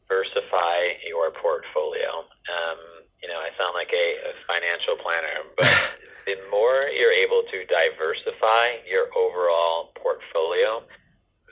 diversify 0.08 1.04
your 1.04 1.28
portfolio. 1.36 2.24
Um, 2.48 3.04
you 3.20 3.28
know, 3.28 3.36
I 3.36 3.52
sound 3.60 3.76
like 3.76 3.92
a, 3.92 4.06
a 4.24 4.32
financial 4.48 4.96
planner, 5.04 5.44
but 5.60 5.68
the 6.26 6.40
more 6.48 6.88
you're 6.88 7.12
able 7.12 7.44
to 7.44 7.58
diversify 7.68 8.80
your 8.88 9.12
overall 9.12 9.92
portfolio, 10.00 10.80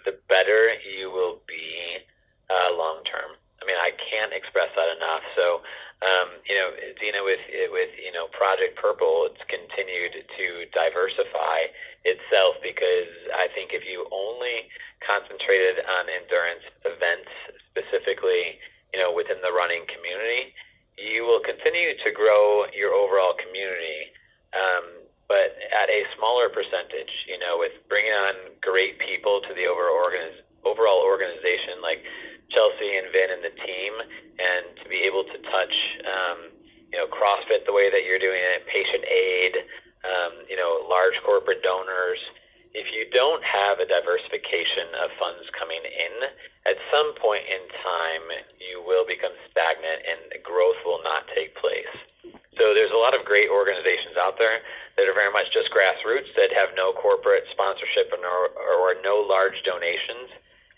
the 0.08 0.16
better 0.32 0.72
you 0.88 1.12
will 1.12 1.44
be 1.44 2.00
uh, 2.48 2.72
long 2.72 3.04
term. 3.04 3.36
I 3.60 3.68
mean, 3.68 3.76
I 3.76 3.92
can't 3.92 4.32
express 4.32 4.72
that 4.72 4.90
enough. 4.96 5.24
So, 5.36 5.60
um, 6.04 6.28
you 6.44 6.52
know, 6.52 6.68
Dino, 7.00 7.24
with 7.24 7.40
with 7.72 7.92
you 7.96 8.12
know 8.12 8.28
Project 8.36 8.76
Purple, 8.76 9.32
it's 9.32 9.40
continued 9.48 10.12
to 10.12 10.46
diversify 10.76 11.72
itself 12.04 12.60
because 12.60 13.08
I 13.32 13.48
think 13.56 13.72
if 13.72 13.80
you 13.88 14.04
only 14.12 14.68
concentrated 15.00 15.80
on 15.80 16.04
endurance 16.12 16.68
events 16.84 17.32
specifically, 17.72 18.60
you 18.92 19.00
know, 19.00 19.08
within 19.08 19.40
the 19.40 19.48
running 19.56 19.88
community, 19.88 20.52
you 21.00 21.24
will 21.24 21.40
continue 21.40 21.96
to 22.04 22.12
grow 22.12 22.68
your 22.76 22.92
overall 22.92 23.32
community, 23.32 24.12
um, 24.52 25.00
but 25.32 25.56
at 25.72 25.88
a 25.88 26.04
smaller 26.12 26.52
percentage. 26.52 27.12
You 27.24 27.40
know, 27.40 27.56
with 27.56 27.72
bringing 27.88 28.12
on 28.12 28.52
great 28.60 29.00
people 29.00 29.40
to 29.48 29.52
the 29.56 29.64
overall 29.64 29.96
organiz- 29.96 30.44
overall 30.66 31.06
organization, 31.06 31.78
like 31.80 32.02
Chelsea 32.50 32.90
and 32.98 33.06
Vin 33.14 33.30
and 33.30 33.42
the 33.46 33.54
team, 33.54 33.92
and 34.36 34.64
to 34.82 34.84
be 34.90 35.06
able 35.06 35.22
to 35.22 35.38
touch, 35.46 35.74
um, 36.02 36.38
you 36.90 36.98
know, 36.98 37.06
CrossFit 37.06 37.62
the 37.64 37.74
way 37.74 37.86
that 37.94 38.02
you're 38.02 38.20
doing 38.20 38.42
it, 38.42 38.66
patient 38.66 39.06
aid 39.06 39.54
um, 40.06 40.32
you 40.46 40.56
know, 40.56 40.86
large 40.86 41.18
corporate 41.26 41.62
donors. 41.66 42.20
If 42.76 42.92
you 42.92 43.08
don't 43.08 43.40
have 43.40 43.80
a 43.80 43.88
diversification 43.88 44.92
of 45.00 45.08
funds 45.16 45.48
coming 45.56 45.80
in, 45.80 46.14
at 46.68 46.76
some 46.92 47.16
point 47.16 47.48
in 47.48 47.62
time, 47.80 48.26
you 48.60 48.84
will 48.84 49.08
become 49.08 49.32
stagnant 49.48 50.04
and 50.04 50.20
growth 50.44 50.76
will 50.84 51.00
not 51.00 51.24
take 51.32 51.56
place. 51.56 51.88
So 52.60 52.76
there's 52.76 52.92
a 52.92 53.00
lot 53.00 53.16
of 53.16 53.24
great 53.24 53.48
organizations 53.48 54.20
out 54.20 54.36
there 54.36 54.60
that 54.96 55.08
are 55.08 55.16
very 55.16 55.32
much 55.32 55.48
just 55.56 55.72
grassroots 55.72 56.28
that 56.36 56.52
have 56.52 56.76
no 56.76 56.92
corporate 56.96 57.48
sponsorship 57.52 58.12
or, 58.12 58.52
or 58.52 58.96
no 59.00 59.24
large 59.24 59.56
donations, 59.64 60.28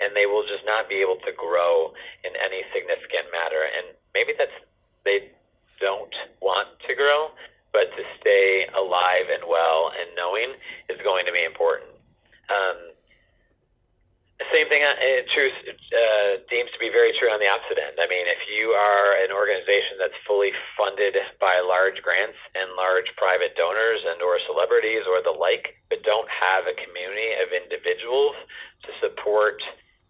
and 0.01 0.15
they 0.15 0.27
will 0.27 0.47
just 0.47 0.63
not 0.65 0.89
be 0.89 1.03
able 1.03 1.19
to 1.27 1.33
grow 1.35 1.93
in 2.23 2.33
any 2.39 2.63
significant 2.71 3.31
matter. 3.35 3.67
And 3.67 3.95
maybe 4.15 4.35
that's 4.39 4.55
they 5.05 5.31
don't 5.81 6.15
want 6.43 6.69
to 6.87 6.93
grow, 6.95 7.31
but 7.73 7.91
to 7.95 8.03
stay 8.21 8.67
alive 8.75 9.31
and 9.31 9.47
well 9.47 9.95
and 9.95 10.11
knowing 10.19 10.55
is 10.91 10.99
going 11.03 11.27
to 11.27 11.33
be 11.33 11.43
important. 11.43 11.91
Um, 12.51 12.99
same 14.55 14.71
thing, 14.71 14.87
uh, 14.87 14.95
true, 15.35 15.51
uh, 15.51 16.31
deems 16.47 16.71
to 16.71 16.79
be 16.79 16.95
very 16.95 17.11
true 17.19 17.27
on 17.27 17.43
the 17.43 17.51
opposite 17.51 17.75
end. 17.75 17.99
I 17.99 18.07
mean, 18.07 18.23
if 18.31 18.39
you 18.47 18.71
are 18.71 19.19
an 19.19 19.35
organization 19.35 19.99
that's 19.99 20.15
fully 20.25 20.55
funded 20.79 21.19
by 21.43 21.59
large 21.59 21.99
grants 22.07 22.39
and 22.55 22.71
large 22.79 23.11
private 23.19 23.59
donors 23.59 23.99
and 24.07 24.23
or 24.23 24.39
celebrities 24.47 25.03
or 25.11 25.21
the 25.27 25.35
like, 25.35 25.83
but 25.91 26.07
don't 26.07 26.31
have 26.31 26.71
a 26.71 26.79
community 26.79 27.35
of 27.43 27.51
individuals 27.51 28.39
to 28.87 28.91
support 29.03 29.59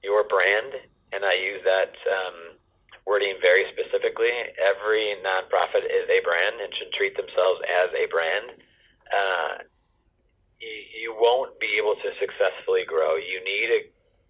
your 0.03 0.25
brand, 0.27 0.75
and 1.13 1.25
I 1.25 1.35
use 1.35 1.63
that 1.65 1.95
um, 2.07 2.59
wording 3.07 3.41
very 3.41 3.65
specifically. 3.73 4.31
Every 4.61 5.17
nonprofit 5.25 5.85
is 5.89 6.07
a 6.07 6.21
brand 6.21 6.61
and 6.61 6.71
should 6.77 6.93
treat 6.95 7.17
themselves 7.17 7.61
as 7.65 7.89
a 7.97 8.05
brand. 8.13 8.49
Uh, 9.09 9.53
you, 10.61 10.77
you 11.09 11.11
won't 11.17 11.57
be 11.59 11.81
able 11.81 11.97
to 11.97 12.09
successfully 12.21 12.85
grow. 12.85 13.17
You 13.17 13.41
need 13.43 13.69
a 13.73 13.83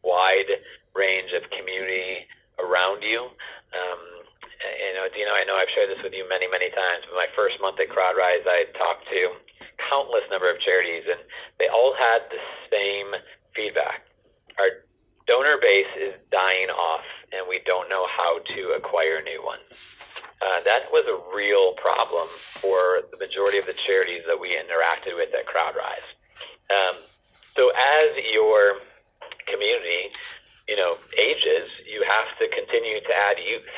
wide 0.07 0.51
range 0.95 1.35
of 1.35 1.45
community 1.51 2.25
around 2.63 3.03
you. 3.03 3.29
Um, 3.75 4.03
you 4.59 4.95
know, 4.95 5.07
Dino, 5.15 5.31
I 5.31 5.47
know 5.47 5.55
I've 5.55 5.71
shared 5.75 5.91
this 5.91 6.03
with 6.03 6.15
you 6.15 6.27
many, 6.27 6.51
many 6.51 6.71
times. 6.75 7.07
But 7.07 7.15
my 7.15 7.31
first 7.39 7.59
month 7.63 7.79
at 7.79 7.91
CrowdRise, 7.91 8.43
I 8.47 8.67
talked 8.75 9.07
to 9.11 9.39
countless 9.91 10.27
number 10.31 10.51
of 10.51 10.59
charities, 10.63 11.07
and 11.07 11.23
they 11.63 11.71
all 11.71 11.95
had 11.95 12.27
the 12.31 12.43
same 12.67 13.15
feedback. 13.55 14.07
Our 14.59 14.83
donor 15.29 15.61
base 15.61 15.93
is 16.01 16.17
dying 16.33 16.73
off 16.73 17.05
and 17.31 17.45
we 17.45 17.61
don't 17.69 17.93
know 17.93 18.09
how 18.09 18.41
to 18.57 18.61
acquire 18.81 19.21
new 19.21 19.45
ones. 19.45 19.69
Uh, 20.41 20.65
that 20.65 20.89
was 20.89 21.05
a 21.05 21.19
real 21.35 21.77
problem 21.77 22.27
for 22.63 23.05
the 23.13 23.19
majority 23.21 23.59
of 23.61 23.67
the 23.67 23.77
charities 23.85 24.25
that 24.25 24.39
we 24.39 24.57
interacted 24.57 25.13
with 25.13 25.29
at 25.37 25.45
CrowdRise. 25.45 26.09
Um, 26.73 27.05
so 27.59 27.69
as 27.75 28.09
your 28.33 28.81
community, 29.51 30.15
you 30.71 30.79
know, 30.79 30.97
ages, 31.19 31.67
you 31.91 32.07
have 32.07 32.31
to 32.39 32.47
continue 32.55 33.03
to 33.03 33.13
add 33.13 33.37
youth. 33.43 33.73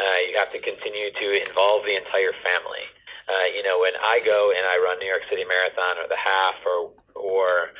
Uh, 0.00 0.18
you 0.30 0.34
have 0.38 0.50
to 0.54 0.62
continue 0.62 1.12
to 1.12 1.26
involve 1.44 1.84
the 1.84 1.92
entire 1.92 2.32
family. 2.40 2.86
Uh, 3.28 3.46
you 3.52 3.60
know, 3.60 3.76
when 3.76 3.92
I 4.00 4.24
go 4.24 4.54
and 4.56 4.64
I 4.64 4.80
run 4.80 4.96
New 4.96 5.10
York 5.10 5.26
City 5.28 5.44
Marathon 5.44 6.00
or 6.00 6.08
the 6.08 6.16
half 6.16 6.56
or 6.64 6.94
or 7.12 7.76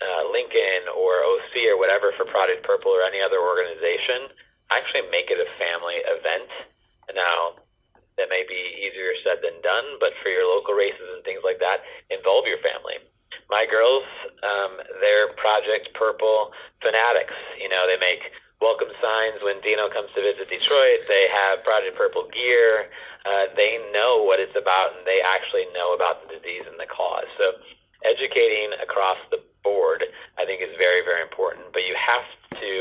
uh, 0.00 0.22
Lincoln 0.32 0.88
or 0.96 1.20
OC 1.24 1.72
or 1.72 1.76
whatever 1.76 2.12
for 2.16 2.24
Project 2.28 2.64
Purple 2.64 2.92
or 2.92 3.04
any 3.04 3.20
other 3.20 3.40
organization, 3.40 4.32
actually 4.72 5.04
make 5.12 5.28
it 5.28 5.38
a 5.40 5.48
family 5.60 6.00
event. 6.08 6.50
Now, 7.12 7.60
that 8.16 8.28
may 8.28 8.44
be 8.44 8.60
easier 8.80 9.16
said 9.24 9.40
than 9.40 9.56
done, 9.64 9.96
but 9.96 10.12
for 10.20 10.28
your 10.28 10.44
local 10.44 10.76
races 10.76 11.08
and 11.16 11.24
things 11.24 11.40
like 11.40 11.60
that, 11.60 11.80
involve 12.12 12.44
your 12.44 12.60
family. 12.60 13.00
My 13.48 13.66
girls, 13.66 14.06
um, 14.44 14.78
they're 15.02 15.32
Project 15.40 15.90
Purple 15.96 16.52
fanatics. 16.84 17.34
You 17.58 17.72
know, 17.72 17.88
they 17.88 17.98
make 17.98 18.22
welcome 18.60 18.92
signs 19.00 19.40
when 19.42 19.58
Dino 19.64 19.88
comes 19.88 20.12
to 20.14 20.20
visit 20.22 20.46
Detroit. 20.46 21.08
They 21.08 21.26
have 21.32 21.64
Project 21.66 21.96
Purple 21.96 22.28
gear. 22.30 22.92
Uh, 23.24 23.50
they 23.56 23.80
know 23.90 24.22
what 24.22 24.38
it's 24.38 24.54
about, 24.54 24.96
and 24.96 25.04
they 25.08 25.24
actually 25.24 25.66
know 25.74 25.96
about 25.96 26.22
the 26.22 26.36
disease 26.36 26.64
and 26.68 26.78
the 26.78 26.88
cause. 26.88 27.28
So, 27.36 27.58
educating 28.04 28.72
across 28.80 29.20
the 29.28 29.44
board, 29.60 30.04
I 30.40 30.48
think, 30.48 30.64
is 30.64 30.72
very, 31.00 31.16
very 31.16 31.24
important. 31.24 31.72
But 31.72 31.88
you 31.88 31.96
have 31.96 32.26
to 32.60 32.72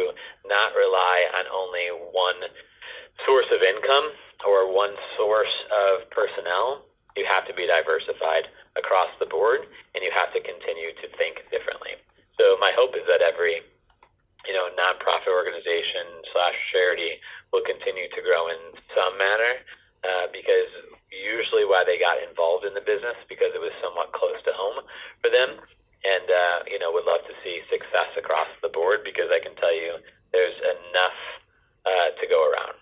not 0.47 0.75
rely 0.75 1.17
on 1.39 1.45
only 1.47 1.87
one 2.11 2.39
source 3.23 3.47
of 3.51 3.63
income 3.63 4.11
or 4.43 4.67
one 4.71 4.95
source 5.15 5.51
of 5.71 6.07
personnel. 6.11 6.83
You 7.15 7.23
have 7.27 7.47
to 7.47 7.55
be 7.55 7.67
diversified 7.67 8.47
across 8.75 9.11
the 9.19 9.27
board, 9.27 9.67
and 9.95 10.03
you 10.03 10.11
have 10.11 10.31
to 10.35 10.39
continue 10.39 10.91
to 11.03 11.07
think 11.19 11.43
differently. 11.51 11.99
So 12.39 12.55
my 12.59 12.71
hope 12.75 12.95
is 12.95 13.03
that 13.07 13.23
every 13.23 13.63
you 14.47 14.55
know 14.55 14.71
nonprofit 14.71 15.31
organization 15.31 16.23
slash 16.31 16.55
charity 16.71 17.19
will 17.51 17.63
continue 17.67 18.07
to 18.15 18.23
grow 18.23 18.47
in 18.47 18.59
some 18.95 19.19
manner 19.19 19.59
uh, 20.07 20.31
because 20.31 20.71
usually 21.11 21.67
why 21.67 21.83
they 21.83 21.99
got 21.99 22.23
involved 22.23 22.63
in 22.63 22.71
the 22.71 22.85
business 22.87 23.19
because 23.27 23.51
it 23.51 23.59
was 23.59 23.75
somewhat 23.83 24.15
close 24.15 24.39
to 24.47 24.55
home 24.55 24.79
for 25.19 25.27
them 25.27 25.59
and 26.03 26.27
uh, 26.31 26.57
you 26.67 26.79
know 26.79 26.91
would 26.91 27.07
love 27.07 27.23
to 27.27 27.35
see 27.43 27.59
success 27.67 28.11
across 28.15 28.47
the 28.63 28.71
board 28.71 29.03
because 29.03 29.27
I 29.31 29.43
can 29.43 29.55
tell 29.59 29.73
you 29.73 29.99
there's 30.31 30.55
enough 30.63 31.19
uh, 31.85 32.09
to 32.19 32.25
go 32.27 32.39
around. 32.47 32.77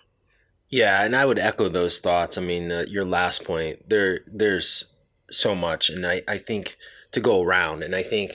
Yeah, 0.68 1.02
and 1.02 1.16
I 1.16 1.17
would 1.28 1.38
echo 1.38 1.70
those 1.70 1.92
thoughts. 2.02 2.34
I 2.36 2.40
mean, 2.40 2.70
uh, 2.70 2.82
your 2.88 3.04
last 3.04 3.44
point 3.46 3.88
there 3.88 4.20
there's 4.32 4.66
so 5.42 5.54
much, 5.54 5.84
and 5.88 6.06
I 6.06 6.22
I 6.28 6.38
think 6.46 6.66
to 7.14 7.20
go 7.20 7.42
around, 7.42 7.82
and 7.82 7.94
I 7.94 8.02
think 8.02 8.32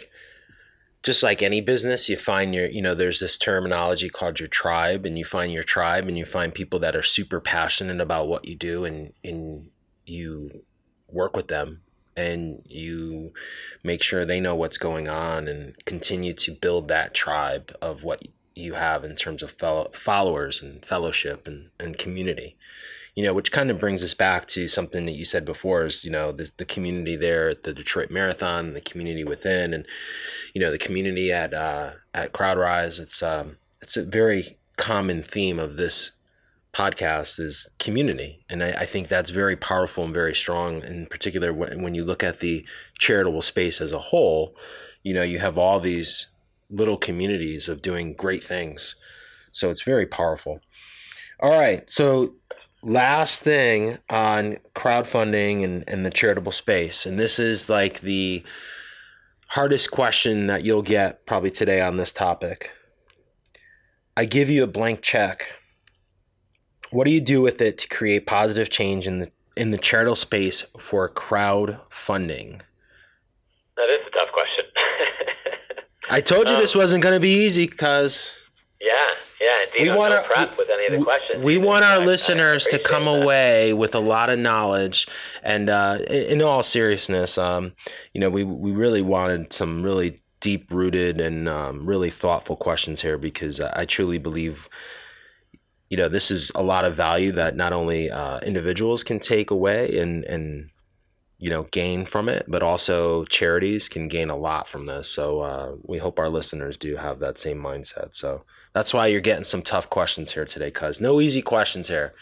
just 1.06 1.22
like 1.22 1.42
any 1.42 1.60
business, 1.60 2.00
you 2.08 2.18
find 2.26 2.54
your, 2.54 2.68
you 2.68 2.82
know, 2.82 2.96
there's 2.96 3.18
this 3.20 3.38
terminology 3.44 4.10
called 4.10 4.38
your 4.40 4.48
tribe, 4.50 5.06
and 5.06 5.18
you 5.18 5.26
find 5.30 5.52
your 5.52 5.66
tribe, 5.72 6.08
and 6.08 6.18
you 6.18 6.26
find 6.32 6.54
people 6.54 6.80
that 6.80 6.96
are 6.96 7.04
super 7.16 7.42
passionate 7.42 8.00
about 8.00 8.28
what 8.28 8.46
you 8.46 8.56
do, 8.56 8.86
and 8.86 9.12
and 9.24 9.70
you 10.06 10.64
work 11.12 11.36
with 11.36 11.48
them 11.48 11.82
and 12.16 12.62
you 12.66 13.32
make 13.84 14.02
sure 14.08 14.26
they 14.26 14.40
know 14.40 14.56
what's 14.56 14.78
going 14.78 15.08
on 15.08 15.48
and 15.48 15.74
continue 15.86 16.34
to 16.34 16.56
build 16.62 16.90
that 16.90 17.12
tribe 17.16 17.70
of 17.82 17.98
what 18.04 18.20
you 18.56 18.74
have 18.74 19.04
in 19.04 19.16
terms 19.16 19.42
of 19.42 19.50
fellow 19.60 19.90
followers 20.06 20.58
and 20.62 20.86
fellowship 20.88 21.44
and, 21.46 21.70
and 21.80 21.98
community 21.98 22.53
you 23.16 23.24
know 23.24 23.34
which 23.34 23.48
kind 23.54 23.70
of 23.70 23.80
brings 23.80 24.02
us 24.02 24.14
back 24.18 24.48
to 24.54 24.68
something 24.76 25.06
that 25.06 25.14
you 25.14 25.26
said 25.32 25.46
before 25.46 25.86
is 25.86 25.94
you 26.02 26.12
know 26.12 26.32
the, 26.32 26.46
the 26.60 26.66
community 26.66 27.16
there 27.16 27.50
at 27.50 27.64
the 27.64 27.74
detroit 27.74 28.10
marathon 28.10 28.74
the 28.74 28.82
community 28.92 29.24
within 29.24 29.74
and 29.74 29.86
you 30.54 30.62
know 30.62 30.72
the 30.72 30.80
community 30.80 31.32
at 31.32 31.54
uh 31.54 31.92
at 32.14 32.34
crowdrise 32.34 33.00
it's 33.00 33.22
um 33.22 33.56
it's 33.82 33.96
a 33.98 34.04
very 34.10 34.58
common 34.80 35.24
theme 35.34 35.60
of 35.60 35.76
this 35.76 35.92
podcast 36.78 37.28
is 37.38 37.54
community, 37.84 38.44
and 38.50 38.64
I, 38.64 38.70
I 38.70 38.86
think 38.92 39.08
that's 39.10 39.30
very 39.30 39.56
powerful 39.56 40.06
and 40.06 40.14
very 40.14 40.36
strong. 40.42 40.82
In 40.84 41.06
particular, 41.06 41.54
when, 41.54 41.84
when 41.84 41.94
you 41.94 42.04
look 42.04 42.24
at 42.24 42.40
the 42.40 42.64
charitable 43.06 43.44
space 43.50 43.76
as 43.80 43.92
a 43.92 44.00
whole, 44.00 44.56
you 45.04 45.14
know 45.14 45.24
you 45.24 45.40
have 45.40 45.58
all 45.58 45.82
these 45.82 46.08
little 46.70 46.98
communities 46.98 47.64
of 47.68 47.82
doing 47.82 48.16
great 48.18 48.44
things, 48.48 48.80
so 49.60 49.70
it's 49.70 49.82
very 49.86 50.08
powerful. 50.08 50.60
All 51.40 51.52
right, 51.52 51.86
so 51.98 52.34
last 52.84 53.32
thing 53.44 53.98
on 54.10 54.58
crowdfunding 54.78 55.64
and, 55.64 55.84
and 55.88 56.06
the 56.06 56.12
charitable 56.12 56.54
space, 56.62 56.94
and 57.06 57.20
this 57.20 57.32
is 57.38 57.60
like 57.68 58.02
the 58.02 58.40
hardest 59.48 59.92
question 59.92 60.48
that 60.48 60.64
you'll 60.64 60.82
get 60.82 61.26
probably 61.26 61.52
today 61.52 61.82
on 61.82 61.98
this 61.98 62.10
topic. 62.18 62.64
I 64.16 64.26
give 64.26 64.50
you 64.50 64.64
a 64.64 64.68
blank 64.68 65.02
check 65.12 65.40
what 66.94 67.06
do 67.06 67.12
you 67.12 67.22
do 67.22 67.42
with 67.42 67.60
it 67.60 67.80
to 67.80 67.96
create 67.96 68.26
positive 68.26 68.68
change 68.72 69.06
in 69.06 69.20
the 69.20 69.28
in 69.56 69.72
the 69.72 69.80
charitable 69.90 70.18
space 70.22 70.54
for 70.90 71.10
crowdfunding? 71.10 72.60
That 73.76 73.90
is 73.90 74.02
a 74.08 74.12
tough 74.12 74.32
question. 74.34 74.66
I 76.10 76.22
told 76.22 76.48
you 76.48 76.54
um, 76.54 76.62
this 76.62 76.72
wasn't 76.76 77.04
going 77.04 77.16
to 77.16 77.20
be 77.20 77.50
easy 77.50 77.68
because. 77.68 78.12
Yeah, 78.84 78.92
yeah. 79.40 79.84
we 79.84 79.98
want 79.98 80.14
our, 80.14 80.24
prep 80.28 80.58
with 80.58 80.68
any 80.68 80.94
of 80.94 81.00
the 81.00 81.06
questions. 81.06 81.44
We 81.44 81.58
want 81.58 81.86
our 81.86 82.06
listeners 82.06 82.64
to 82.70 82.80
come 82.90 83.06
that. 83.06 83.24
away 83.24 83.74
with 83.74 83.96
a 83.96 84.00
lot 84.00 84.30
of 84.30 84.40
knowledge, 84.40 84.96
and 85.42 85.70
uh, 85.70 85.96
in 86.10 86.42
all 86.42 86.66
seriousness, 86.74 87.30
um, 87.38 87.72
you 88.14 88.20
know, 88.20 88.30
we 88.30 88.44
we 88.44 88.72
really 88.72 89.02
wanted 89.02 89.48
some 89.58 89.84
really 89.84 90.22
deep 90.42 90.68
rooted 90.70 91.22
and 91.22 91.48
um, 91.48 91.88
really 91.88 92.12
thoughtful 92.22 92.58
questions 92.58 93.00
here 93.02 93.18
because 93.18 93.62
I 93.62 93.86
truly 93.90 94.18
believe 94.18 94.56
you 95.94 95.98
know, 95.98 96.10
this 96.10 96.24
is 96.32 96.42
a 96.56 96.64
lot 96.64 96.86
of 96.86 96.98
value 96.98 97.34
that 97.34 97.56
not 97.56 97.72
only 97.72 98.10
uh, 98.10 98.40
individuals 98.40 99.04
can 99.06 99.20
take 99.30 99.52
away 99.52 99.96
and 100.02 100.24
and 100.24 100.70
you 101.38 101.52
know 101.52 101.68
gain 101.72 102.08
from 102.12 102.30
it, 102.30 102.46
but 102.48 102.64
also 102.64 103.26
charities 103.40 103.84
can 103.92 104.08
gain 104.08 104.32
a 104.32 104.36
lot 104.36 104.66
from 104.72 104.88
this. 104.88 105.06
So 105.16 105.42
uh, 105.42 105.72
we 105.84 106.00
hope 106.00 106.18
our 106.18 106.30
listeners 106.30 106.76
do 106.80 106.98
have 106.98 107.20
that 107.20 107.36
same 107.44 107.58
mindset. 107.58 108.10
So 108.20 108.42
that's 108.74 108.94
why 108.94 109.08
you're 109.08 109.22
getting 109.22 109.46
some 109.50 109.64
tough 109.64 109.90
questions 109.90 110.30
here 110.34 110.46
today, 110.46 110.72
cuz 110.72 111.00
no 111.00 111.22
easy 111.22 111.42
questions 111.42 111.88
here. 111.88 112.14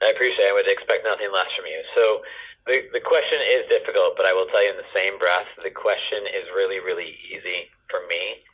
I 0.00 0.10
appreciate. 0.10 0.46
it. 0.46 0.50
I 0.50 0.52
would 0.54 0.68
expect 0.68 1.04
nothing 1.04 1.30
less 1.30 1.50
from 1.54 1.66
you. 1.66 1.82
So 1.94 2.22
the 2.66 2.88
the 2.92 3.00
question 3.00 3.40
is 3.58 3.68
difficult, 3.68 4.16
but 4.16 4.26
I 4.26 4.32
will 4.32 4.46
tell 4.46 4.62
you 4.62 4.70
in 4.70 4.76
the 4.76 4.94
same 4.94 5.18
breath, 5.18 5.48
the 5.62 5.70
question 5.70 6.26
is 6.26 6.48
really 6.54 6.78
really 6.80 7.18
easy 7.28 7.70
for 7.88 8.06
me. 8.06 8.44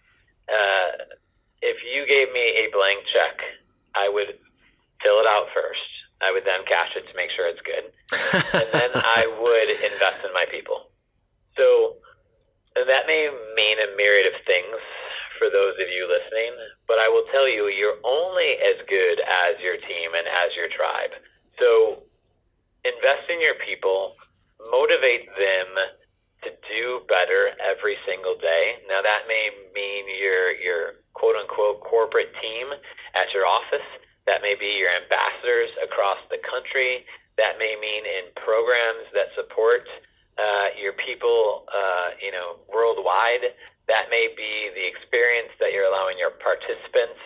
Uh, 0.48 1.14
if 1.62 1.82
you 1.82 2.06
gave 2.06 2.32
me 2.32 2.64
a 2.64 2.70
blank 2.70 3.02
check 3.12 3.42
I 3.96 4.12
would 4.12 4.36
fill 5.00 5.18
it 5.24 5.26
out 5.26 5.48
first. 5.56 5.88
I 6.20 6.32
would 6.32 6.44
then 6.44 6.68
cash 6.68 6.92
it 6.96 7.08
to 7.08 7.14
make 7.16 7.32
sure 7.32 7.48
it's 7.48 7.64
good. 7.64 7.88
and 8.60 8.68
then 8.72 8.92
I 8.92 9.24
would 9.40 9.70
invest 9.72 10.20
in 10.24 10.32
my 10.36 10.44
people. 10.52 10.92
So 11.56 11.96
that 12.76 13.08
may 13.08 13.32
mean 13.56 13.76
a 13.80 13.96
myriad 13.96 14.28
of 14.28 14.36
things 14.44 14.76
for 15.38 15.48
those 15.52 15.76
of 15.78 15.88
you 15.88 16.08
listening, 16.08 16.52
but 16.88 16.98
I 16.98 17.08
will 17.08 17.24
tell 17.32 17.48
you, 17.48 17.68
you're 17.68 18.00
only 18.04 18.56
as 18.60 18.80
good 18.88 19.18
as 19.20 19.60
your 19.60 19.76
team 19.76 20.08
and 20.16 20.26
as 20.26 20.50
your 20.56 20.68
tribe. 20.72 21.12
So 21.60 22.02
invest 22.84 23.26
in 23.32 23.40
your 23.40 23.58
people, 23.64 24.14
motivate 24.70 25.28
them 25.34 25.68
to 26.44 26.50
do 26.70 27.02
better 27.08 27.56
every 27.58 27.96
single 28.06 28.38
day. 28.38 28.78
Now 28.86 29.02
that 29.02 29.26
may 29.26 29.50
mean 29.74 30.04
your 30.20 30.52
your 30.54 30.82
quote 31.16 31.34
unquote 31.34 31.82
corporate 31.82 32.30
team 32.38 32.70
at 33.16 33.26
your 33.32 33.48
office. 33.48 33.86
That 34.30 34.42
may 34.42 34.54
be 34.58 34.78
your 34.78 34.90
ambassadors 34.90 35.70
across 35.82 36.18
the 36.30 36.38
country. 36.44 37.06
That 37.38 37.58
may 37.58 37.74
mean 37.78 38.04
in 38.04 38.34
programs 38.38 39.06
that 39.14 39.32
support 39.34 39.86
uh, 40.36 40.76
your 40.76 40.92
people, 41.00 41.64
uh, 41.70 42.16
you 42.20 42.30
know, 42.32 42.60
worldwide. 42.68 43.54
That 43.86 44.10
may 44.10 44.30
be 44.34 44.74
the 44.74 44.86
experience 44.86 45.54
that 45.62 45.70
you're 45.70 45.86
allowing 45.86 46.18
your 46.18 46.34
participants 46.42 47.22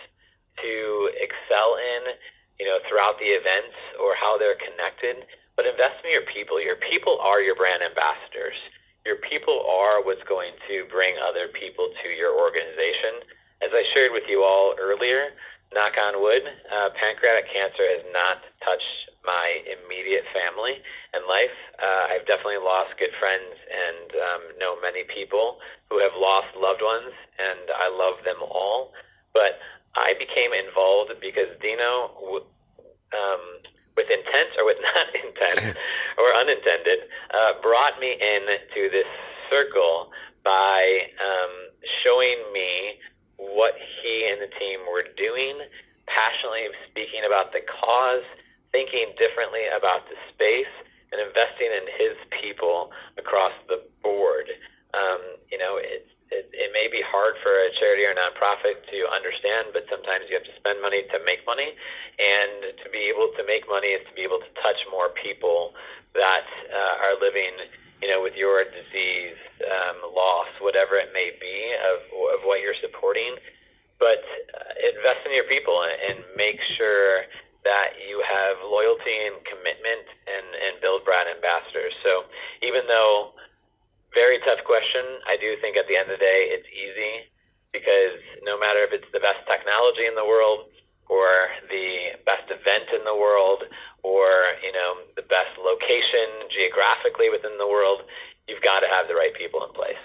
to 0.61 0.73
excel 1.17 1.77
in, 1.77 2.13
you 2.61 2.69
know, 2.69 2.77
throughout 2.85 3.17
the 3.17 3.33
events 3.33 3.73
or 3.97 4.13
how 4.13 4.37
they're 4.37 4.59
connected. 4.61 5.25
But 5.57 5.65
invest 5.65 6.05
in 6.05 6.13
your 6.13 6.25
people. 6.29 6.61
Your 6.61 6.77
people 6.77 7.17
are 7.19 7.41
your 7.41 7.57
brand 7.57 7.81
ambassadors. 7.81 8.57
Your 9.05 9.17
people 9.25 9.65
are 9.65 10.05
what's 10.05 10.23
going 10.29 10.53
to 10.69 10.85
bring 10.93 11.17
other 11.17 11.49
people 11.49 11.89
to 11.89 12.07
your 12.13 12.37
organization. 12.37 13.25
As 13.65 13.73
I 13.73 13.81
shared 13.93 14.13
with 14.13 14.29
you 14.29 14.45
all 14.45 14.77
earlier, 14.77 15.33
knock 15.73 15.97
on 15.97 16.21
wood, 16.21 16.45
uh, 16.45 16.93
pancreatic 16.93 17.49
cancer 17.49 17.85
has 17.97 18.05
not 18.13 18.45
touched 18.61 19.10
my 19.25 19.61
immediate 19.69 20.25
family 20.33 20.81
and 21.13 21.25
life. 21.29 21.57
Uh, 21.77 22.15
I've 22.15 22.25
definitely 22.25 22.61
lost 22.61 22.97
good 22.97 23.13
friends 23.21 23.53
and 23.53 24.07
um, 24.17 24.41
know 24.57 24.77
many 24.81 25.05
people 25.09 25.61
who 25.89 26.01
have 26.01 26.13
lost 26.17 26.53
loved 26.57 26.81
ones, 26.81 27.13
and 27.37 27.69
I 27.69 27.87
love 27.89 28.21
them 28.25 28.41
all. 28.41 28.93
But 29.33 29.61
I 29.95 30.15
became 30.15 30.55
involved 30.55 31.11
because 31.19 31.51
Dino, 31.59 32.45
um, 33.13 33.43
with 33.95 34.07
intent 34.07 34.55
or 34.57 34.65
with 34.65 34.79
not 34.87 35.07
intent 35.13 35.77
or 36.21 36.27
unintended, 36.35 37.05
uh, 37.33 37.61
brought 37.61 37.99
me 37.99 38.15
into 38.15 38.89
this 38.89 39.09
circle 39.51 40.09
by 40.43 41.11
um, 41.21 41.53
showing 42.01 42.39
me 42.55 42.97
what 43.37 43.73
he 44.01 44.29
and 44.29 44.41
the 44.41 44.51
team 44.57 44.85
were 44.85 45.05
doing, 45.17 45.59
passionately 46.05 46.69
speaking 46.89 47.25
about 47.25 47.51
the 47.51 47.61
cause, 47.65 48.25
thinking 48.71 49.13
differently 49.19 49.67
about 49.71 50.07
the 50.07 50.17
space, 50.31 50.71
and 51.11 51.19
investing 51.19 51.67
in 51.67 51.85
his 51.99 52.15
people 52.39 52.91
across 53.19 53.51
the 53.67 53.83
board. 53.99 54.47
Um, 54.95 55.39
you 55.51 55.59
know, 55.59 55.75
it, 55.75 56.07
it, 56.31 56.71
may 56.71 56.87
be 56.87 57.03
hard 57.03 57.35
for 57.43 57.51
a 57.51 57.67
charity 57.83 58.07
or 58.07 58.15
nonprofit 58.15 58.79
to 58.87 58.99
understand, 59.11 59.75
but 59.75 59.83
sometimes 59.91 60.31
you 60.31 60.39
have 60.39 60.47
to 60.47 60.55
spend 60.55 60.79
money 60.79 61.03
to 61.11 61.19
make 61.27 61.43
money, 61.43 61.67
and 61.67 62.79
to 62.79 62.87
be 62.95 63.11
able 63.11 63.35
to 63.35 63.43
make 63.43 63.67
money 63.67 63.91
is 63.91 64.03
to 64.07 64.13
be 64.15 64.23
able 64.23 64.39
to 64.39 64.51
touch 64.63 64.79
more 64.87 65.11
people 65.19 65.75
that 66.15 66.47
uh, 66.71 67.03
are 67.03 67.19
living 67.19 67.59
you 68.01 68.09
know, 68.09 68.17
with 68.17 68.33
your 68.33 68.65
disease, 68.65 69.37
um, 69.61 70.01
loss, 70.09 70.49
whatever 70.57 70.97
it 70.97 71.13
may 71.13 71.37
be 71.37 71.57
of, 71.85 72.01
of 72.33 72.39
what 72.49 72.59
you're 72.65 72.77
supporting. 72.81 73.37
But 74.01 74.25
uh, 74.57 74.89
invest 74.97 75.21
in 75.29 75.37
your 75.37 75.45
people 75.45 75.77
and, 75.85 75.93
and 75.93 76.17
make 76.33 76.57
sure 76.81 77.29
that 77.63 77.93
you 78.01 78.21
have 78.25 78.57
loyalty 78.65 79.13
and 79.29 79.37
commitment 79.45 80.05
and, 80.25 80.47
and 80.49 80.73
build 80.81 81.05
brand 81.05 81.29
ambassadors. 81.29 81.93
So 82.01 82.25
even 82.65 82.89
though 82.89 83.37
very 84.17 84.41
tough 84.43 84.65
question, 84.67 85.21
I 85.29 85.37
do 85.39 85.55
think 85.61 85.77
at 85.77 85.87
the 85.87 85.95
end 85.95 86.11
of 86.11 86.19
the 86.19 86.23
day 86.23 86.51
it's 86.51 86.67
easy 86.73 87.31
because 87.71 88.19
no 88.43 88.59
matter 88.59 88.83
if 88.83 88.91
it's 88.91 89.07
the 89.15 89.23
best 89.23 89.45
technology 89.47 90.03
in 90.03 90.17
the 90.17 90.27
world 90.27 90.67
or 91.07 91.51
the 91.71 92.19
best 92.27 92.47
event 92.51 92.91
in 92.91 93.03
the 93.07 93.15
world 93.15 93.63
or 94.03 94.57
you 94.65 94.73
know 94.73 95.05
the 95.15 95.23
best 95.27 95.55
location 95.59 96.49
geographically 96.51 97.31
within 97.31 97.55
the 97.61 97.67
world, 97.67 98.03
you've 98.49 98.63
got 98.65 98.81
to 98.81 98.89
have 98.89 99.07
the 99.07 99.15
right 99.15 99.33
people 99.37 99.63
in 99.63 99.71
place. 99.71 100.01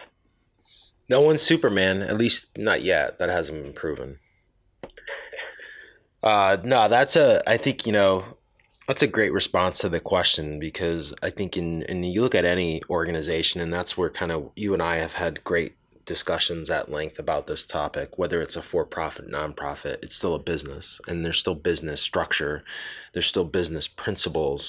No 1.09 1.23
one's 1.23 1.41
Superman, 1.49 2.03
at 2.03 2.19
least 2.19 2.37
not 2.57 2.83
yet. 2.83 3.19
That 3.19 3.31
hasn't 3.31 3.63
been 3.63 3.73
proven. 3.73 4.19
Uh, 6.27 6.57
no, 6.64 6.89
that's 6.91 7.14
a. 7.14 7.39
I 7.47 7.57
think 7.62 7.81
you 7.85 7.93
know 7.93 8.24
that's 8.89 9.01
a 9.01 9.07
great 9.07 9.33
response 9.33 9.77
to 9.83 9.89
the 9.89 10.01
question 10.01 10.59
because 10.59 11.05
I 11.22 11.31
think 11.31 11.53
in 11.57 11.85
and 11.89 12.05
you 12.05 12.22
look 12.22 12.35
at 12.35 12.45
any 12.45 12.83
organization 12.91 13.61
and 13.61 13.72
that's 13.72 13.97
where 13.97 14.11
kind 14.11 14.33
of 14.33 14.51
you 14.57 14.74
and 14.74 14.83
I 14.83 14.97
have 14.97 15.12
had 15.16 15.45
great 15.45 15.77
discussions 16.07 16.68
at 16.68 16.91
length 16.91 17.20
about 17.20 17.47
this 17.47 17.61
topic, 17.70 18.11
whether 18.16 18.43
it's 18.43 18.57
a 18.57 18.62
for-profit, 18.72 19.31
nonprofit, 19.31 19.99
it's 20.03 20.12
still 20.18 20.35
a 20.35 20.39
business, 20.39 20.85
and 21.07 21.24
there's 21.24 21.39
still 21.41 21.55
business 21.55 22.01
structure, 22.09 22.62
there's 23.14 23.27
still 23.31 23.45
business 23.45 23.85
principles. 24.03 24.61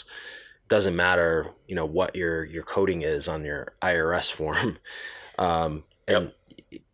Doesn't 0.70 0.96
matter, 0.96 1.48
you 1.68 1.76
know, 1.76 1.86
what 1.88 2.16
your 2.16 2.46
your 2.46 2.64
coding 2.64 3.02
is 3.02 3.28
on 3.28 3.44
your 3.44 3.74
IRS 3.84 4.26
form, 4.38 4.78
um, 5.40 5.84
and 6.08 6.32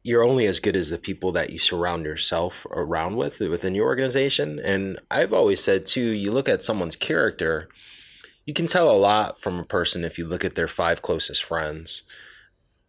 you're 0.03 0.24
only 0.24 0.47
as 0.47 0.59
good 0.61 0.76
as 0.76 0.88
the 0.91 0.97
people 0.97 1.34
that 1.34 1.49
you 1.49 1.59
surround 1.69 2.05
yourself 2.05 2.53
around 2.69 3.15
with 3.15 3.34
within 3.39 3.76
your 3.76 3.86
organization. 3.86 4.59
And 4.59 4.99
I've 5.09 5.34
always 5.34 5.57
said 5.65 5.86
too, 5.93 6.01
you 6.01 6.32
look 6.32 6.47
at 6.47 6.59
someone's 6.67 6.95
character, 7.05 7.69
you 8.45 8.53
can 8.53 8.67
tell 8.67 8.89
a 8.89 8.97
lot 8.97 9.36
from 9.43 9.59
a 9.59 9.65
person 9.65 10.03
if 10.03 10.17
you 10.17 10.28
look 10.28 10.43
at 10.43 10.55
their 10.55 10.69
five 10.76 10.97
closest 11.01 11.39
friends 11.47 11.88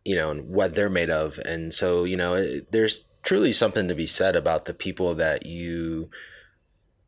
you 0.05 0.17
know, 0.17 0.31
and 0.31 0.49
what 0.49 0.73
they're 0.75 0.91
made 0.91 1.11
of. 1.11 1.33
And 1.43 1.75
so, 1.81 2.05
you 2.05 2.17
know, 2.17 2.35
it, 2.35 2.69
there's 2.71 2.93
truly 3.27 3.55
something 3.59 3.89
to 3.89 3.95
be 3.95 4.09
said 4.19 4.37
about 4.37 4.67
the 4.67 4.75
people 4.75 5.17
that 5.17 5.47
you 5.47 6.11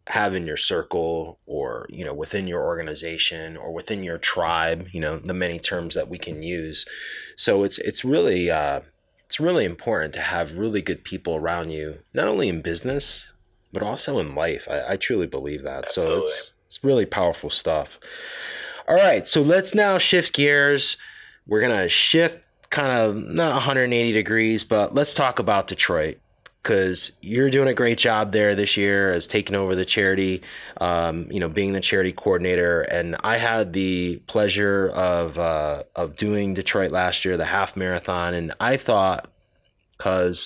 have 0.06 0.34
in 0.34 0.46
your 0.46 0.56
circle 0.68 1.38
or, 1.46 1.86
you 1.90 2.04
know, 2.04 2.14
within 2.14 2.46
your 2.46 2.64
organization 2.64 3.56
or 3.56 3.72
within 3.72 4.02
your 4.02 4.20
tribe, 4.34 4.86
you 4.92 5.00
know, 5.00 5.20
the 5.24 5.34
many 5.34 5.58
terms 5.58 5.94
that 5.94 6.08
we 6.08 6.18
can 6.18 6.42
use. 6.42 6.78
So 7.44 7.64
it's 7.64 7.74
it's 7.78 8.04
really 8.04 8.50
uh 8.50 8.80
it's 9.36 9.44
really 9.44 9.66
important 9.66 10.14
to 10.14 10.20
have 10.20 10.56
really 10.56 10.80
good 10.80 11.04
people 11.04 11.36
around 11.36 11.70
you, 11.70 11.96
not 12.14 12.26
only 12.26 12.48
in 12.48 12.62
business, 12.62 13.02
but 13.70 13.82
also 13.82 14.18
in 14.18 14.34
life. 14.34 14.62
I, 14.68 14.94
I 14.94 14.98
truly 15.06 15.26
believe 15.26 15.64
that. 15.64 15.84
Absolutely. 15.88 16.20
So 16.20 16.26
it's, 16.26 16.48
it's 16.70 16.84
really 16.84 17.04
powerful 17.04 17.50
stuff. 17.60 17.88
All 18.88 18.94
right, 18.94 19.24
so 19.34 19.40
let's 19.40 19.66
now 19.74 19.98
shift 19.98 20.28
gears. 20.34 20.82
We're 21.46 21.60
gonna 21.60 21.88
shift 22.12 22.36
kind 22.74 23.10
of 23.10 23.16
not 23.16 23.54
180 23.56 24.12
degrees, 24.12 24.62
but 24.68 24.94
let's 24.94 25.10
talk 25.16 25.38
about 25.38 25.68
Detroit 25.68 26.16
because 26.66 26.98
you're 27.20 27.50
doing 27.50 27.68
a 27.68 27.74
great 27.74 27.98
job 27.98 28.32
there 28.32 28.56
this 28.56 28.70
year 28.76 29.14
as 29.14 29.22
taking 29.32 29.54
over 29.54 29.76
the 29.76 29.86
charity, 29.94 30.42
um, 30.80 31.28
you 31.30 31.40
know, 31.40 31.48
being 31.48 31.72
the 31.72 31.82
charity 31.88 32.12
coordinator. 32.12 32.82
And 32.82 33.16
I 33.22 33.34
had 33.38 33.72
the 33.72 34.20
pleasure 34.28 34.88
of 34.88 35.38
uh, 35.38 35.82
of 35.94 36.16
doing 36.16 36.54
Detroit 36.54 36.90
last 36.90 37.18
year, 37.24 37.36
the 37.36 37.44
half 37.44 37.70
marathon, 37.76 38.34
and 38.34 38.52
I 38.58 38.76
thought 38.84 39.30
because 39.96 40.36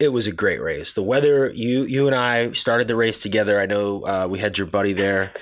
it 0.00 0.08
was 0.08 0.26
a 0.26 0.34
great 0.34 0.60
race. 0.60 0.86
The 0.94 1.02
weather, 1.02 1.50
you 1.50 1.84
you 1.84 2.06
and 2.06 2.14
I 2.14 2.46
started 2.62 2.88
the 2.88 2.96
race 2.96 3.16
together. 3.22 3.60
I 3.60 3.66
know 3.66 4.04
uh, 4.06 4.28
we 4.28 4.38
had 4.38 4.54
your 4.56 4.66
buddy 4.66 4.94
there, 4.94 5.32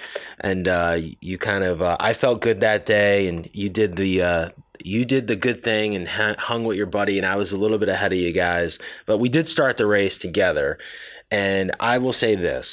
and 0.40 0.66
uh, 0.66 0.94
you 1.20 1.38
kind 1.38 1.62
of 1.62 1.82
uh, 1.82 1.96
I 2.00 2.12
felt 2.20 2.40
good 2.40 2.60
that 2.60 2.86
day, 2.86 3.28
and 3.28 3.48
you 3.52 3.68
did 3.68 3.96
the 3.96 4.22
uh, 4.22 4.60
you 4.80 5.04
did 5.04 5.26
the 5.26 5.36
good 5.36 5.62
thing 5.62 5.96
and 5.96 6.06
hung 6.08 6.64
with 6.64 6.76
your 6.76 6.86
buddy, 6.86 7.18
and 7.18 7.26
I 7.26 7.36
was 7.36 7.48
a 7.52 7.56
little 7.56 7.78
bit 7.78 7.88
ahead 7.88 8.12
of 8.12 8.18
you 8.18 8.32
guys. 8.32 8.70
But 9.06 9.18
we 9.18 9.28
did 9.28 9.48
start 9.48 9.76
the 9.78 9.86
race 9.86 10.12
together, 10.20 10.78
and 11.30 11.72
I 11.80 11.98
will 11.98 12.14
say 12.20 12.36
this: 12.36 12.64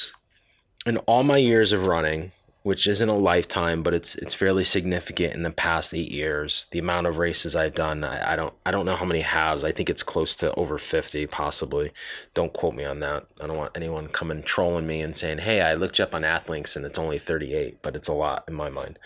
in 0.86 0.98
all 0.98 1.22
my 1.22 1.38
years 1.38 1.72
of 1.72 1.80
running, 1.80 2.32
which 2.62 2.86
isn't 2.86 3.08
a 3.08 3.16
lifetime, 3.16 3.82
but 3.82 3.92
it's 3.92 4.08
it's 4.16 4.34
fairly 4.38 4.64
significant 4.72 5.34
in 5.34 5.42
the 5.42 5.50
past 5.50 5.88
eight 5.92 6.10
years. 6.10 6.52
The 6.72 6.78
amount 6.78 7.06
of 7.06 7.16
races 7.16 7.54
I've 7.54 7.74
done, 7.74 8.02
I, 8.04 8.32
I 8.32 8.36
don't 8.36 8.54
I 8.64 8.70
don't 8.70 8.86
know 8.86 8.96
how 8.96 9.04
many 9.04 9.22
halves. 9.22 9.62
I 9.64 9.72
think 9.72 9.90
it's 9.90 10.02
close 10.06 10.30
to 10.40 10.54
over 10.54 10.80
fifty, 10.90 11.26
possibly. 11.26 11.92
Don't 12.34 12.52
quote 12.52 12.74
me 12.74 12.84
on 12.84 13.00
that. 13.00 13.24
I 13.40 13.46
don't 13.46 13.58
want 13.58 13.72
anyone 13.76 14.08
coming 14.18 14.42
trolling 14.54 14.86
me 14.86 15.02
and 15.02 15.14
saying, 15.20 15.38
"Hey, 15.38 15.60
I 15.60 15.74
looked 15.74 16.00
up 16.00 16.14
on 16.14 16.22
Athlinks 16.22 16.74
and 16.74 16.84
it's 16.86 16.98
only 16.98 17.20
thirty-eight, 17.26 17.80
but 17.82 17.96
it's 17.96 18.08
a 18.08 18.12
lot 18.12 18.44
in 18.48 18.54
my 18.54 18.70
mind. 18.70 18.98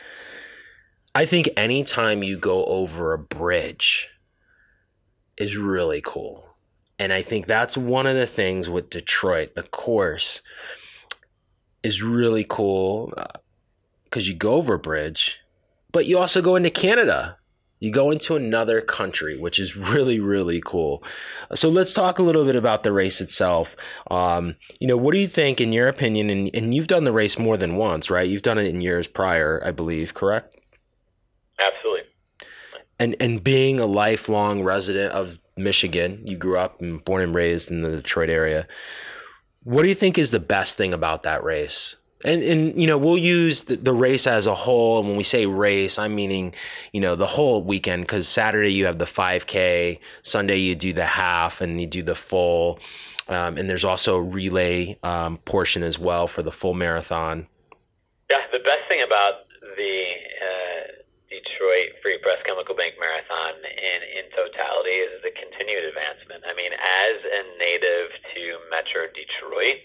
I 1.18 1.26
think 1.28 1.46
anytime 1.56 2.22
you 2.22 2.38
go 2.38 2.64
over 2.64 3.12
a 3.12 3.18
bridge 3.18 4.06
is 5.36 5.50
really 5.60 6.00
cool. 6.06 6.44
And 6.96 7.12
I 7.12 7.24
think 7.28 7.48
that's 7.48 7.76
one 7.76 8.06
of 8.06 8.14
the 8.14 8.32
things 8.36 8.68
with 8.68 8.84
Detroit. 8.90 9.48
The 9.56 9.64
course 9.64 10.22
is 11.82 11.94
really 12.06 12.46
cool 12.48 13.08
because 14.04 14.22
uh, 14.22 14.30
you 14.30 14.38
go 14.38 14.54
over 14.54 14.74
a 14.74 14.78
bridge, 14.78 15.18
but 15.92 16.06
you 16.06 16.18
also 16.18 16.40
go 16.40 16.54
into 16.54 16.70
Canada. 16.70 17.36
You 17.80 17.92
go 17.92 18.12
into 18.12 18.36
another 18.36 18.80
country, 18.80 19.40
which 19.40 19.58
is 19.58 19.70
really, 19.92 20.20
really 20.20 20.62
cool. 20.64 21.02
So 21.60 21.66
let's 21.66 21.92
talk 21.94 22.18
a 22.18 22.22
little 22.22 22.46
bit 22.46 22.54
about 22.54 22.84
the 22.84 22.92
race 22.92 23.18
itself. 23.18 23.66
Um, 24.08 24.54
you 24.78 24.86
know, 24.86 24.96
what 24.96 25.14
do 25.14 25.18
you 25.18 25.28
think, 25.34 25.58
in 25.58 25.72
your 25.72 25.88
opinion? 25.88 26.30
And, 26.30 26.50
and 26.54 26.72
you've 26.72 26.86
done 26.86 27.02
the 27.02 27.10
race 27.10 27.36
more 27.40 27.56
than 27.56 27.74
once, 27.74 28.08
right? 28.08 28.28
You've 28.28 28.44
done 28.44 28.58
it 28.58 28.68
in 28.68 28.80
years 28.80 29.08
prior, 29.12 29.60
I 29.66 29.72
believe, 29.72 30.10
correct? 30.14 30.54
Absolutely. 31.58 32.02
And 33.00 33.16
and 33.20 33.42
being 33.42 33.78
a 33.78 33.86
lifelong 33.86 34.62
resident 34.62 35.12
of 35.12 35.28
Michigan, 35.56 36.22
you 36.24 36.36
grew 36.36 36.58
up 36.58 36.80
and 36.80 37.04
born 37.04 37.22
and 37.22 37.34
raised 37.34 37.68
in 37.68 37.82
the 37.82 38.00
Detroit 38.02 38.30
area. 38.30 38.66
What 39.64 39.82
do 39.82 39.88
you 39.88 39.96
think 39.98 40.18
is 40.18 40.30
the 40.32 40.38
best 40.38 40.70
thing 40.76 40.92
about 40.92 41.24
that 41.24 41.44
race? 41.44 41.70
And 42.24 42.42
and 42.42 42.80
you 42.80 42.88
know 42.88 42.98
we'll 42.98 43.18
use 43.18 43.56
the, 43.68 43.76
the 43.76 43.92
race 43.92 44.26
as 44.26 44.46
a 44.46 44.54
whole. 44.54 45.00
And 45.00 45.08
when 45.08 45.16
we 45.16 45.26
say 45.30 45.46
race, 45.46 45.92
I'm 45.96 46.16
meaning 46.16 46.52
you 46.92 47.00
know 47.00 47.16
the 47.16 47.26
whole 47.26 47.62
weekend 47.62 48.06
because 48.06 48.24
Saturday 48.34 48.72
you 48.72 48.86
have 48.86 48.98
the 48.98 49.06
5K, 49.16 49.98
Sunday 50.32 50.58
you 50.58 50.74
do 50.74 50.92
the 50.92 51.06
half, 51.06 51.52
and 51.60 51.80
you 51.80 51.86
do 51.86 52.02
the 52.02 52.16
full. 52.30 52.78
Um, 53.28 53.58
and 53.58 53.68
there's 53.68 53.84
also 53.84 54.12
a 54.12 54.22
relay 54.22 54.98
um, 55.02 55.38
portion 55.46 55.82
as 55.82 55.96
well 56.00 56.30
for 56.34 56.42
the 56.42 56.50
full 56.62 56.72
marathon. 56.72 57.46
Yeah, 58.30 58.38
the 58.52 58.58
best 58.58 58.88
thing 58.88 59.04
about 59.06 59.44
the 59.76 59.94
uh, 60.40 60.77
Detroit 61.38 61.94
Free 62.02 62.18
Press 62.18 62.42
Chemical 62.42 62.74
Bank 62.74 62.98
Marathon 62.98 63.62
in, 63.62 64.00
in 64.18 64.26
totality 64.34 65.06
is 65.06 65.22
the 65.22 65.30
continued 65.38 65.86
advancement. 65.86 66.42
I 66.42 66.50
mean, 66.58 66.74
as 66.74 67.16
a 67.22 67.40
native 67.62 68.10
to 68.34 68.42
Metro 68.66 69.06
Detroit, 69.14 69.78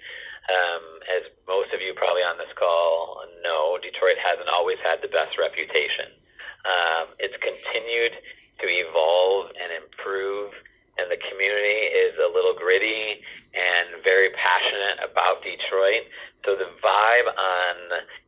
um, 0.50 0.84
as 1.14 1.30
most 1.46 1.70
of 1.70 1.80
you 1.80 1.94
probably 1.94 2.26
on 2.26 2.42
this 2.42 2.50
call 2.58 3.22
know, 3.46 3.78
Detroit 3.84 4.18
hasn't 4.18 4.50
always 4.50 4.80
had 4.82 5.04
the 5.04 5.12
best 5.12 5.38
reputation. 5.38 6.16
Um, 6.64 7.14
it's 7.20 7.36
continued 7.44 8.16
to 8.64 8.66
evolve 8.66 9.52
and 9.54 9.70
improve, 9.84 10.56
and 10.98 11.10
the 11.10 11.18
community 11.30 11.82
is 11.90 12.14
a 12.22 12.30
little 12.30 12.54
gritty 12.54 13.22
and 13.54 14.02
very 14.06 14.34
passionate 14.34 15.06
about 15.06 15.42
Detroit. 15.46 16.06
So 16.46 16.60
the 16.60 16.70
vibe 16.84 17.30
on 17.32 17.76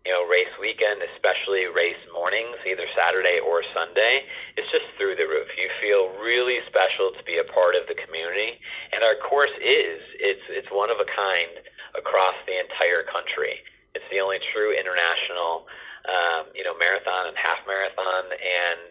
you 0.08 0.14
know 0.14 0.24
race 0.26 0.52
weekend, 0.62 1.04
especially 1.14 1.68
race 1.68 2.00
mornings, 2.16 2.56
either 2.64 2.88
Saturday 2.96 3.44
or 3.44 3.60
Sunday, 3.76 4.24
is 4.56 4.66
just 4.72 4.88
through 4.96 5.20
the 5.20 5.28
roof. 5.28 5.50
You 5.60 5.68
feel 5.84 6.16
really 6.24 6.64
special 6.72 7.12
to 7.12 7.22
be 7.28 7.44
a 7.44 7.48
part 7.52 7.76
of 7.76 7.86
the 7.92 7.98
community, 8.00 8.56
and 8.96 9.04
our 9.04 9.20
course 9.20 9.54
is 9.60 10.00
it's 10.22 10.46
it's 10.48 10.72
one 10.72 10.88
of 10.88 10.98
a 11.04 11.08
kind 11.10 11.60
across 12.00 12.38
the 12.48 12.56
entire 12.56 13.04
country. 13.04 13.60
It's 13.94 14.08
the 14.12 14.24
only 14.24 14.40
true 14.56 14.72
international 14.72 15.68
um, 16.08 16.54
you 16.56 16.64
know 16.64 16.78
marathon 16.78 17.30
and 17.30 17.36
half 17.36 17.62
marathon, 17.68 18.32
and 18.32 18.90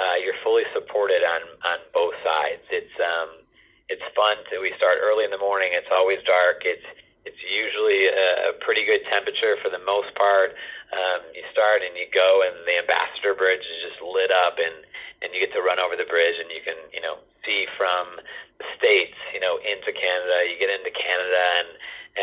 uh, 0.00 0.16
you're 0.24 0.38
fully 0.40 0.64
supported 0.72 1.20
on 1.20 1.42
on 1.68 1.78
both 1.92 2.16
sides. 2.24 2.64
It's 2.72 2.96
um, 2.96 3.44
it's 3.92 4.04
fun. 4.16 4.40
To, 4.48 4.64
we 4.64 4.72
start 4.80 4.96
early 5.04 5.28
in 5.28 5.32
the 5.34 5.42
morning. 5.42 5.76
It's 5.76 5.92
always 5.92 6.24
dark. 6.24 6.64
It's 6.64 6.86
it's 7.28 7.42
usually 7.44 8.08
a, 8.08 8.56
a 8.56 8.58
pretty 8.64 8.88
good 8.88 9.04
temperature 9.12 9.60
for 9.60 9.68
the 9.68 9.82
most 9.84 10.08
part. 10.16 10.56
Um, 10.90 11.20
you 11.36 11.44
start 11.52 11.84
and 11.84 11.92
you 11.94 12.08
go, 12.08 12.42
and 12.48 12.64
the 12.64 12.80
Ambassador 12.80 13.36
Bridge 13.36 13.60
is 13.60 13.78
just 13.92 14.00
lit 14.00 14.32
up, 14.32 14.56
and 14.56 14.88
and 15.20 15.36
you 15.36 15.44
get 15.44 15.52
to 15.52 15.60
run 15.60 15.76
over 15.76 16.00
the 16.00 16.08
bridge, 16.08 16.40
and 16.40 16.48
you 16.48 16.64
can 16.64 16.80
you 16.96 17.04
know 17.04 17.20
see 17.44 17.68
from 17.76 18.16
the 18.56 18.66
states, 18.80 19.16
you 19.36 19.40
know, 19.40 19.60
into 19.60 19.92
Canada. 19.92 20.48
You 20.48 20.56
get 20.56 20.72
into 20.72 20.92
Canada 20.96 21.44
and 21.60 21.70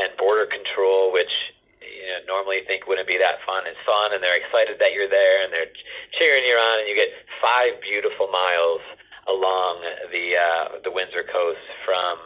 and 0.01 0.09
border 0.17 0.49
control, 0.49 1.13
which 1.13 1.31
you 1.97 2.05
know 2.05 2.21
normally 2.29 2.61
think 2.69 2.85
wouldn't 2.85 3.09
be 3.09 3.17
that 3.17 3.41
fun. 3.43 3.65
It's 3.65 3.81
fun, 3.81 4.13
and 4.13 4.21
they're 4.21 4.37
excited 4.37 4.77
that 4.77 4.93
you're 4.93 5.09
there, 5.09 5.41
and 5.41 5.49
they're 5.49 5.73
cheering 6.15 6.45
you 6.45 6.53
on, 6.53 6.85
and 6.85 6.87
you 6.87 6.93
get 6.93 7.09
five 7.41 7.81
beautiful 7.81 8.29
miles 8.29 8.85
along 9.27 9.83
the 10.11 10.25
uh, 10.35 10.65
the 10.83 10.91
Windsor 10.91 11.23
coast 11.27 11.63
from 11.85 12.17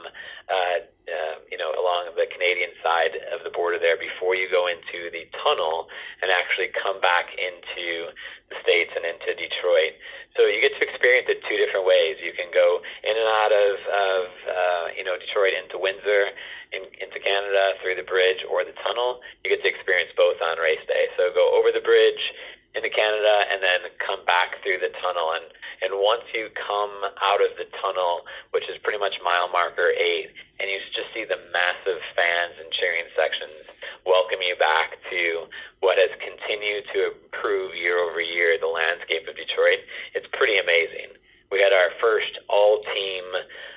uh, 0.51 0.85
uh, 1.11 1.35
you 1.51 1.57
know, 1.57 1.71
along 1.75 2.13
the 2.15 2.27
Canadian 2.31 2.71
side 2.79 3.15
of 3.35 3.43
the 3.43 3.51
border 3.51 3.75
there 3.81 3.99
before 3.99 4.35
you 4.37 4.47
go 4.47 4.67
into 4.71 5.11
the 5.11 5.27
tunnel 5.43 5.91
and 6.21 6.31
actually 6.31 6.71
come 6.77 7.01
back 7.03 7.27
into 7.35 8.11
the 8.47 8.57
States 8.63 8.91
and 8.95 9.03
into 9.03 9.35
Detroit. 9.35 9.97
So 10.39 10.47
you 10.47 10.63
get 10.63 10.71
to 10.79 10.83
experience 10.83 11.27
it 11.27 11.43
two 11.47 11.59
different 11.59 11.83
ways. 11.83 12.19
You 12.23 12.31
can 12.31 12.47
go 12.55 12.79
in 13.03 13.15
and 13.15 13.27
out 13.27 13.51
of, 13.51 13.73
of 13.83 14.23
uh, 14.47 14.85
you 14.95 15.03
know, 15.03 15.19
Detroit 15.19 15.51
into 15.51 15.75
Windsor, 15.75 16.31
in, 16.71 16.87
into 17.03 17.19
Canada 17.19 17.75
through 17.83 17.99
the 17.99 18.07
bridge 18.07 18.39
or 18.47 18.63
the 18.63 18.75
tunnel. 18.79 19.19
You 19.43 19.51
get 19.51 19.59
to 19.63 19.69
experience 19.71 20.15
both 20.15 20.39
on 20.39 20.55
race 20.63 20.83
day. 20.87 21.11
So 21.19 21.31
go 21.35 21.51
over 21.51 21.75
the 21.75 21.83
bridge 21.83 22.23
into 22.71 22.87
Canada 22.87 23.35
and 23.51 23.59
then 23.59 23.81
come 23.99 24.23
back 24.23 24.59
through 24.63 24.79
the 24.79 24.91
tunnel. 25.03 25.35
And, 25.35 25.47
and 25.83 25.91
once 25.99 26.23
you 26.31 26.47
come 26.55 26.93
out 27.19 27.43
of 27.43 27.51
the 27.59 27.67
tunnel, 27.83 28.23
which 28.55 28.63
is 28.71 28.79
pretty 28.79 28.99
much 28.99 29.15
mile 29.23 29.51
marker 29.51 29.91
eight, 29.91 30.31
and 30.59 30.71
you 30.71 30.79
just 30.95 31.11
see 31.11 31.27
the 31.27 31.39
massive 31.51 31.99
fans 32.15 32.55
and 32.61 32.69
cheering 32.79 33.09
sections 33.17 33.67
welcome 34.07 34.39
you 34.41 34.55
back 34.57 34.97
to 35.11 35.45
what 35.83 35.99
has 35.99 36.13
continued 36.21 36.85
to 36.95 37.13
improve 37.17 37.75
year 37.75 37.99
over 37.99 38.21
year 38.21 38.55
the 38.57 38.69
landscape 38.69 39.27
of 39.27 39.35
Detroit. 39.35 39.81
It's 40.15 40.29
pretty 40.33 40.57
amazing. 40.57 41.17
We 41.51 41.59
had 41.59 41.75
our 41.75 41.91
first 41.99 42.31
all 42.47 42.79
team 42.95 43.23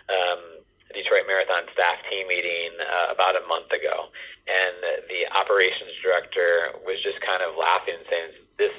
um, 0.06 0.64
Detroit 0.94 1.26
Marathon 1.26 1.66
staff 1.74 1.98
team 2.06 2.30
meeting 2.30 2.70
uh, 2.78 3.10
about 3.10 3.34
a 3.34 3.42
month 3.50 3.66
ago, 3.74 4.14
and 4.46 5.08
the 5.10 5.26
operations 5.34 5.90
director 5.98 6.78
was 6.86 7.02
just 7.02 7.18
kind 7.26 7.42
of 7.42 7.58
laughing 7.58 7.98
and 7.98 8.06
saying, 8.06 8.30
"This 8.58 8.74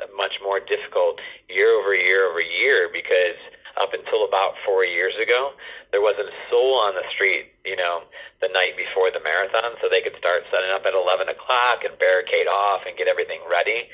uh, 0.00 0.06
much 0.16 0.40
more 0.42 0.60
difficult 0.60 1.20
year 1.48 1.70
over 1.76 1.94
year 1.94 2.30
over 2.30 2.40
year 2.40 2.88
because 2.92 3.38
up 3.78 3.94
until 3.94 4.26
about 4.26 4.58
four 4.66 4.84
years 4.84 5.14
ago, 5.16 5.54
there 5.94 6.02
wasn't 6.02 6.26
a 6.28 6.36
soul 6.50 6.74
on 6.78 6.94
the 6.98 7.06
street, 7.14 7.54
you 7.62 7.74
know, 7.78 8.02
the 8.42 8.50
night 8.50 8.74
before 8.74 9.10
the 9.10 9.22
marathon, 9.22 9.78
so 9.78 9.86
they 9.86 10.02
could 10.02 10.16
start 10.18 10.42
setting 10.50 10.70
up 10.70 10.82
at 10.86 10.94
11 10.96 11.30
o'clock 11.30 11.86
and 11.86 11.94
barricade 11.98 12.46
off 12.50 12.82
and 12.86 12.98
get 12.98 13.06
everything 13.06 13.40
ready. 13.46 13.88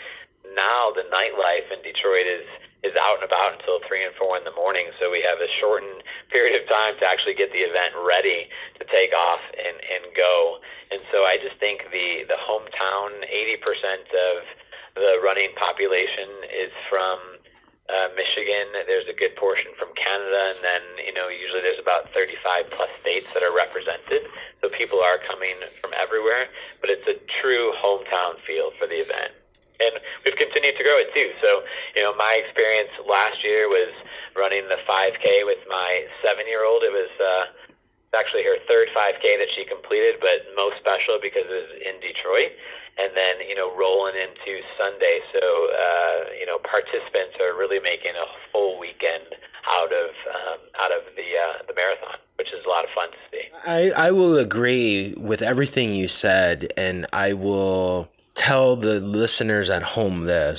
Now 0.55 0.95
the 0.95 1.05
nightlife 1.11 1.69
in 1.75 1.83
Detroit 1.83 2.27
is 2.27 2.47
is 2.85 2.95
out 2.95 3.19
and 3.19 3.27
about 3.27 3.59
until 3.59 3.83
three 3.89 4.05
and 4.05 4.15
four 4.15 4.39
in 4.39 4.47
the 4.47 4.55
morning, 4.55 4.87
so 5.01 5.11
we 5.11 5.19
have 5.19 5.43
a 5.43 5.51
shortened 5.59 6.07
period 6.35 6.55
of 6.55 6.69
time 6.71 6.95
to 7.01 7.05
actually 7.09 7.35
get 7.35 7.51
the 7.51 7.65
event 7.67 7.97
ready 7.99 8.47
to 8.79 8.85
take 8.87 9.11
off 9.11 9.43
and 9.59 9.77
and 9.81 10.15
go. 10.15 10.63
And 10.95 11.03
so 11.11 11.27
I 11.27 11.41
just 11.43 11.59
think 11.59 11.83
the 11.91 12.31
the 12.31 12.39
hometown, 12.39 13.27
80% 13.27 14.07
of 14.15 14.35
the 14.97 15.21
running 15.21 15.53
population 15.61 16.49
is 16.49 16.73
from 16.89 17.21
uh, 17.87 18.09
Michigan. 18.19 18.75
There's 18.89 19.07
a 19.07 19.15
good 19.15 19.37
portion 19.39 19.71
from 19.79 19.95
Canada, 19.95 20.57
and 20.57 20.61
then 20.65 20.83
you 21.07 21.15
know 21.15 21.31
usually 21.31 21.63
there's 21.63 21.79
about 21.79 22.11
35 22.17 22.73
plus 22.75 22.91
states 23.05 23.29
that 23.37 23.47
are 23.47 23.55
represented. 23.55 24.27
So 24.65 24.73
people 24.75 24.99
are 24.99 25.23
coming 25.23 25.55
from 25.79 25.95
everywhere, 25.95 26.51
but 26.83 26.91
it's 26.91 27.07
a 27.07 27.21
true 27.39 27.71
hometown 27.79 28.41
feel 28.49 28.75
for 28.81 28.89
the 28.89 28.99
event. 28.99 29.37
And 29.77 30.01
we've 30.25 30.41
continued 30.41 30.73
to 30.81 30.85
grow 30.89 30.97
it 30.97 31.13
too. 31.13 31.37
So, 31.45 31.61
you 31.93 32.01
know, 32.01 32.17
my 32.17 32.41
experience 32.41 32.89
last 33.05 33.45
year 33.45 33.69
was 33.69 33.93
running 34.33 34.65
the 34.73 34.81
5K 34.89 35.45
with 35.45 35.61
my 35.69 36.09
seven-year-old. 36.25 36.81
It 36.81 36.97
was 36.97 37.13
uh, 37.21 37.45
actually 38.17 38.49
her 38.49 38.57
third 38.65 38.89
5K 38.97 39.37
that 39.37 39.51
she 39.53 39.69
completed, 39.69 40.17
but 40.19 40.49
most 40.57 40.81
special 40.81 41.21
because 41.21 41.45
it 41.45 41.53
was 41.53 41.73
in 41.85 42.01
Detroit 42.01 42.57
and 42.97 43.13
then 43.13 43.45
you 43.45 43.55
know 43.55 43.73
rolling 43.77 44.17
into 44.17 44.61
Sunday. 44.77 45.21
So 45.33 45.41
uh, 45.41 46.21
you 46.37 46.47
know 46.49 46.59
participants 46.65 47.37
are 47.41 47.53
really 47.53 47.81
making 47.81 48.17
a 48.17 48.27
full 48.53 48.81
weekend 48.81 49.37
out 49.69 49.93
of 49.93 50.11
um, 50.33 50.59
out 50.81 50.93
of 50.93 51.05
the 51.15 51.29
uh, 51.29 51.57
the 51.69 51.75
marathon, 51.77 52.19
which 52.41 52.49
is 52.49 52.65
a 52.65 52.69
lot 52.69 52.85
of 52.85 52.91
fun 52.97 53.13
to 53.13 53.21
see. 53.31 53.45
I 53.65 54.09
I 54.09 54.11
will 54.11 54.41
agree 54.41 55.15
with 55.17 55.43
everything 55.43 55.95
you 55.95 56.09
said, 56.21 56.73
and 56.77 57.07
I 57.13 57.33
will 57.35 58.09
tell 58.37 58.77
the 58.77 59.01
listeners 59.01 59.69
at 59.73 59.83
home 59.83 60.27
this. 60.27 60.59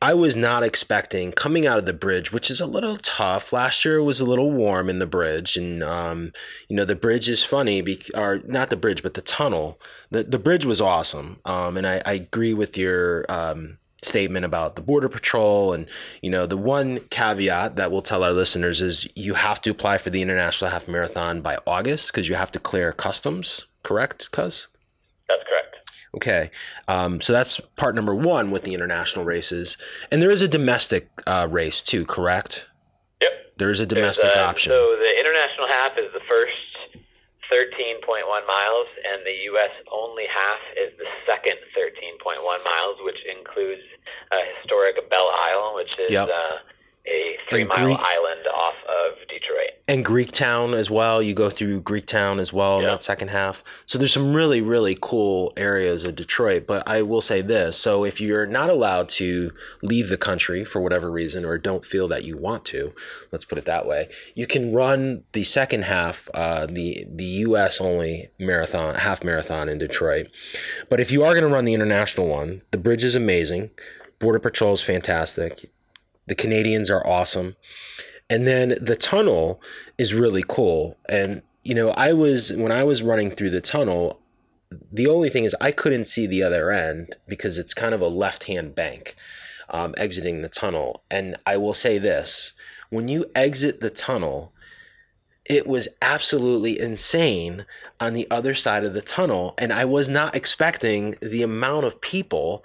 I 0.00 0.14
was 0.14 0.32
not 0.36 0.62
expecting 0.62 1.32
coming 1.32 1.66
out 1.66 1.78
of 1.80 1.84
the 1.84 1.92
bridge, 1.92 2.26
which 2.32 2.50
is 2.50 2.60
a 2.60 2.66
little 2.66 2.98
tough. 3.16 3.42
Last 3.50 3.76
year 3.84 4.02
was 4.02 4.20
a 4.20 4.24
little 4.24 4.50
warm 4.52 4.88
in 4.88 5.00
the 5.00 5.06
bridge, 5.06 5.50
and 5.56 5.82
um, 5.82 6.32
you 6.68 6.76
know 6.76 6.86
the 6.86 6.94
bridge 6.94 7.26
is 7.26 7.40
funny, 7.50 7.82
be- 7.82 8.04
or 8.14 8.40
not 8.46 8.70
the 8.70 8.76
bridge, 8.76 9.00
but 9.02 9.14
the 9.14 9.24
tunnel. 9.36 9.78
The 10.12 10.22
the 10.22 10.38
bridge 10.38 10.62
was 10.64 10.80
awesome, 10.80 11.38
um, 11.44 11.76
and 11.76 11.86
I, 11.86 12.00
I 12.04 12.12
agree 12.12 12.54
with 12.54 12.70
your 12.74 13.30
um, 13.30 13.78
statement 14.08 14.44
about 14.44 14.76
the 14.76 14.82
border 14.82 15.08
patrol. 15.08 15.72
And 15.72 15.86
you 16.22 16.30
know 16.30 16.46
the 16.46 16.56
one 16.56 17.00
caveat 17.10 17.74
that 17.76 17.90
we'll 17.90 18.02
tell 18.02 18.22
our 18.22 18.32
listeners 18.32 18.80
is 18.80 19.10
you 19.16 19.34
have 19.34 19.60
to 19.62 19.70
apply 19.70 19.98
for 20.04 20.10
the 20.10 20.22
international 20.22 20.70
half 20.70 20.86
marathon 20.86 21.42
by 21.42 21.56
August 21.66 22.04
because 22.12 22.28
you 22.28 22.36
have 22.36 22.52
to 22.52 22.60
clear 22.60 22.92
customs. 22.92 23.48
Correct, 23.84 24.22
Cuz? 24.30 24.52
That's 25.28 25.42
correct. 25.42 25.77
Okay, 26.16 26.50
um, 26.88 27.20
so 27.26 27.32
that's 27.32 27.52
part 27.76 27.94
number 27.94 28.14
one 28.14 28.50
with 28.50 28.64
the 28.64 28.72
international 28.72 29.24
races, 29.24 29.68
and 30.10 30.22
there 30.22 30.30
is 30.30 30.40
a 30.40 30.48
domestic 30.48 31.08
uh, 31.26 31.46
race 31.46 31.76
too, 31.90 32.06
correct? 32.08 32.52
Yep. 33.20 33.32
There 33.58 33.72
is 33.74 33.80
a 33.80 33.86
domestic 33.86 34.24
a, 34.24 34.40
option. 34.40 34.72
So 34.72 34.96
the 34.96 35.12
international 35.20 35.68
half 35.68 35.92
is 36.00 36.08
the 36.16 36.24
first 36.24 37.04
13.1 37.52 38.24
miles, 38.24 38.88
and 39.04 39.24
the 39.24 39.36
U.S. 39.52 39.72
only 39.88 40.24
half 40.28 40.62
is 40.76 40.92
the 41.00 41.08
second 41.24 41.56
13.1 41.76 42.40
miles, 42.40 42.96
which 43.04 43.20
includes 43.28 43.84
uh, 44.32 44.36
historic 44.60 44.96
Belle 45.08 45.32
Isle, 45.32 45.76
which 45.76 45.92
is 45.96 46.12
yep. 46.12 46.28
uh, 46.28 46.56
a 47.08 47.50
three 47.50 47.64
mile 47.64 47.96
island 47.96 48.46
off 48.54 48.74
of 48.88 49.18
Detroit. 49.28 49.80
And 49.86 50.04
Greektown 50.04 50.78
as 50.78 50.90
well. 50.90 51.22
You 51.22 51.34
go 51.34 51.50
through 51.56 51.82
Greektown 51.82 52.42
as 52.42 52.52
well 52.52 52.78
in 52.78 52.84
that 52.84 53.00
second 53.06 53.28
half. 53.28 53.56
So 53.90 53.98
there's 53.98 54.12
some 54.12 54.34
really, 54.34 54.60
really 54.60 54.98
cool 55.02 55.52
areas 55.56 56.04
of 56.04 56.14
Detroit. 56.16 56.64
But 56.66 56.86
I 56.86 57.02
will 57.02 57.24
say 57.26 57.40
this 57.40 57.74
so 57.82 58.04
if 58.04 58.14
you're 58.18 58.46
not 58.46 58.68
allowed 58.70 59.08
to 59.18 59.50
leave 59.82 60.10
the 60.10 60.16
country 60.16 60.66
for 60.72 60.80
whatever 60.80 61.10
reason 61.10 61.44
or 61.44 61.56
don't 61.56 61.84
feel 61.90 62.08
that 62.08 62.24
you 62.24 62.36
want 62.36 62.64
to, 62.72 62.90
let's 63.32 63.44
put 63.44 63.58
it 63.58 63.66
that 63.66 63.86
way, 63.86 64.08
you 64.34 64.46
can 64.46 64.74
run 64.74 65.24
the 65.32 65.44
second 65.54 65.82
half, 65.82 66.16
uh, 66.34 66.66
the, 66.66 67.06
the 67.16 67.24
U.S. 67.48 67.72
only 67.80 68.28
marathon, 68.38 68.94
half 68.94 69.24
marathon 69.24 69.68
in 69.68 69.78
Detroit. 69.78 70.26
But 70.90 71.00
if 71.00 71.08
you 71.10 71.22
are 71.22 71.32
going 71.32 71.44
to 71.44 71.48
run 71.48 71.64
the 71.64 71.74
international 71.74 72.28
one, 72.28 72.62
the 72.72 72.78
bridge 72.78 73.02
is 73.02 73.14
amazing. 73.14 73.70
Border 74.20 74.40
Patrol 74.40 74.74
is 74.74 74.80
fantastic. 74.86 75.70
The 76.28 76.34
Canadians 76.34 76.90
are 76.90 77.04
awesome. 77.06 77.56
And 78.30 78.46
then 78.46 78.70
the 78.80 78.98
tunnel 79.10 79.60
is 79.98 80.12
really 80.12 80.44
cool. 80.48 80.96
And 81.08 81.42
you 81.62 81.74
know, 81.74 81.90
I 81.90 82.12
was 82.12 82.50
when 82.54 82.72
I 82.72 82.84
was 82.84 83.02
running 83.04 83.34
through 83.36 83.50
the 83.50 83.66
tunnel, 83.72 84.20
the 84.92 85.06
only 85.06 85.30
thing 85.30 85.44
is 85.44 85.52
I 85.60 85.72
couldn't 85.72 86.08
see 86.14 86.26
the 86.26 86.42
other 86.42 86.70
end 86.70 87.14
because 87.26 87.52
it's 87.56 87.72
kind 87.74 87.94
of 87.94 88.00
a 88.00 88.06
left-hand 88.06 88.74
bank 88.74 89.04
um, 89.70 89.94
exiting 89.98 90.42
the 90.42 90.50
tunnel. 90.60 91.02
And 91.10 91.36
I 91.46 91.56
will 91.56 91.76
say 91.82 91.98
this: 91.98 92.26
when 92.90 93.08
you 93.08 93.26
exit 93.34 93.80
the 93.80 93.90
tunnel, 94.06 94.52
it 95.44 95.66
was 95.66 95.88
absolutely 96.02 96.78
insane 96.78 97.64
on 97.98 98.14
the 98.14 98.26
other 98.30 98.54
side 98.62 98.84
of 98.84 98.92
the 98.92 99.02
tunnel, 99.16 99.54
and 99.58 99.72
I 99.72 99.86
was 99.86 100.06
not 100.08 100.34
expecting 100.34 101.16
the 101.22 101.42
amount 101.42 101.86
of 101.86 102.00
people 102.10 102.62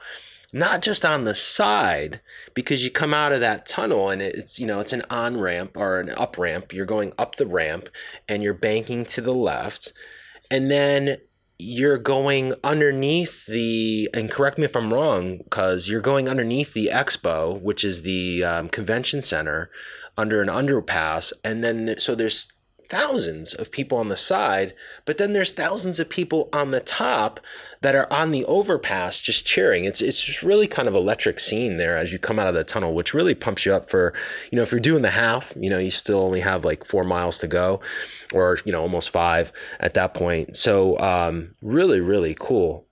not 0.54 0.84
just 0.84 1.04
on 1.04 1.26
the 1.26 1.34
side 1.58 2.22
because 2.56 2.78
you 2.80 2.92
come 2.98 3.14
out 3.14 3.34
of 3.34 3.42
that 3.42 3.66
tunnel 3.76 4.12
and 4.12 4.22
it's 4.22 4.52
you 4.56 4.68
know 4.68 4.80
it's 4.80 4.94
an 4.94 5.02
on 5.10 5.38
ramp 5.38 5.72
or 5.76 6.00
an 6.00 6.10
up 6.10 6.36
ramp. 6.38 6.66
You're 6.72 6.86
going 6.86 7.12
up 7.18 7.32
the 7.38 7.48
ramp 7.48 7.86
and 8.30 8.44
you're 8.44 8.54
banking 8.54 9.06
to 9.16 9.22
the 9.22 9.32
left. 9.32 9.90
And 10.52 10.70
then 10.70 11.18
you're 11.58 11.98
going 11.98 12.54
underneath 12.64 13.30
the 13.48 14.10
and 14.14 14.30
correct 14.32 14.60
me 14.60 14.66
if 14.66 14.76
I'm 14.76 14.94
wrong 14.94 15.40
because 15.44 15.82
you're 15.86 16.02
going 16.02 16.28
underneath 16.28 16.68
the 16.76 16.88
expo 16.94 17.60
which 17.62 17.84
is 17.84 18.04
the 18.04 18.44
um, 18.44 18.70
convention 18.70 19.24
center 19.30 19.72
under 20.18 20.42
an 20.42 20.50
underpass. 20.50 21.24
And 21.44 21.64
then 21.64 21.96
so 22.06 22.16
there's 22.16 22.36
thousands 22.92 23.50
of 23.58 23.72
people 23.72 23.98
on 23.98 24.10
the 24.10 24.18
side, 24.30 24.74
but 25.08 25.16
then 25.18 25.34
there's 25.34 25.50
thousands 25.58 26.00
of 26.00 26.10
people 26.10 26.50
on 26.54 26.70
the 26.72 26.82
top 26.98 27.40
that 27.84 27.96
are 27.96 28.12
on 28.12 28.32
the 28.32 28.46
overpass 28.46 29.14
just 29.26 29.40
cheering. 29.54 29.86
It's 29.86 29.98
it's 30.00 30.18
just 30.26 30.42
really 30.44 30.68
kind 30.74 30.88
of 30.88 30.96
electric 30.96 31.38
scene 31.50 31.78
there 31.78 31.98
as 31.98 32.12
you 32.12 32.18
come 32.18 32.40
out 32.40 32.48
of 32.48 32.56
the 32.56 32.64
tunnel, 32.72 32.96
which 32.96 33.10
really 33.14 33.36
pumps 33.36 33.64
you 33.66 33.74
up 33.74 33.88
for, 33.92 34.14
you 34.52 34.58
know, 34.58 34.64
if 34.64 34.70
you're 34.72 34.80
doing 34.80 35.04
the 35.04 35.12
half, 35.12 35.44
you 35.56 35.70
know, 35.70 35.78
you 35.80 35.92
still 36.02 36.20
only 36.20 36.42
have 36.42 36.64
like 36.66 36.82
4 36.90 37.04
miles 37.04 37.36
to 37.42 37.48
go 37.48 37.82
or, 38.34 38.58
you 38.66 38.72
know, 38.72 38.82
almost 38.82 39.08
5 39.14 39.48
at 39.80 39.94
that 39.96 40.16
point. 40.16 40.50
So, 40.64 40.98
um 40.98 41.56
really 41.62 42.00
really 42.00 42.36
cool 42.40 42.86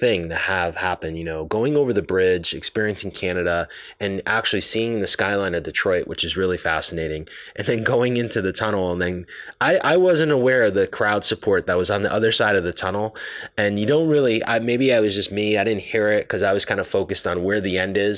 thing 0.00 0.30
to 0.30 0.36
have 0.36 0.74
happen, 0.74 1.14
you 1.14 1.24
know, 1.24 1.44
going 1.44 1.76
over 1.76 1.92
the 1.92 2.02
bridge, 2.02 2.46
experiencing 2.52 3.12
Canada, 3.18 3.68
and 4.00 4.22
actually 4.26 4.62
seeing 4.72 5.00
the 5.00 5.08
skyline 5.12 5.54
of 5.54 5.64
Detroit, 5.64 6.08
which 6.08 6.24
is 6.24 6.36
really 6.36 6.58
fascinating, 6.62 7.26
and 7.56 7.68
then 7.68 7.84
going 7.84 8.16
into 8.16 8.42
the 8.42 8.52
tunnel. 8.52 8.92
And 8.92 9.00
then 9.00 9.26
I, 9.60 9.74
I 9.76 9.96
wasn't 9.98 10.32
aware 10.32 10.66
of 10.66 10.74
the 10.74 10.86
crowd 10.86 11.22
support 11.28 11.66
that 11.66 11.74
was 11.74 11.90
on 11.90 12.02
the 12.02 12.12
other 12.12 12.32
side 12.36 12.56
of 12.56 12.64
the 12.64 12.72
tunnel. 12.72 13.14
And 13.56 13.78
you 13.78 13.86
don't 13.86 14.08
really, 14.08 14.42
I, 14.42 14.58
maybe 14.58 14.92
I 14.92 15.00
was 15.00 15.14
just 15.14 15.30
me, 15.30 15.58
I 15.58 15.64
didn't 15.64 15.84
hear 15.92 16.12
it 16.12 16.26
because 16.26 16.42
I 16.42 16.52
was 16.52 16.64
kind 16.66 16.80
of 16.80 16.86
focused 16.90 17.26
on 17.26 17.44
where 17.44 17.60
the 17.60 17.78
end 17.78 17.96
is 17.96 18.16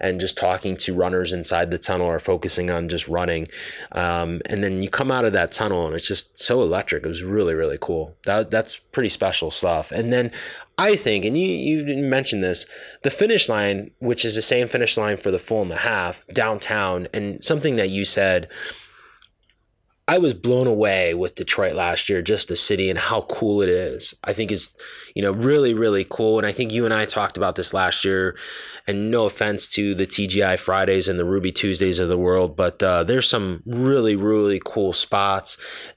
and 0.00 0.20
just 0.20 0.38
talking 0.40 0.78
to 0.86 0.92
runners 0.92 1.32
inside 1.32 1.70
the 1.70 1.78
tunnel 1.78 2.06
or 2.06 2.20
focusing 2.24 2.70
on 2.70 2.88
just 2.88 3.04
running. 3.08 3.46
Um, 3.92 4.40
and 4.46 4.62
then 4.62 4.82
you 4.82 4.90
come 4.90 5.10
out 5.10 5.24
of 5.24 5.32
that 5.32 5.50
tunnel 5.58 5.86
and 5.86 5.96
it's 5.96 6.08
just 6.08 6.22
so 6.46 6.62
electric. 6.62 7.04
It 7.04 7.08
was 7.08 7.22
really, 7.24 7.54
really 7.54 7.78
cool. 7.80 8.14
That, 8.26 8.50
that's 8.50 8.68
pretty 8.92 9.10
special 9.14 9.52
stuff. 9.58 9.86
And 9.90 10.12
then 10.12 10.30
I 10.76 10.96
think, 11.02 11.24
and 11.24 11.38
you 11.38 11.46
you 11.46 11.84
didn't 11.84 12.10
mention 12.10 12.40
this, 12.40 12.58
the 13.04 13.10
finish 13.18 13.42
line, 13.48 13.92
which 14.00 14.24
is 14.24 14.34
the 14.34 14.42
same 14.48 14.68
finish 14.70 14.96
line 14.96 15.18
for 15.22 15.30
the 15.30 15.38
full 15.48 15.62
and 15.62 15.70
the 15.70 15.76
half 15.76 16.14
downtown, 16.34 17.08
and 17.12 17.42
something 17.46 17.76
that 17.76 17.88
you 17.88 18.04
said. 18.14 18.48
I 20.06 20.18
was 20.18 20.34
blown 20.34 20.66
away 20.66 21.14
with 21.14 21.34
Detroit 21.34 21.74
last 21.74 22.10
year, 22.10 22.20
just 22.20 22.48
the 22.48 22.58
city 22.68 22.90
and 22.90 22.98
how 22.98 23.26
cool 23.40 23.62
it 23.62 23.70
is. 23.70 24.02
I 24.22 24.34
think 24.34 24.52
is, 24.52 24.60
you 25.14 25.22
know, 25.22 25.30
really, 25.30 25.72
really 25.72 26.06
cool. 26.10 26.36
And 26.36 26.46
I 26.46 26.52
think 26.52 26.72
you 26.72 26.84
and 26.84 26.92
I 26.92 27.06
talked 27.06 27.38
about 27.38 27.56
this 27.56 27.68
last 27.72 27.96
year 28.04 28.34
and 28.86 29.10
no 29.10 29.26
offense 29.26 29.60
to 29.76 29.94
the 29.94 30.06
TGI 30.06 30.56
Fridays 30.64 31.04
and 31.06 31.18
the 31.18 31.24
Ruby 31.24 31.52
Tuesdays 31.52 31.98
of 31.98 32.08
the 32.08 32.18
world, 32.18 32.56
but 32.56 32.82
uh, 32.82 33.04
there's 33.04 33.28
some 33.30 33.62
really, 33.64 34.14
really 34.14 34.60
cool 34.64 34.94
spots. 35.04 35.46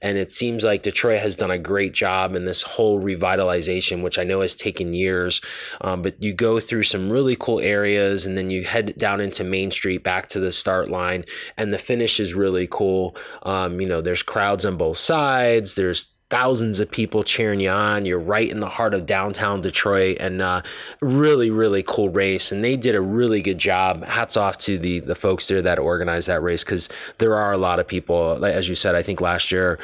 And 0.00 0.16
it 0.16 0.30
seems 0.40 0.62
like 0.62 0.84
Detroit 0.84 1.22
has 1.22 1.34
done 1.36 1.50
a 1.50 1.58
great 1.58 1.94
job 1.94 2.34
in 2.34 2.46
this 2.46 2.62
whole 2.66 3.00
revitalization, 3.00 4.02
which 4.02 4.14
I 4.18 4.24
know 4.24 4.40
has 4.40 4.50
taken 4.64 4.94
years. 4.94 5.38
Um, 5.80 6.02
but 6.02 6.22
you 6.22 6.34
go 6.34 6.60
through 6.66 6.84
some 6.84 7.10
really 7.10 7.36
cool 7.38 7.60
areas 7.60 8.22
and 8.24 8.36
then 8.36 8.50
you 8.50 8.64
head 8.64 8.94
down 8.98 9.20
into 9.20 9.44
Main 9.44 9.70
Street 9.70 10.02
back 10.02 10.30
to 10.30 10.40
the 10.40 10.52
start 10.60 10.88
line, 10.88 11.24
and 11.56 11.72
the 11.72 11.78
finish 11.86 12.18
is 12.18 12.34
really 12.34 12.68
cool. 12.70 13.14
Um, 13.42 13.80
you 13.80 13.88
know, 13.88 14.00
there's 14.00 14.22
crowds 14.24 14.64
on 14.64 14.78
both 14.78 14.96
sides, 15.06 15.66
there's 15.76 16.00
thousands 16.30 16.80
of 16.80 16.90
people 16.90 17.24
cheering 17.24 17.60
you 17.60 17.70
on. 17.70 18.04
You're 18.04 18.20
right 18.20 18.48
in 18.48 18.60
the 18.60 18.68
heart 18.68 18.94
of 18.94 19.06
downtown 19.06 19.62
Detroit, 19.62 20.18
and 20.20 20.42
uh, 20.42 20.60
really, 21.00 21.50
really 21.50 21.84
cool 21.86 22.10
race. 22.10 22.42
And 22.50 22.62
they 22.62 22.76
did 22.76 22.94
a 22.94 23.00
really 23.00 23.42
good 23.42 23.60
job. 23.60 24.02
Hats 24.02 24.36
off 24.36 24.54
to 24.66 24.78
the 24.78 25.00
the 25.00 25.16
folks 25.20 25.44
there 25.48 25.62
that 25.62 25.78
organized 25.78 26.28
that 26.28 26.42
race 26.42 26.60
because 26.64 26.82
there 27.18 27.34
are 27.36 27.52
a 27.52 27.58
lot 27.58 27.80
of 27.80 27.88
people. 27.88 28.44
As 28.44 28.66
you 28.66 28.76
said, 28.82 28.94
I 28.94 29.02
think 29.02 29.20
last 29.20 29.44
year. 29.50 29.78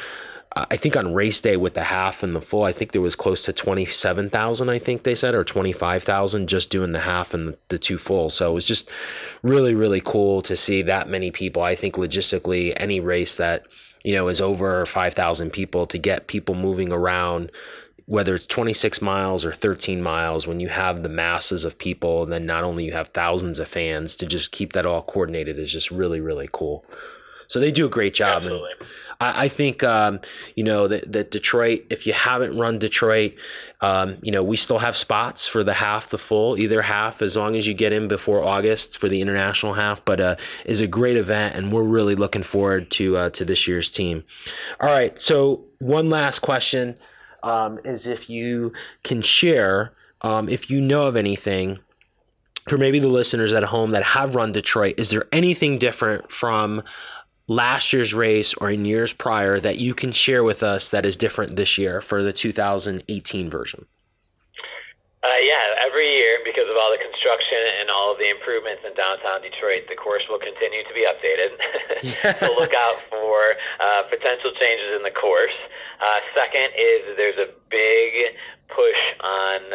I 0.57 0.77
think 0.81 0.95
on 0.95 1.13
race 1.13 1.35
day 1.43 1.57
with 1.57 1.73
the 1.73 1.83
half 1.83 2.13
and 2.21 2.33
the 2.33 2.39
full, 2.49 2.63
I 2.63 2.71
think 2.71 2.93
there 2.93 3.01
was 3.01 3.13
close 3.19 3.43
to 3.45 3.51
27,000, 3.51 4.69
I 4.69 4.79
think 4.79 5.03
they 5.03 5.17
said, 5.19 5.33
or 5.33 5.43
25,000 5.43 6.47
just 6.47 6.69
doing 6.69 6.93
the 6.93 7.01
half 7.01 7.27
and 7.33 7.49
the, 7.49 7.57
the 7.71 7.77
two 7.77 7.97
full. 8.07 8.31
So 8.39 8.51
it 8.51 8.53
was 8.53 8.65
just 8.65 8.83
really, 9.43 9.73
really 9.73 10.01
cool 10.01 10.43
to 10.43 10.55
see 10.65 10.83
that 10.83 11.09
many 11.09 11.31
people. 11.37 11.61
I 11.61 11.75
think 11.75 11.95
logistically, 11.95 12.71
any 12.79 13.01
race 13.01 13.27
that 13.37 13.63
you 14.05 14.15
know, 14.15 14.29
is 14.29 14.39
over 14.39 14.87
5,000 14.93 15.51
people 15.51 15.87
to 15.87 15.97
get 15.97 16.27
people 16.27 16.53
moving 16.55 16.91
around 16.91 17.51
whether 18.07 18.35
it's 18.35 18.45
26 18.53 19.01
miles 19.01 19.43
or 19.43 19.55
13 19.61 20.01
miles, 20.01 20.45
when 20.45 20.59
you 20.59 20.69
have 20.69 21.01
the 21.01 21.09
masses 21.09 21.63
of 21.63 21.77
people, 21.79 22.25
then 22.27 22.45
not 22.45 22.63
only 22.63 22.83
you 22.83 22.93
have 22.93 23.07
thousands 23.15 23.59
of 23.59 23.65
fans, 23.73 24.11
to 24.19 24.27
just 24.27 24.51
keep 24.55 24.73
that 24.73 24.85
all 24.85 25.01
coordinated 25.01 25.57
is 25.57 25.71
just 25.71 25.89
really, 25.89 26.19
really 26.19 26.47
cool. 26.53 26.85
So 27.51 27.59
they 27.59 27.71
do 27.71 27.87
a 27.87 27.89
great 27.89 28.13
job. 28.13 28.43
Absolutely. 28.43 28.69
And 28.79 28.89
I, 29.19 29.45
I 29.45 29.47
think 29.55 29.83
um, 29.83 30.19
you 30.55 30.63
know 30.63 30.87
that, 30.87 31.11
that 31.11 31.31
Detroit. 31.31 31.81
If 31.89 31.99
you 32.05 32.13
haven't 32.13 32.57
run 32.57 32.79
Detroit, 32.79 33.33
um, 33.81 34.17
you 34.21 34.31
know 34.31 34.43
we 34.43 34.59
still 34.63 34.79
have 34.79 34.93
spots 35.01 35.39
for 35.51 35.63
the 35.63 35.73
half, 35.73 36.03
the 36.11 36.19
full, 36.29 36.57
either 36.57 36.81
half, 36.81 37.15
as 37.21 37.31
long 37.35 37.55
as 37.55 37.65
you 37.65 37.73
get 37.73 37.91
in 37.91 38.07
before 38.07 38.43
August 38.43 38.83
for 38.99 39.09
the 39.09 39.21
international 39.21 39.75
half. 39.75 39.99
But 40.05 40.19
uh, 40.19 40.35
is 40.65 40.79
a 40.81 40.87
great 40.87 41.17
event, 41.17 41.55
and 41.55 41.71
we're 41.71 41.83
really 41.83 42.15
looking 42.15 42.43
forward 42.51 42.93
to 42.97 43.17
uh, 43.17 43.29
to 43.31 43.45
this 43.45 43.59
year's 43.67 43.89
team. 43.95 44.23
All 44.79 44.89
right, 44.89 45.13
so 45.29 45.65
one 45.79 46.09
last 46.09 46.41
question 46.41 46.95
um, 47.43 47.79
is 47.85 48.01
if 48.05 48.27
you 48.27 48.71
can 49.05 49.23
share, 49.41 49.93
um, 50.21 50.49
if 50.49 50.61
you 50.69 50.81
know 50.81 51.07
of 51.07 51.15
anything 51.15 51.79
for 52.69 52.77
maybe 52.77 52.99
the 52.99 53.07
listeners 53.07 53.53
at 53.55 53.63
home 53.63 53.91
that 53.91 54.01
have 54.17 54.33
run 54.33 54.51
Detroit, 54.51 54.95
is 54.97 55.07
there 55.11 55.25
anything 55.31 55.79
different 55.79 56.25
from 56.39 56.81
last 57.47 57.85
year's 57.93 58.13
race 58.13 58.49
or 58.59 58.71
in 58.71 58.85
years 58.85 59.11
prior 59.19 59.61
that 59.61 59.77
you 59.77 59.93
can 59.93 60.13
share 60.25 60.43
with 60.43 60.63
us 60.63 60.81
that 60.91 61.05
is 61.05 61.15
different 61.17 61.55
this 61.55 61.77
year 61.77 62.03
for 62.09 62.23
the 62.23 62.33
2018 62.33 63.49
version? 63.49 63.85
Uh, 65.25 65.41
yeah, 65.41 65.73
every 65.81 66.05
year 66.05 66.37
because 66.45 66.69
of 66.69 66.77
all 66.77 66.93
the 66.93 67.01
construction 67.01 67.57
and 67.81 67.89
all 67.89 68.13
of 68.13 68.21
the 68.21 68.29
improvements 68.29 68.85
in 68.85 68.93
downtown 68.93 69.41
Detroit, 69.41 69.89
the 69.89 69.97
course 69.97 70.21
will 70.29 70.37
continue 70.37 70.85
to 70.85 70.93
be 70.93 71.01
updated. 71.01 71.49
so 72.45 72.53
look 72.53 72.77
out 72.77 73.01
for 73.09 73.57
uh, 73.81 74.05
potential 74.13 74.53
changes 74.53 74.93
in 74.93 75.01
the 75.01 75.09
course. 75.17 75.57
Uh, 75.97 76.19
second 76.37 76.69
is 76.77 77.17
there's 77.17 77.41
a 77.41 77.49
big 77.73 78.37
push 78.69 79.01
on 79.25 79.65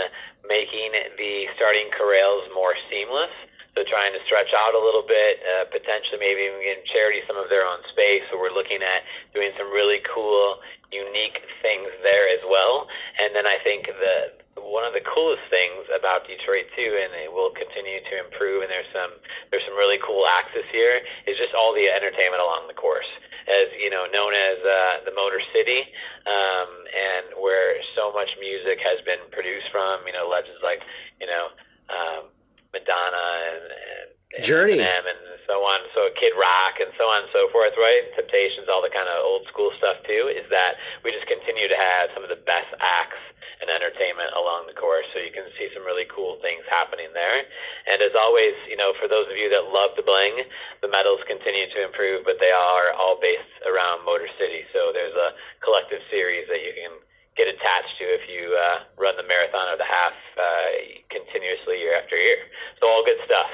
making 0.46 0.94
the 1.18 1.50
starting 1.58 1.90
corrals 1.98 2.46
more 2.54 2.78
seamless. 2.86 3.34
So 3.74 3.86
trying 3.86 4.10
to 4.12 4.20
stretch 4.26 4.50
out 4.50 4.74
a 4.74 4.82
little 4.82 5.06
bit, 5.06 5.38
uh, 5.40 5.64
potentially 5.70 6.18
maybe 6.18 6.50
even 6.50 6.58
getting 6.58 6.86
charity 6.90 7.22
some 7.30 7.38
of 7.38 7.46
their 7.46 7.62
own 7.62 7.78
space. 7.94 8.26
So 8.28 8.36
we're 8.36 8.54
looking 8.54 8.82
at 8.82 9.06
doing 9.30 9.54
some 9.54 9.70
really 9.70 10.02
cool, 10.10 10.58
unique 10.90 11.38
things 11.62 11.86
there 12.02 12.26
as 12.34 12.42
well. 12.50 12.90
And 13.22 13.30
then 13.30 13.46
I 13.46 13.62
think 13.62 13.86
the 13.86 14.40
one 14.58 14.84
of 14.84 14.92
the 14.92 15.02
coolest 15.02 15.42
things 15.48 15.88
about 15.90 16.28
Detroit 16.28 16.68
too, 16.76 16.92
and 16.92 17.10
it 17.24 17.30
will 17.32 17.50
continue 17.54 18.02
to 18.02 18.14
improve. 18.20 18.62
And 18.66 18.70
there's 18.70 18.88
some 18.92 19.12
there's 19.50 19.64
some 19.66 19.78
really 19.78 19.98
cool 20.02 20.22
this 20.54 20.66
year. 20.74 21.00
Is 21.26 21.38
just 21.38 21.54
all 21.54 21.72
the 21.72 21.86
entertainment 21.86 22.42
along 22.42 22.66
the 22.66 22.76
course, 22.76 23.08
as 23.46 23.70
you 23.78 23.88
know, 23.88 24.06
known 24.10 24.34
as 24.34 24.58
uh, 24.62 24.94
the 25.06 25.14
Motor 25.14 25.40
City, 25.54 25.86
um, 26.26 26.70
and 26.90 27.26
where 27.38 27.78
so 27.94 28.10
much 28.12 28.30
music 28.38 28.82
has 28.82 28.98
been 29.06 29.22
produced 29.30 29.70
from. 29.70 30.02
You 30.06 30.14
know, 30.14 30.26
legends 30.28 30.60
like 30.62 30.82
you 31.22 31.26
know. 31.26 31.44
Um, 31.90 32.22
Madonna 32.70 33.26
and, 33.50 33.66
and, 33.66 34.08
and 34.38 34.46
Journey 34.46 34.78
Eminem 34.78 35.26
and 35.26 35.42
so 35.46 35.58
on, 35.66 35.78
so 35.90 36.06
Kid 36.14 36.34
Rock 36.38 36.78
and 36.78 36.94
so 36.94 37.10
on 37.10 37.26
and 37.26 37.32
so 37.34 37.50
forth, 37.50 37.74
right? 37.74 38.06
Temptations, 38.14 38.70
all 38.70 38.82
the 38.82 38.92
kind 38.94 39.10
of 39.10 39.18
old 39.26 39.42
school 39.50 39.74
stuff 39.82 39.98
too. 40.06 40.30
Is 40.30 40.46
that 40.54 40.78
we 41.02 41.10
just 41.10 41.26
continue 41.26 41.66
to 41.66 41.78
have 41.78 42.14
some 42.14 42.22
of 42.22 42.30
the 42.30 42.38
best 42.46 42.70
acts 42.78 43.18
and 43.60 43.68
entertainment 43.68 44.32
along 44.32 44.64
the 44.64 44.76
course, 44.78 45.04
so 45.12 45.20
you 45.20 45.34
can 45.34 45.44
see 45.60 45.68
some 45.76 45.84
really 45.84 46.08
cool 46.08 46.40
things 46.40 46.64
happening 46.64 47.12
there. 47.12 47.44
And 47.90 48.00
as 48.00 48.16
always, 48.16 48.56
you 48.64 48.78
know, 48.78 48.96
for 48.96 49.04
those 49.04 49.28
of 49.28 49.36
you 49.36 49.52
that 49.52 49.68
love 49.68 49.92
the 50.00 50.06
bling, 50.06 50.48
the 50.80 50.88
medals 50.88 51.20
continue 51.28 51.68
to 51.76 51.84
improve, 51.84 52.24
but 52.24 52.40
they 52.40 52.54
are 52.54 52.96
all 52.96 53.20
based 53.20 53.52
around 53.68 54.08
Motor 54.08 54.32
City. 54.40 54.64
So 54.72 54.96
there's 54.96 55.12
a 55.12 55.36
collective 55.60 56.00
series 56.08 56.48
that 56.48 56.64
you 56.64 56.72
can 56.72 57.04
get 57.40 57.48
attached 57.48 57.96
to 57.96 58.04
if 58.04 58.28
you 58.28 58.52
uh, 58.52 58.84
run 59.00 59.16
the 59.16 59.24
marathon 59.24 59.72
or 59.72 59.80
the 59.80 59.88
half 59.88 60.12
uh, 60.36 60.68
continuously 61.08 61.80
year 61.80 61.96
after 61.96 62.20
year. 62.20 62.44
So 62.76 62.84
all 62.84 63.00
good 63.08 63.20
stuff. 63.24 63.48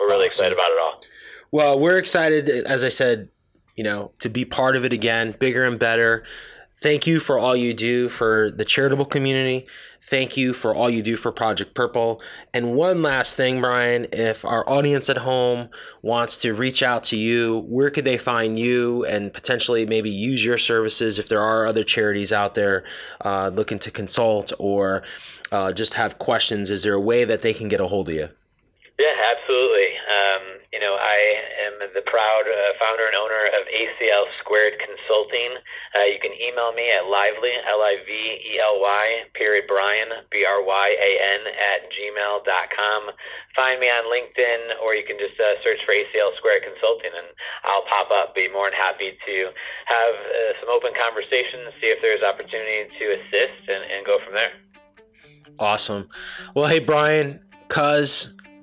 We're 0.00 0.08
really 0.08 0.32
awesome. 0.32 0.48
excited 0.48 0.56
about 0.56 0.72
it 0.72 0.80
all. 0.80 0.96
Well, 1.52 1.74
we're 1.76 2.00
excited, 2.00 2.48
as 2.48 2.80
I 2.80 2.96
said, 2.96 3.28
you 3.76 3.84
know, 3.84 4.16
to 4.24 4.32
be 4.32 4.48
part 4.48 4.76
of 4.76 4.88
it 4.88 4.92
again, 4.96 5.36
bigger 5.38 5.68
and 5.68 5.78
better. 5.78 6.24
Thank 6.82 7.06
you 7.06 7.20
for 7.26 7.38
all 7.38 7.54
you 7.54 7.74
do 7.76 8.08
for 8.16 8.50
the 8.56 8.64
charitable 8.64 9.06
community. 9.06 9.66
Thank 10.12 10.32
you 10.36 10.54
for 10.60 10.74
all 10.74 10.92
you 10.92 11.02
do 11.02 11.16
for 11.22 11.32
Project 11.32 11.74
Purple. 11.74 12.20
And 12.52 12.74
one 12.74 13.02
last 13.02 13.28
thing, 13.38 13.62
Brian, 13.62 14.08
if 14.12 14.36
our 14.44 14.68
audience 14.68 15.06
at 15.08 15.16
home 15.16 15.70
wants 16.02 16.34
to 16.42 16.50
reach 16.50 16.82
out 16.84 17.04
to 17.08 17.16
you, 17.16 17.64
where 17.66 17.90
could 17.90 18.04
they 18.04 18.18
find 18.22 18.58
you 18.58 19.06
and 19.06 19.32
potentially 19.32 19.86
maybe 19.86 20.10
use 20.10 20.42
your 20.44 20.58
services 20.68 21.18
if 21.18 21.30
there 21.30 21.40
are 21.40 21.66
other 21.66 21.82
charities 21.94 22.30
out 22.30 22.54
there 22.54 22.84
uh, 23.24 23.48
looking 23.48 23.78
to 23.86 23.90
consult 23.90 24.52
or 24.58 25.02
uh, 25.50 25.72
just 25.74 25.94
have 25.96 26.18
questions? 26.18 26.68
Is 26.68 26.82
there 26.82 26.92
a 26.92 27.00
way 27.00 27.24
that 27.24 27.38
they 27.42 27.54
can 27.54 27.70
get 27.70 27.80
a 27.80 27.86
hold 27.86 28.10
of 28.10 28.14
you? 28.14 28.26
Yeah, 29.02 29.18
absolutely. 29.34 29.90
Um, 29.98 30.42
you 30.70 30.78
know, 30.78 30.94
I 30.94 31.18
am 31.66 31.74
the 31.90 32.06
proud 32.06 32.46
uh, 32.46 32.78
founder 32.78 33.10
and 33.10 33.18
owner 33.18 33.50
of 33.50 33.66
ACL 33.66 34.30
Squared 34.38 34.78
Consulting. 34.78 35.58
Uh, 35.90 36.06
you 36.06 36.22
can 36.22 36.30
email 36.38 36.70
me 36.70 36.86
at 36.86 37.10
lively, 37.10 37.50
L-I-V-E-L-Y, 37.50 39.04
period, 39.34 39.66
Brian, 39.66 40.06
B-R-Y-A-N, 40.30 41.42
at 41.50 41.90
gmail 41.90 42.46
dot 42.46 42.70
com. 42.70 43.10
Find 43.58 43.82
me 43.82 43.90
on 43.90 44.06
LinkedIn, 44.06 44.78
or 44.78 44.94
you 44.94 45.02
can 45.02 45.18
just 45.18 45.34
uh, 45.34 45.58
search 45.66 45.82
for 45.82 45.98
ACL 45.98 46.30
Squared 46.38 46.62
Consulting, 46.62 47.10
and 47.10 47.26
I'll 47.66 47.82
pop 47.90 48.14
up. 48.14 48.38
Be 48.38 48.46
more 48.46 48.70
than 48.70 48.78
happy 48.78 49.18
to 49.18 49.36
have 49.90 50.14
uh, 50.14 50.62
some 50.62 50.70
open 50.70 50.94
conversations, 50.94 51.74
see 51.82 51.90
if 51.90 51.98
there's 52.06 52.22
opportunity 52.22 52.86
to 52.86 53.04
assist, 53.18 53.66
and, 53.66 53.82
and 53.82 54.06
go 54.06 54.22
from 54.22 54.38
there. 54.38 54.54
Awesome. 55.58 56.06
Well, 56.54 56.70
hey, 56.70 56.78
Brian, 56.78 57.42
cuz 57.66 58.06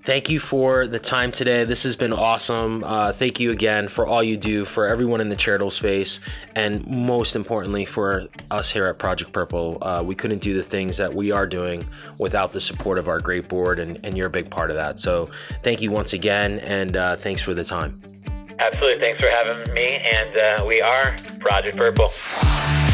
thank 0.10 0.28
you 0.28 0.41
for 0.49 0.88
the 0.88 0.97
time 0.97 1.32
today. 1.38 1.64
This 1.66 1.78
has 1.84 1.95
been 1.97 2.14
awesome. 2.14 2.84
Uh, 2.84 3.14
thank 3.20 3.39
you 3.39 3.51
again 3.51 3.89
for 3.95 4.07
all 4.07 4.24
you 4.24 4.38
do 4.38 4.66
for 4.74 4.91
everyone 4.91 5.22
in 5.22 5.30
the 5.30 5.36
charitable 5.36 5.72
space, 5.78 6.07
and 6.55 6.84
most 6.88 7.36
importantly 7.36 7.86
for 7.86 8.24
us 8.49 8.66
here 8.74 8.88
at 8.88 8.97
Project 8.97 9.32
Purple. 9.32 9.78
Uh, 9.80 10.01
we 10.03 10.16
couldn't 10.16 10.41
do 10.41 10.60
the 10.62 10.68
things 10.72 10.93
that 10.97 11.14
we 11.14 11.32
are 11.32 11.45
doing 11.45 11.84
without 12.18 12.51
the 12.51 12.62
support 12.62 12.97
of 12.97 13.07
our 13.07 13.20
great 13.20 13.47
board, 13.47 13.78
and, 13.78 13.99
and 14.03 14.18
you're 14.18 14.28
a 14.28 14.32
big 14.32 14.49
part 14.49 14.72
of 14.72 14.78
that. 14.78 14.95
So 15.03 15.28
thank 15.64 15.80
you 15.80 15.91
once 15.91 16.12
again, 16.12 16.57
and 16.57 16.97
uh, 16.97 17.18
thanks 17.22 17.43
for 17.43 17.53
the 17.53 17.64
time. 17.66 18.01
Absolutely. 18.57 18.97
Thanks 18.97 19.22
for 19.22 19.30
having 19.30 19.74
me, 19.76 20.03
and 20.12 20.38
uh, 20.38 20.66
we 20.66 20.82
are 20.82 21.20
Project 21.39 21.78
Purple. 21.78 22.89